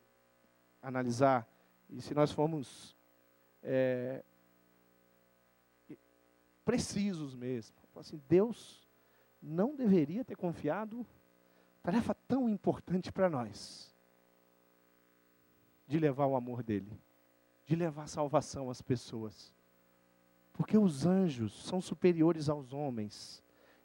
analisar 0.82 1.46
e 1.88 2.02
se 2.02 2.12
nós 2.12 2.32
formos 2.32 2.96
é, 3.62 4.24
precisos 6.64 7.36
mesmo, 7.36 7.76
assim, 7.94 8.20
Deus 8.28 8.88
não 9.40 9.76
deveria 9.76 10.24
ter 10.24 10.36
confiado 10.36 11.06
tarefa 11.82 12.14
tão 12.26 12.48
importante 12.48 13.12
para 13.12 13.30
nós 13.30 13.92
de 15.86 15.98
levar 15.98 16.26
o 16.26 16.34
amor 16.34 16.62
dele, 16.62 16.90
de 17.66 17.76
levar 17.76 18.08
salvação 18.08 18.70
às 18.70 18.80
pessoas. 18.80 19.52
Porque 20.52 20.78
os 20.78 21.06
anjos 21.06 21.64
são 21.64 21.80
superiores 21.80 22.48
aos 22.48 22.72
homens. 22.72 23.41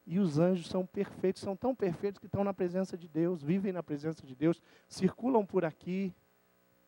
E 0.08 0.20
os 0.20 0.40
anjos 0.40 0.68
são 0.68 0.86
perfeitos, 0.86 1.42
são 1.42 1.54
tão 1.54 1.76
perfeitos 1.76 2.18
que 2.18 2.28
estão 2.28 2.42
na 2.42 2.54
presença 2.54 2.98
de 2.98 3.10
Deus, 3.10 3.44
vivem 3.44 3.74
na 3.74 3.84
presença 3.84 4.26
de 4.26 4.34
Deus, 4.34 4.62
circulam 4.88 5.46
por 5.46 5.66
aqui, 5.66 6.16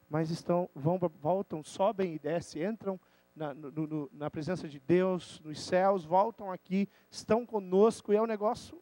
mas 0.10 0.32
estão, 0.32 0.70
vão, 0.74 0.98
voltam, 1.22 1.62
sobem 1.62 2.16
e 2.16 2.20
descem, 2.20 2.64
entram 2.64 2.98
na, 3.36 3.54
no, 3.54 3.72
no, 3.72 4.10
na 4.14 4.32
presença 4.32 4.70
de 4.70 4.80
Deus, 4.80 5.42
nos 5.42 5.62
céus, 5.62 6.06
voltam 6.06 6.50
aqui, 6.50 6.88
estão 7.12 7.46
conosco, 7.46 8.14
e 8.14 8.16
é 8.16 8.22
um 8.22 8.26
negócio. 8.26 8.82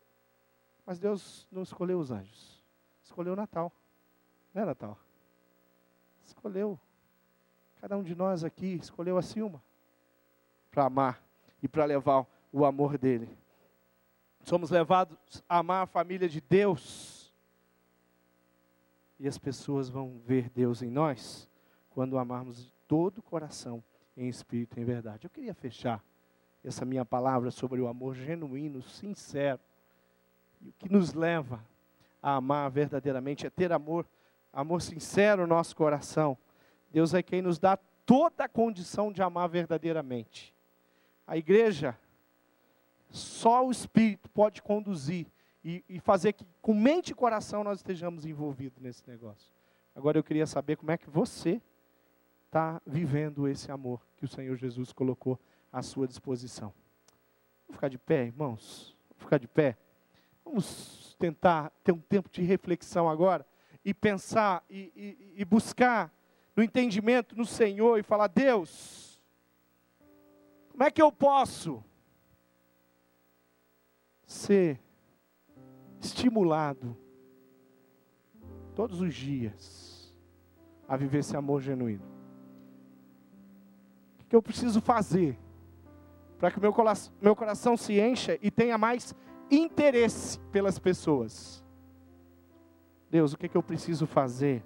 Mas 0.85 0.99
Deus 0.99 1.47
não 1.51 1.63
escolheu 1.63 1.97
os 1.97 2.11
anjos, 2.11 2.63
escolheu 3.01 3.33
o 3.33 3.35
Natal, 3.35 3.73
não 4.53 4.61
é 4.61 4.65
Natal? 4.65 4.99
Escolheu. 6.23 6.79
Cada 7.81 7.97
um 7.97 8.03
de 8.03 8.13
nós 8.13 8.43
aqui 8.43 8.75
escolheu 8.75 9.17
a 9.17 9.23
Silma 9.23 9.63
para 10.69 10.85
amar 10.85 11.23
e 11.61 11.67
para 11.67 11.85
levar 11.85 12.27
o 12.51 12.65
amor 12.65 12.99
dele. 12.99 13.35
Somos 14.47 14.69
levados 14.69 15.43
a 15.49 15.57
amar 15.57 15.83
a 15.83 15.85
família 15.85 16.29
de 16.29 16.39
Deus. 16.39 17.33
E 19.19 19.27
as 19.27 19.37
pessoas 19.37 19.89
vão 19.89 20.21
ver 20.25 20.49
Deus 20.49 20.81
em 20.81 20.89
nós 20.89 21.49
quando 21.89 22.17
amarmos 22.17 22.63
de 22.63 22.71
todo 22.87 23.17
o 23.17 23.21
coração, 23.21 23.83
em 24.15 24.29
espírito 24.29 24.79
e 24.79 24.81
em 24.81 24.85
verdade. 24.85 25.25
Eu 25.25 25.29
queria 25.29 25.53
fechar 25.53 26.01
essa 26.63 26.85
minha 26.85 27.03
palavra 27.03 27.51
sobre 27.51 27.81
o 27.81 27.89
amor 27.89 28.15
genuíno, 28.15 28.81
sincero, 28.81 29.59
e 30.61 30.69
o 30.69 30.73
que 30.77 30.89
nos 30.89 31.13
leva 31.13 31.61
a 32.23 32.35
amar 32.35 32.71
verdadeiramente 32.71 33.45
é 33.45 33.49
ter 33.49 33.73
amor, 33.73 34.07
amor 34.53 34.81
sincero 34.81 35.41
no 35.41 35.47
nosso 35.49 35.75
coração. 35.75 36.37
Deus 36.89 37.13
é 37.13 37.21
quem 37.21 37.41
nos 37.41 37.59
dá 37.59 37.75
toda 38.05 38.45
a 38.45 38.49
condição 38.49 39.11
de 39.11 39.21
amar 39.21 39.49
verdadeiramente. 39.49 40.55
A 41.27 41.35
igreja, 41.35 41.99
só 43.09 43.65
o 43.65 43.71
Espírito 43.71 44.29
pode 44.29 44.61
conduzir 44.61 45.27
e, 45.63 45.83
e 45.87 45.99
fazer 45.99 46.33
que, 46.33 46.45
com 46.61 46.73
mente 46.73 47.11
e 47.11 47.15
coração, 47.15 47.63
nós 47.63 47.79
estejamos 47.79 48.25
envolvidos 48.25 48.79
nesse 48.79 49.07
negócio. 49.07 49.53
Agora 49.95 50.17
eu 50.17 50.23
queria 50.23 50.45
saber 50.45 50.77
como 50.77 50.91
é 50.91 50.97
que 50.97 51.09
você 51.09 51.61
está 52.45 52.81
vivendo 52.85 53.47
esse 53.47 53.71
amor 53.71 54.01
que 54.15 54.25
o 54.25 54.27
Senhor 54.27 54.55
Jesus 54.55 54.93
colocou 54.93 55.39
à 55.71 55.81
sua 55.81 56.07
disposição. 56.07 56.73
Vamos 57.67 57.77
ficar 57.77 57.89
de 57.89 57.97
pé, 57.97 58.25
irmãos? 58.25 58.95
Vamos 59.09 59.23
ficar 59.23 59.37
de 59.39 59.47
pé? 59.47 59.77
Vamos 60.45 61.15
tentar 61.19 61.71
ter 61.83 61.91
um 61.91 61.99
tempo 61.99 62.29
de 62.29 62.41
reflexão 62.41 63.09
agora 63.09 63.45
e 63.83 63.93
pensar 63.93 64.63
e, 64.69 64.91
e, 64.95 65.41
e 65.41 65.45
buscar 65.45 66.13
no 66.55 66.63
entendimento 66.63 67.35
no 67.35 67.45
Senhor 67.45 67.99
e 67.99 68.03
falar: 68.03 68.27
Deus, 68.27 69.21
como 70.71 70.83
é 70.83 70.91
que 70.91 71.01
eu 71.01 71.11
posso 71.11 71.83
ser 74.27 74.79
estimulado 76.01 76.95
todos 78.75 79.01
os 79.01 79.15
dias 79.15 80.15
a 80.87 80.97
viver 80.97 81.19
esse 81.19 81.35
amor 81.35 81.61
genuíno? 81.61 82.05
O 84.19 84.25
que 84.25 84.35
eu 84.35 84.41
preciso 84.41 84.81
fazer 84.81 85.39
para 86.37 86.51
que 86.51 86.59
meu 86.59 86.73
coração, 86.73 87.13
meu 87.19 87.35
coração 87.35 87.75
se 87.75 87.99
encha 87.99 88.37
e 88.41 88.51
tenha 88.51 88.77
mais 88.77 89.15
interesse 89.49 90.37
pelas 90.51 90.77
pessoas? 90.77 91.63
Deus, 93.09 93.31
o 93.31 93.37
que, 93.37 93.47
que 93.47 93.55
eu 93.55 93.63
preciso 93.63 94.05
fazer 94.05 94.63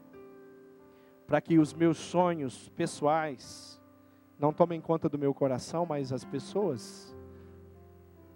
para 1.27 1.39
que 1.39 1.59
os 1.59 1.73
meus 1.73 1.97
sonhos 1.97 2.67
pessoais 2.69 3.79
não 4.39 4.51
tomem 4.51 4.81
conta 4.81 5.07
do 5.07 5.19
meu 5.19 5.33
coração, 5.35 5.85
mas 5.85 6.11
as 6.11 6.25
pessoas, 6.25 7.15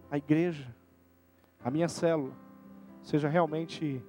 a 0.10 0.18
igreja, 0.18 0.74
a 1.66 1.72
minha 1.72 1.90
célula, 1.90 2.32
seja 3.02 3.28
realmente, 3.28 4.00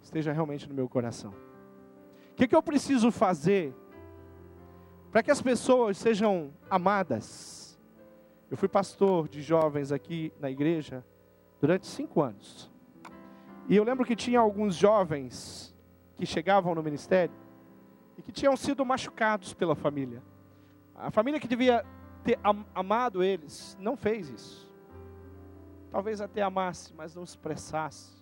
esteja 0.00 0.32
realmente 0.32 0.66
no 0.66 0.74
meu 0.74 0.88
coração. 0.88 1.34
O 2.30 2.34
que, 2.34 2.48
que 2.48 2.56
eu 2.56 2.62
preciso 2.62 3.10
fazer 3.10 3.74
para 5.12 5.22
que 5.22 5.30
as 5.30 5.42
pessoas 5.42 5.98
sejam 5.98 6.50
amadas? 6.70 7.78
Eu 8.50 8.56
fui 8.56 8.68
pastor 8.68 9.28
de 9.28 9.42
jovens 9.42 9.92
aqui 9.92 10.32
na 10.40 10.50
igreja 10.50 11.04
durante 11.60 11.86
cinco 11.86 12.22
anos. 12.22 12.72
E 13.68 13.76
eu 13.76 13.84
lembro 13.84 14.06
que 14.06 14.16
tinha 14.16 14.40
alguns 14.40 14.74
jovens 14.74 15.76
que 16.16 16.24
chegavam 16.24 16.74
no 16.74 16.82
ministério 16.82 17.34
e 18.16 18.22
que 18.22 18.32
tinham 18.32 18.56
sido 18.56 18.82
machucados 18.82 19.52
pela 19.52 19.74
família. 19.74 20.22
A 20.94 21.10
família 21.10 21.38
que 21.38 21.48
devia 21.48 21.84
ter 22.22 22.38
amado 22.74 23.22
eles 23.22 23.76
não 23.78 23.94
fez 23.94 24.30
isso. 24.30 24.63
Talvez 25.94 26.20
até 26.20 26.42
amasse, 26.42 26.92
mas 26.92 27.14
não 27.14 27.22
expressasse. 27.22 28.20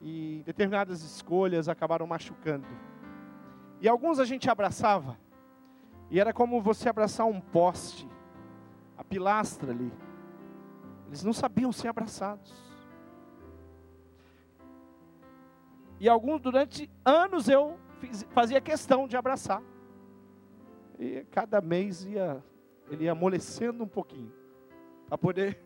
E 0.00 0.42
determinadas 0.46 1.02
escolhas 1.02 1.68
acabaram 1.68 2.06
machucando. 2.06 2.66
E 3.82 3.86
alguns 3.86 4.18
a 4.18 4.24
gente 4.24 4.48
abraçava, 4.48 5.18
E 6.10 6.18
era 6.18 6.32
como 6.32 6.58
você 6.62 6.88
abraçar 6.88 7.26
um 7.26 7.38
poste, 7.38 8.08
a 8.96 9.04
pilastra 9.04 9.72
ali. 9.72 9.92
Eles 11.08 11.22
não 11.22 11.34
sabiam 11.34 11.70
ser 11.70 11.88
abraçados. 11.88 12.54
E 16.00 16.08
alguns, 16.08 16.40
durante 16.40 16.90
anos, 17.04 17.46
eu 17.46 17.78
fiz, 18.00 18.22
fazia 18.30 18.58
questão 18.58 19.06
de 19.06 19.18
abraçar. 19.18 19.62
E 20.98 21.26
cada 21.30 21.60
mês 21.60 22.06
ia, 22.06 22.42
ele 22.88 23.04
ia 23.04 23.12
amolecendo 23.12 23.84
um 23.84 23.88
pouquinho. 23.88 24.32
Para 25.08 25.18
poder, 25.18 25.62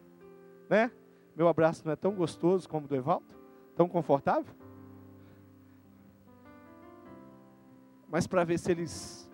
né? 0.69 0.91
Meu 1.37 1.49
abraço 1.49 1.83
não 1.85 1.93
é 1.93 1.97
tão 1.97 2.13
gostoso 2.15 2.69
como 2.69 2.87
o 2.87 2.89
do 2.89 2.97
Evaldo? 2.97 3.35
Tão 3.77 3.89
confortável? 3.89 4.55
Mas 8.11 8.27
para 8.27 8.45
ver 8.45 8.59
se 8.59 8.73
eles, 8.73 9.31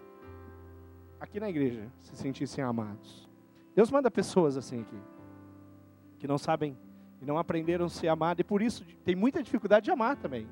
aqui 1.19 1.41
na 1.41 1.49
igreja, 1.49 1.91
se 2.03 2.15
sentissem 2.15 2.63
amados. 2.63 3.29
Deus 3.75 3.91
manda 3.91 4.11
pessoas 4.11 4.57
assim 4.57 4.83
aqui, 4.83 4.99
que 6.19 6.29
não 6.29 6.39
sabem 6.39 6.77
e 7.21 7.25
não 7.25 7.39
aprenderam 7.39 7.87
a 7.87 7.89
se 7.89 8.07
amar, 8.07 8.39
e 8.39 8.45
por 8.45 8.61
isso 8.61 8.85
tem 9.05 9.15
muita 9.15 9.43
dificuldade 9.43 9.85
de 9.85 9.91
amar 9.91 10.17
também. 10.17 10.47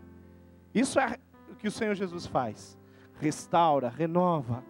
Isso 0.75 0.99
é 0.99 1.19
o 1.51 1.55
que 1.55 1.69
o 1.69 1.71
Senhor 1.71 1.95
Jesus 1.95 2.27
faz: 2.27 2.79
restaura, 3.21 3.89
renova, 3.89 4.65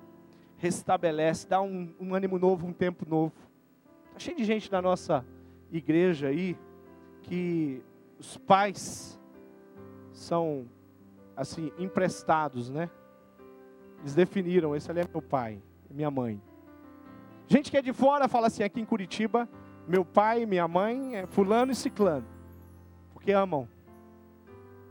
restabelece, 0.59 1.49
dá 1.49 1.63
um, 1.63 1.95
um 2.01 2.15
ânimo 2.15 2.39
novo, 2.39 2.67
um 2.67 2.73
tempo 2.73 3.09
novo. 3.09 3.33
Está 4.09 4.19
cheio 4.19 4.37
de 4.37 4.45
gente 4.45 4.71
na 4.71 4.83
nossa 4.83 5.25
igreja 5.71 6.29
aí 6.29 6.57
que 7.25 7.83
os 8.19 8.37
pais 8.37 9.19
são 10.13 10.67
assim 11.37 11.73
emprestados, 11.79 12.71
né? 12.71 12.91
Eles 14.01 14.15
definiram, 14.15 14.77
esse 14.77 14.91
ali 14.91 15.01
é 15.01 15.09
meu 15.11 15.23
pai, 15.23 15.61
minha 15.91 16.11
mãe. 16.11 16.41
Gente 17.47 17.71
que 17.71 17.77
é 17.77 17.83
de 17.83 17.93
fora 17.93 18.29
fala 18.29 18.47
assim, 18.47 18.63
aqui 18.63 18.81
em 18.81 18.85
Curitiba, 18.85 19.49
meu 19.89 20.05
pai, 20.05 20.47
minha 20.47 20.69
mãe 20.69 21.17
é 21.17 21.27
fulano 21.27 21.73
e 21.73 21.75
ciclano. 21.75 22.27
Porque 23.13 23.33
amam. 23.33 23.69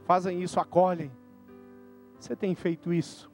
Fazem 0.05 0.41
isso, 0.41 0.59
acolhem. 0.59 1.11
Você 2.19 2.35
tem 2.35 2.53
feito 2.55 2.91
isso? 2.93 3.31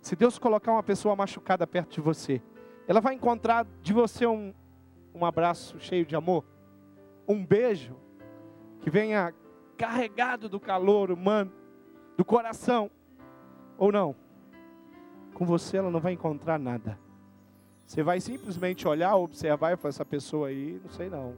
Se 0.00 0.16
Deus 0.16 0.38
colocar 0.38 0.72
uma 0.72 0.82
pessoa 0.82 1.14
machucada 1.14 1.66
perto 1.66 1.94
de 1.94 2.00
você, 2.00 2.40
ela 2.88 3.00
vai 3.00 3.14
encontrar 3.14 3.66
de 3.82 3.92
você 3.92 4.26
um, 4.26 4.54
um 5.14 5.24
abraço 5.24 5.78
cheio 5.78 6.06
de 6.06 6.16
amor, 6.16 6.44
um 7.28 7.44
beijo 7.44 7.96
que 8.80 8.90
venha 8.90 9.34
carregado 9.76 10.48
do 10.48 10.58
calor 10.58 11.10
humano, 11.10 11.52
do 12.16 12.24
coração, 12.24 12.90
ou 13.78 13.90
não? 13.90 14.14
Com 15.34 15.44
você 15.44 15.78
ela 15.78 15.90
não 15.90 16.00
vai 16.00 16.12
encontrar 16.12 16.58
nada. 16.58 16.98
Você 17.86 18.02
vai 18.02 18.20
simplesmente 18.20 18.86
olhar, 18.86 19.16
observar 19.16 19.72
e 19.72 19.76
falar: 19.76 19.88
essa 19.88 20.04
pessoa 20.04 20.48
aí, 20.48 20.80
não 20.82 20.90
sei 20.90 21.08
não. 21.08 21.34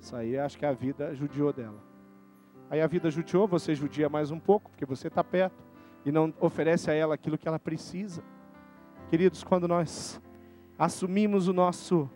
Isso 0.00 0.14
aí 0.16 0.38
acho 0.38 0.58
que 0.58 0.66
a 0.66 0.72
vida 0.72 1.14
judiou 1.14 1.52
dela. 1.52 1.82
Aí 2.68 2.80
a 2.80 2.86
vida 2.86 3.10
judiou, 3.10 3.48
você 3.48 3.74
judia 3.74 4.08
mais 4.08 4.30
um 4.30 4.38
pouco, 4.38 4.70
porque 4.70 4.84
você 4.84 5.08
está 5.08 5.24
perto 5.24 5.64
e 6.04 6.12
não 6.12 6.32
oferece 6.40 6.90
a 6.90 6.94
ela 6.94 7.14
aquilo 7.14 7.36
que 7.36 7.48
ela 7.48 7.58
precisa. 7.58 8.22
Queridos, 9.08 9.42
quando 9.42 9.66
nós 9.66 10.20
assumimos 10.78 11.48
o 11.48 11.52
nosso 11.52 12.08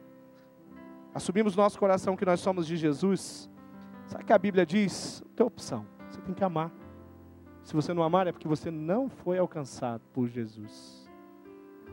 assumimos 1.15 1.55
no 1.55 1.63
nosso 1.63 1.79
coração 1.79 2.17
que 2.17 2.25
nós 2.25 2.41
somos 2.41 2.67
de 2.67 2.77
Jesus, 2.77 3.49
sabe 4.07 4.25
que 4.25 4.33
a 4.33 4.39
Bíblia 4.39 4.65
diz? 4.65 5.23
Tem 5.35 5.47
opção, 5.47 5.87
você 6.09 6.21
tem 6.21 6.35
que 6.35 6.45
amar. 6.45 6.73
Se 7.63 7.75
você 7.75 7.95
não 7.95 8.03
amar 8.03 8.27
é 8.27 8.33
porque 8.33 8.47
você 8.47 8.71
não 8.71 9.09
foi 9.09 9.39
alcançado 9.39 10.03
por 10.13 10.29
Jesus. 10.29 11.11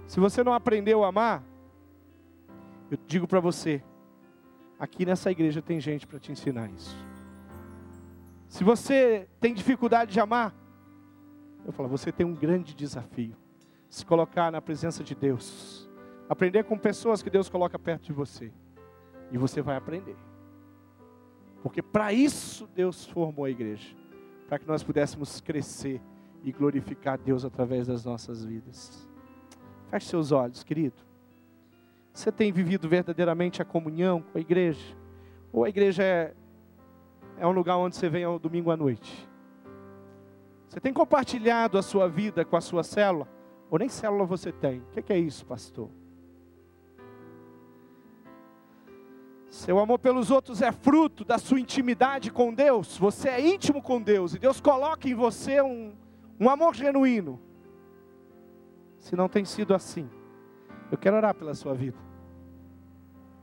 Se 0.05 0.19
você 0.19 0.43
não 0.43 0.53
aprendeu 0.53 1.03
a 1.03 1.07
amar, 1.07 1.43
eu 2.89 2.97
digo 3.07 3.25
para 3.25 3.39
você, 3.39 3.81
aqui 4.77 5.05
nessa 5.05 5.31
igreja 5.31 5.61
tem 5.61 5.79
gente 5.79 6.05
para 6.05 6.19
te 6.19 6.31
ensinar 6.31 6.69
isso. 6.69 6.95
Se 8.49 8.65
você 8.65 9.29
tem 9.39 9.53
dificuldade 9.53 10.11
de 10.11 10.19
amar, 10.19 10.53
eu 11.65 11.71
falo, 11.71 11.87
você 11.87 12.11
tem 12.11 12.25
um 12.25 12.35
grande 12.35 12.75
desafio. 12.75 13.35
Se 13.89 14.05
colocar 14.05 14.51
na 14.51 14.61
presença 14.61 15.03
de 15.03 15.15
Deus. 15.15 15.89
Aprender 16.27 16.63
com 16.63 16.77
pessoas 16.77 17.21
que 17.21 17.29
Deus 17.29 17.49
coloca 17.49 17.77
perto 17.79 18.03
de 18.03 18.13
você. 18.13 18.51
E 19.31 19.37
você 19.37 19.61
vai 19.61 19.77
aprender. 19.77 20.17
Porque 21.61 21.81
para 21.81 22.11
isso 22.11 22.67
Deus 22.73 23.05
formou 23.05 23.45
a 23.45 23.49
igreja. 23.49 23.95
Para 24.47 24.59
que 24.59 24.67
nós 24.67 24.83
pudéssemos 24.83 25.39
crescer 25.39 26.01
e 26.43 26.51
glorificar 26.51 27.17
Deus 27.17 27.45
através 27.45 27.87
das 27.87 28.03
nossas 28.03 28.43
vidas. 28.43 29.07
Feche 29.89 30.07
seus 30.07 30.31
olhos, 30.31 30.63
querido. 30.63 30.95
Você 32.13 32.31
tem 32.31 32.51
vivido 32.51 32.89
verdadeiramente 32.89 33.61
a 33.61 33.65
comunhão 33.65 34.21
com 34.21 34.37
a 34.37 34.41
igreja? 34.41 34.97
Ou 35.53 35.63
a 35.63 35.69
igreja 35.69 36.03
é, 36.03 36.33
é 37.37 37.47
um 37.47 37.51
lugar 37.51 37.77
onde 37.77 37.95
você 37.95 38.09
vem 38.09 38.23
ao 38.23 38.39
domingo 38.39 38.71
à 38.71 38.77
noite? 38.77 39.29
Você 40.67 40.79
tem 40.79 40.93
compartilhado 40.93 41.77
a 41.77 41.81
sua 41.81 42.07
vida 42.07 42.43
com 42.43 42.55
a 42.55 42.61
sua 42.61 42.83
célula? 42.83 43.27
Ou 43.69 43.77
nem 43.77 43.89
célula 43.89 44.25
você 44.25 44.51
tem? 44.51 44.79
O 44.79 45.01
que 45.01 45.13
é 45.13 45.17
isso, 45.17 45.45
pastor? 45.45 45.89
Seu 49.51 49.77
amor 49.79 49.99
pelos 49.99 50.31
outros 50.31 50.61
é 50.61 50.71
fruto 50.71 51.25
da 51.25 51.37
sua 51.37 51.59
intimidade 51.59 52.31
com 52.31 52.53
Deus. 52.53 52.97
Você 52.97 53.27
é 53.27 53.45
íntimo 53.45 53.81
com 53.81 54.01
Deus 54.01 54.33
e 54.33 54.39
Deus 54.39 54.61
coloca 54.61 55.09
em 55.09 55.13
você 55.13 55.61
um, 55.61 55.93
um 56.39 56.49
amor 56.49 56.73
genuíno. 56.73 57.37
Se 58.97 59.13
não 59.13 59.27
tem 59.27 59.43
sido 59.43 59.73
assim, 59.73 60.09
eu 60.89 60.97
quero 60.97 61.17
orar 61.17 61.35
pela 61.35 61.53
sua 61.53 61.73
vida. 61.73 61.97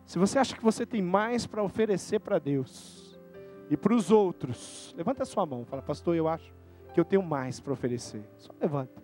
Se 0.07 0.19
você 0.19 0.39
acha 0.39 0.57
que 0.57 0.65
você 0.65 0.87
tem 0.87 1.03
mais 1.03 1.47
para 1.47 1.63
oferecer 1.63 2.21
para 2.21 2.39
Deus 2.39 3.21
e 3.69 3.77
para 3.77 3.93
os 3.93 4.11
outros, 4.11 4.95
levanta 4.97 5.25
a 5.25 5.27
sua 5.27 5.45
mão. 5.45 5.67
Fala, 5.67 5.83
pastor, 5.83 6.17
eu 6.17 6.27
acho 6.27 6.55
que 6.95 6.99
eu 6.99 7.05
tenho 7.05 7.23
mais 7.23 7.61
para 7.61 7.75
oferecer. 7.75 8.25
Só 8.39 8.51
levanta. 8.59 9.03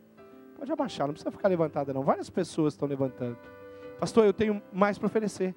Pode 0.57 0.73
abaixar, 0.73 1.07
não 1.07 1.13
precisa 1.13 1.31
ficar 1.31 1.49
levantada 1.49 1.93
não. 1.93 2.03
Várias 2.03 2.31
pessoas 2.31 2.73
estão 2.73 2.89
levantando. 2.89 3.37
Pastor, 4.01 4.25
eu 4.25 4.33
tenho 4.33 4.63
mais 4.73 4.97
para 4.97 5.07
oferecer. 5.07 5.55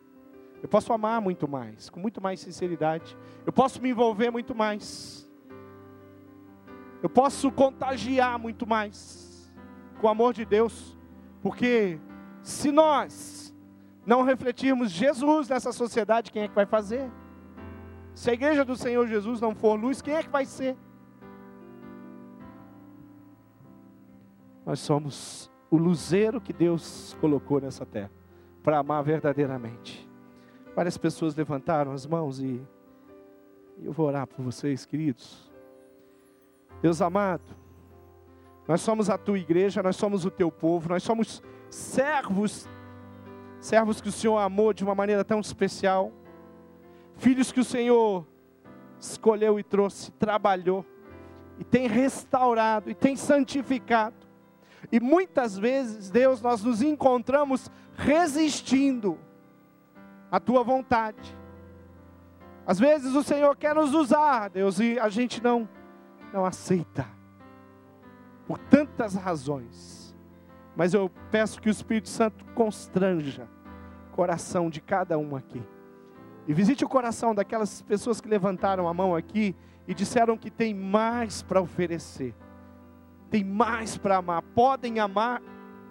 Eu 0.62 0.68
posso 0.68 0.92
amar 0.92 1.22
muito 1.22 1.48
mais, 1.48 1.90
com 1.90 2.00
muito 2.00 2.22
mais 2.22 2.40
sinceridade. 2.40 3.18
Eu 3.46 3.54
posso 3.54 3.82
me 3.82 3.90
envolver 3.90 4.32
muito 4.32 4.56
mais. 4.56 5.30
Eu 7.02 7.10
posso 7.10 7.52
contagiar 7.52 8.40
muito 8.40 8.66
mais 8.66 9.54
com 10.00 10.08
o 10.08 10.10
amor 10.10 10.34
de 10.34 10.46
Deus. 10.46 10.98
Porque 11.42 12.00
se 12.42 12.72
nós 12.72 13.56
não 14.06 14.24
refletirmos 14.24 14.90
Jesus 14.90 15.50
nessa 15.50 15.72
sociedade, 15.72 16.32
quem 16.32 16.44
é 16.44 16.48
que 16.48 16.56
vai 16.56 16.66
fazer? 16.66 17.12
Se 18.16 18.32
a 18.32 18.34
igreja 18.34 18.66
do 18.66 18.76
Senhor 18.76 19.08
Jesus 19.08 19.40
não 19.40 19.54
for 19.54 19.80
luz, 19.80 20.02
quem 20.02 20.16
é 20.16 20.24
que 20.24 20.30
vai 20.30 20.46
ser? 20.46 20.76
Nós 24.66 24.80
somos 24.80 25.52
o 25.70 25.78
luzeiro 25.78 26.42
que 26.42 26.52
Deus 26.52 27.16
colocou 27.22 27.62
nessa 27.62 27.86
terra 27.86 28.12
para 28.64 28.80
amar 28.80 29.04
verdadeiramente. 29.04 30.07
Várias 30.78 30.96
pessoas 30.96 31.34
levantaram 31.34 31.92
as 31.92 32.06
mãos 32.06 32.40
e 32.40 32.62
eu 33.82 33.92
vou 33.92 34.06
orar 34.06 34.28
por 34.28 34.46
vocês, 34.46 34.86
queridos. 34.86 35.52
Deus 36.84 37.02
amado, 37.02 37.56
nós 38.68 38.82
somos 38.82 39.10
a 39.10 39.18
tua 39.18 39.40
igreja, 39.40 39.82
nós 39.82 39.96
somos 39.96 40.24
o 40.24 40.30
teu 40.30 40.52
povo, 40.52 40.90
nós 40.90 41.02
somos 41.02 41.42
servos, 41.68 42.70
servos 43.60 44.00
que 44.00 44.10
o 44.10 44.12
Senhor 44.12 44.38
amou 44.38 44.72
de 44.72 44.84
uma 44.84 44.94
maneira 44.94 45.26
tão 45.26 45.40
especial, 45.40 46.12
filhos 47.16 47.52
que 47.52 47.60
o 47.60 47.66
Senhor 47.66 48.24
escolheu 49.00 49.60
e 49.60 49.64
trouxe, 49.64 50.12
trabalhou, 50.12 50.86
e 51.58 51.64
tem 51.64 51.88
restaurado, 51.88 52.92
e 52.92 52.94
tem 52.94 53.16
santificado. 53.16 54.28
E 54.92 55.00
muitas 55.00 55.58
vezes, 55.58 56.12
Deus, 56.12 56.40
nós 56.40 56.64
nos 56.64 56.84
encontramos 56.84 57.68
resistindo 57.96 59.18
à 60.32 60.40
tua 60.40 60.64
vontade. 60.64 61.38
Às 62.66 62.80
vezes 62.80 63.16
o 63.16 63.24
Senhor 63.24 63.56
quer 63.56 63.74
nos 63.74 63.94
usar, 63.94 64.50
Deus, 64.50 64.80
e 64.80 65.00
a 65.00 65.10
gente 65.10 65.42
não 65.42 65.68
não 66.34 66.46
aceita. 66.46 67.08
Por 68.46 68.58
tantas 68.58 69.16
razões. 69.16 70.16
Mas 70.76 70.94
eu 70.94 71.10
peço 71.32 71.62
que 71.62 71.70
o 71.70 71.72
Espírito 71.72 72.10
Santo 72.10 72.46
constranja 72.54 73.48
o 74.12 74.16
coração 74.16 74.70
de 74.70 74.82
cada 74.82 75.18
um 75.18 75.36
aqui. 75.36 75.64
E 76.48 76.54
visite 76.54 76.84
o 76.84 76.90
coração 76.90 77.34
daquelas 77.34 77.82
pessoas 77.82 78.22
que 78.22 78.28
levantaram 78.28 78.88
a 78.88 78.94
mão 78.94 79.16
aqui 79.16 79.56
e 79.88 79.94
disseram 79.94 80.38
que 80.38 80.52
tem 80.52 80.74
mais 80.74 81.42
para 81.42 81.62
oferecer 81.62 82.36
tem 83.30 83.44
mais 83.44 83.98
para 83.98 84.18
amar, 84.18 84.42
podem 84.42 85.00
amar 85.00 85.42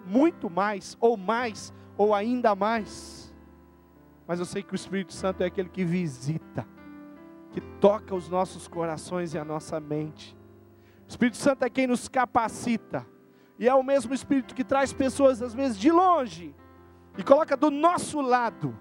muito 0.05 0.49
mais, 0.49 0.97
ou 0.99 1.17
mais, 1.17 1.73
ou 1.97 2.13
ainda 2.13 2.55
mais. 2.55 3.26
Mas 4.27 4.39
eu 4.39 4.45
sei 4.45 4.61
que 4.61 4.73
o 4.73 4.75
Espírito 4.75 5.13
Santo 5.13 5.41
é 5.41 5.45
aquele 5.45 5.69
que 5.69 5.85
visita, 5.85 6.67
que 7.51 7.61
toca 7.79 8.13
os 8.13 8.27
nossos 8.27 8.67
corações 8.67 9.33
e 9.33 9.37
a 9.37 9.45
nossa 9.45 9.79
mente. 9.79 10.35
O 11.05 11.09
Espírito 11.09 11.37
Santo 11.37 11.63
é 11.63 11.69
quem 11.69 11.87
nos 11.87 12.09
capacita, 12.09 13.07
e 13.57 13.67
é 13.67 13.73
o 13.73 13.81
mesmo 13.81 14.13
Espírito 14.13 14.53
que 14.53 14.63
traz 14.63 14.91
pessoas, 14.91 15.41
às 15.41 15.53
vezes, 15.53 15.77
de 15.77 15.89
longe, 15.91 16.53
e 17.17 17.23
coloca 17.23 17.55
do 17.55 17.71
nosso 17.71 18.19
lado 18.19 18.77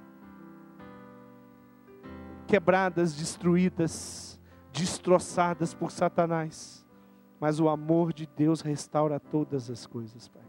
quebradas, 2.46 3.14
destruídas, 3.14 4.40
destroçadas 4.72 5.74
por 5.74 5.90
Satanás. 5.90 6.86
Mas 7.38 7.60
o 7.60 7.68
amor 7.68 8.12
de 8.12 8.26
Deus 8.26 8.60
restaura 8.60 9.20
todas 9.20 9.70
as 9.70 9.86
coisas, 9.86 10.28
Pai. 10.28 10.42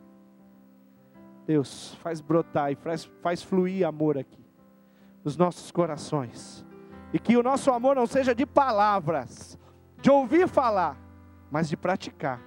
Deus, 1.45 1.95
faz 1.95 2.20
brotar 2.20 2.72
e 2.72 2.76
faz, 2.76 3.06
faz 3.22 3.41
fluir 3.41 3.86
amor 3.86 4.18
aqui, 4.18 4.45
nos 5.28 5.36
nossos 5.36 5.72
corações. 5.72 6.66
E 7.12 7.20
que 7.20 7.36
o 7.36 7.44
nosso 7.44 7.70
amor 7.70 7.98
não 7.98 8.08
seja 8.08 8.34
de 8.34 8.46
palavras, 8.46 9.60
de 10.02 10.10
ouvir 10.10 10.48
falar, 10.48 10.98
mas 11.52 11.68
de 11.68 11.76
praticar. 11.76 12.40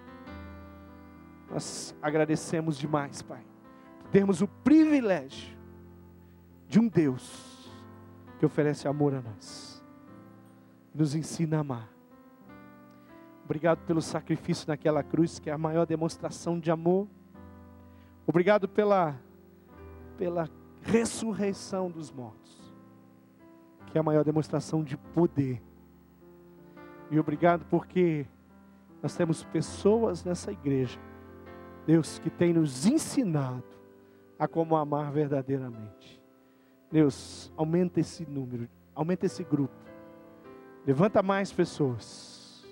Nós 1.51 1.95
agradecemos 2.01 2.79
demais, 2.79 3.21
Pai, 3.21 3.45
por 3.99 4.09
termos 4.09 4.41
o 4.41 4.49
privilégio 4.49 5.55
de 6.67 6.81
um 6.81 6.89
Deus 6.89 7.71
que 8.39 8.47
oferece 8.47 8.89
amor 8.89 9.15
a 9.15 9.21
nós, 9.21 9.85
nos 10.95 11.15
ensina 11.15 11.59
a 11.59 11.61
amar. 11.61 11.89
Obrigado 13.45 13.85
pelo 13.85 14.01
sacrifício 14.01 14.67
naquela 14.67 15.03
cruz, 15.03 15.39
que 15.39 15.51
é 15.51 15.53
a 15.53 15.59
maior 15.59 15.85
demonstração 15.85 16.59
de 16.59 16.71
amor 16.71 17.07
Obrigado 18.27 18.69
pela, 18.69 19.21
pela 20.17 20.49
ressurreição 20.83 21.91
dos 21.91 22.13
mortos, 22.13 22.60
que 23.91 23.99
é 23.99 24.01
a 24.01 24.05
maior 24.05 24.25
demonstração 24.25 24.83
de 24.85 24.97
poder. 24.97 25.63
E 27.11 27.19
obrigado 27.19 27.65
porque 27.69 28.27
nós 29.03 29.17
temos 29.17 29.43
pessoas 29.43 30.25
nessa 30.25 30.53
igreja, 30.53 30.99
Deus, 31.87 32.19
que 32.19 32.31
tem 32.31 32.53
nos 32.53 32.87
ensinado 32.87 33.65
a 34.39 34.47
como 34.47 34.77
amar 34.77 35.11
verdadeiramente. 35.11 36.23
Deus, 36.91 37.53
aumenta 37.57 38.01
esse 38.01 38.25
número, 38.25 38.69
aumenta 38.95 39.27
esse 39.27 39.43
grupo, 39.43 39.75
levanta 40.87 41.23
mais 41.23 41.53
pessoas. 41.53 42.65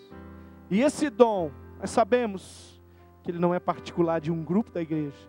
E 0.70 0.82
esse 0.82 1.10
dom, 1.10 1.50
nós 1.80 1.90
sabemos 1.90 2.80
que 3.22 3.30
ele 3.30 3.38
não 3.38 3.54
é 3.54 3.58
particular 3.58 4.20
de 4.20 4.30
um 4.30 4.44
grupo 4.44 4.70
da 4.70 4.82
igreja, 4.82 5.28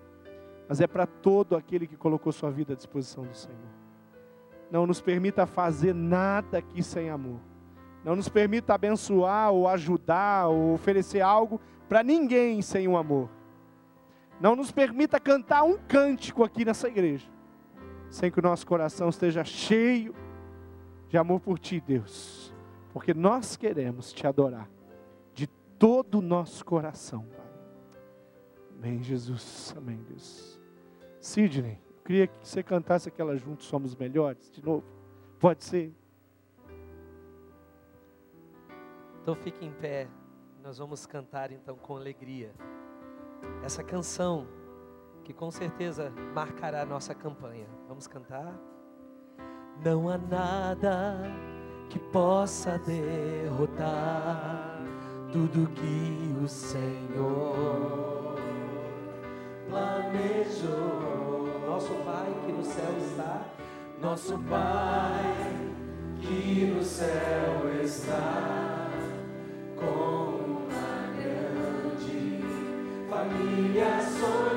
mas 0.68 0.82
é 0.82 0.88
para 0.88 1.08
todo 1.08 1.56
aquele 1.56 1.88
que 1.88 1.98
colocou 1.98 2.32
sua 2.32 2.52
vida 2.52 2.74
à 2.74 2.76
disposição 2.76 3.26
do 3.26 3.36
Senhor. 3.36 3.79
Não 4.72 4.86
nos 4.86 5.02
permita 5.02 5.46
fazer 5.46 5.94
nada 5.94 6.60
aqui 6.60 6.84
sem 6.84 7.10
amor. 7.10 7.40
Não 8.04 8.16
nos 8.16 8.30
permita 8.30 8.74
abençoar 8.74 9.52
ou 9.52 9.68
ajudar 9.68 10.48
ou 10.48 10.74
oferecer 10.74 11.22
algo 11.22 11.60
para 11.88 12.04
ninguém 12.04 12.62
sem 12.62 12.88
o 12.88 12.96
amor. 12.96 13.30
Não 14.40 14.56
nos 14.56 14.72
permita 14.72 15.20
cantar 15.20 15.64
um 15.64 15.78
cântico 15.78 16.44
aqui 16.44 16.64
nessa 16.64 16.88
igreja, 16.88 17.28
sem 18.10 18.32
que 18.32 18.40
o 18.40 18.44
nosso 18.44 18.66
coração 18.66 19.10
esteja 19.10 19.44
cheio 19.44 20.16
de 21.10 21.18
amor 21.18 21.42
por 21.42 21.60
Ti, 21.60 21.84
Deus, 21.86 22.54
porque 22.94 23.14
nós 23.14 23.58
queremos 23.58 24.14
Te 24.14 24.26
adorar 24.26 24.70
de 25.34 25.48
todo 25.78 26.20
o 26.20 26.22
nosso 26.22 26.64
coração, 26.64 27.26
Pai. 27.36 27.50
Amém, 28.78 29.04
Jesus. 29.04 29.74
Amém, 29.76 30.00
Deus. 30.08 30.58
Sidney, 31.20 31.82
queria 32.10 32.26
que 32.26 32.34
você 32.42 32.64
cantasse 32.64 33.08
aquela 33.08 33.38
Juntos 33.38 33.68
Somos 33.68 33.96
Melhores, 33.96 34.52
de 34.52 34.66
novo. 34.66 34.84
Pode 35.40 35.64
ser? 35.64 35.94
Então 39.22 39.36
fique 39.36 39.64
em 39.64 39.72
pé, 39.72 40.08
nós 40.64 40.80
vamos 40.80 41.06
cantar 41.06 41.52
então 41.52 41.76
com 41.76 41.96
alegria. 41.96 42.52
Essa 43.64 43.84
canção 43.84 44.48
que 45.24 45.32
com 45.32 45.52
certeza 45.52 46.10
marcará 46.34 46.82
a 46.82 46.86
nossa 46.86 47.14
campanha. 47.14 47.68
Vamos 47.88 48.08
cantar? 48.08 48.60
Não 49.86 50.10
há 50.10 50.18
nada 50.18 51.22
que 51.92 52.00
possa 52.00 52.80
derrotar 52.80 54.80
tudo 55.32 55.72
que 55.76 56.44
o 56.44 56.48
Senhor 56.48 58.36
planejou. 59.70 61.19
Nosso 61.80 61.94
Pai 62.04 62.28
que 62.46 62.52
no 62.52 62.66
céu 62.66 62.94
está, 63.00 63.42
nosso 64.02 64.38
Pai 64.50 65.34
que 66.20 66.66
no 66.76 66.84
céu 66.84 67.72
está, 67.82 68.90
com 69.78 70.66
uma 70.68 71.08
grande 71.16 72.44
família 73.10 74.02
sonhou. 74.02 74.49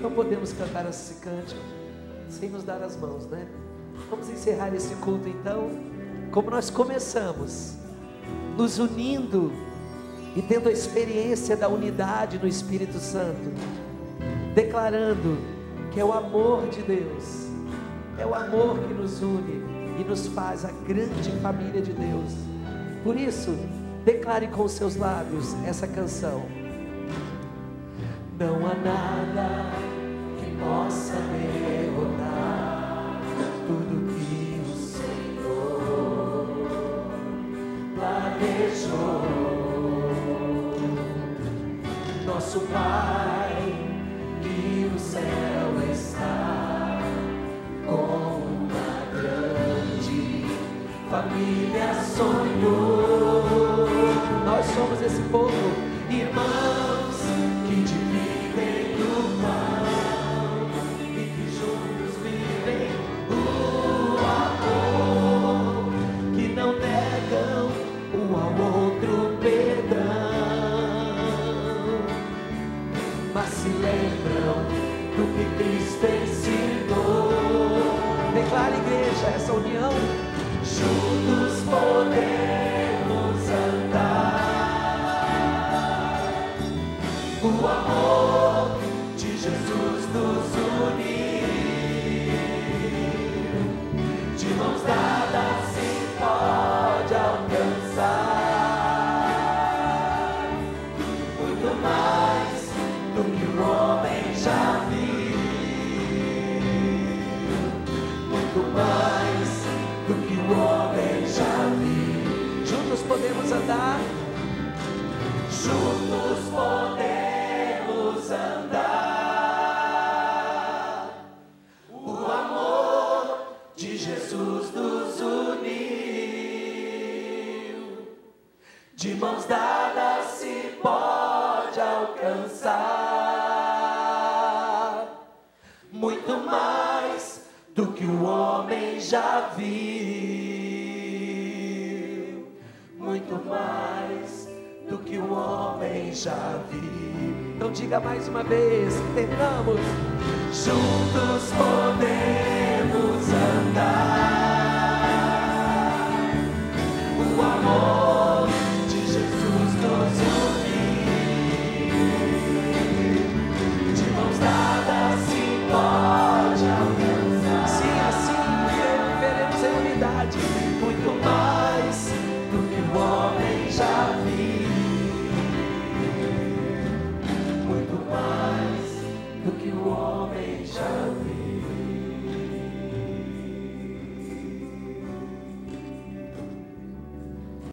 Podemos 0.00 0.52
cantar 0.52 0.88
esse 0.88 1.14
cântico 1.20 1.60
sem 2.28 2.48
nos 2.48 2.62
dar 2.62 2.82
as 2.82 2.96
mãos, 2.96 3.26
né? 3.26 3.46
Vamos 4.10 4.28
encerrar 4.28 4.74
esse 4.74 4.94
culto 4.96 5.28
então, 5.28 5.70
como 6.30 6.50
nós 6.50 6.70
começamos, 6.70 7.74
nos 8.56 8.78
unindo 8.78 9.52
e 10.34 10.42
tendo 10.42 10.68
a 10.68 10.72
experiência 10.72 11.56
da 11.56 11.68
unidade 11.68 12.38
no 12.38 12.46
Espírito 12.46 12.98
Santo, 12.98 13.52
declarando 14.54 15.38
que 15.90 16.00
é 16.00 16.04
o 16.04 16.12
amor 16.12 16.68
de 16.68 16.82
Deus, 16.82 17.46
é 18.18 18.26
o 18.26 18.34
amor 18.34 18.78
que 18.80 18.94
nos 18.94 19.22
une 19.22 19.64
e 19.98 20.04
nos 20.06 20.26
faz 20.28 20.64
a 20.64 20.70
grande 20.86 21.30
família 21.40 21.80
de 21.80 21.92
Deus. 21.92 22.34
Por 23.02 23.16
isso, 23.16 23.56
declare 24.04 24.48
com 24.48 24.68
seus 24.68 24.96
lábios 24.96 25.54
essa 25.64 25.86
canção. 25.86 26.44
Não 28.38 28.66
há 28.66 28.74
nada 28.74 29.85
Nosso 42.36 42.60
Pai 42.72 43.74
que 44.42 44.90
no 44.92 44.98
céu 44.98 45.22
está 45.90 47.00
com 47.84 48.42
uma 48.42 49.06
grande 49.12 50.44
família 51.10 51.94
sonhou. 52.04 53.88
Nós 54.44 54.66
somos 54.66 55.00
esse 55.02 55.22
povo, 55.30 55.52
irmãos. 56.10 56.75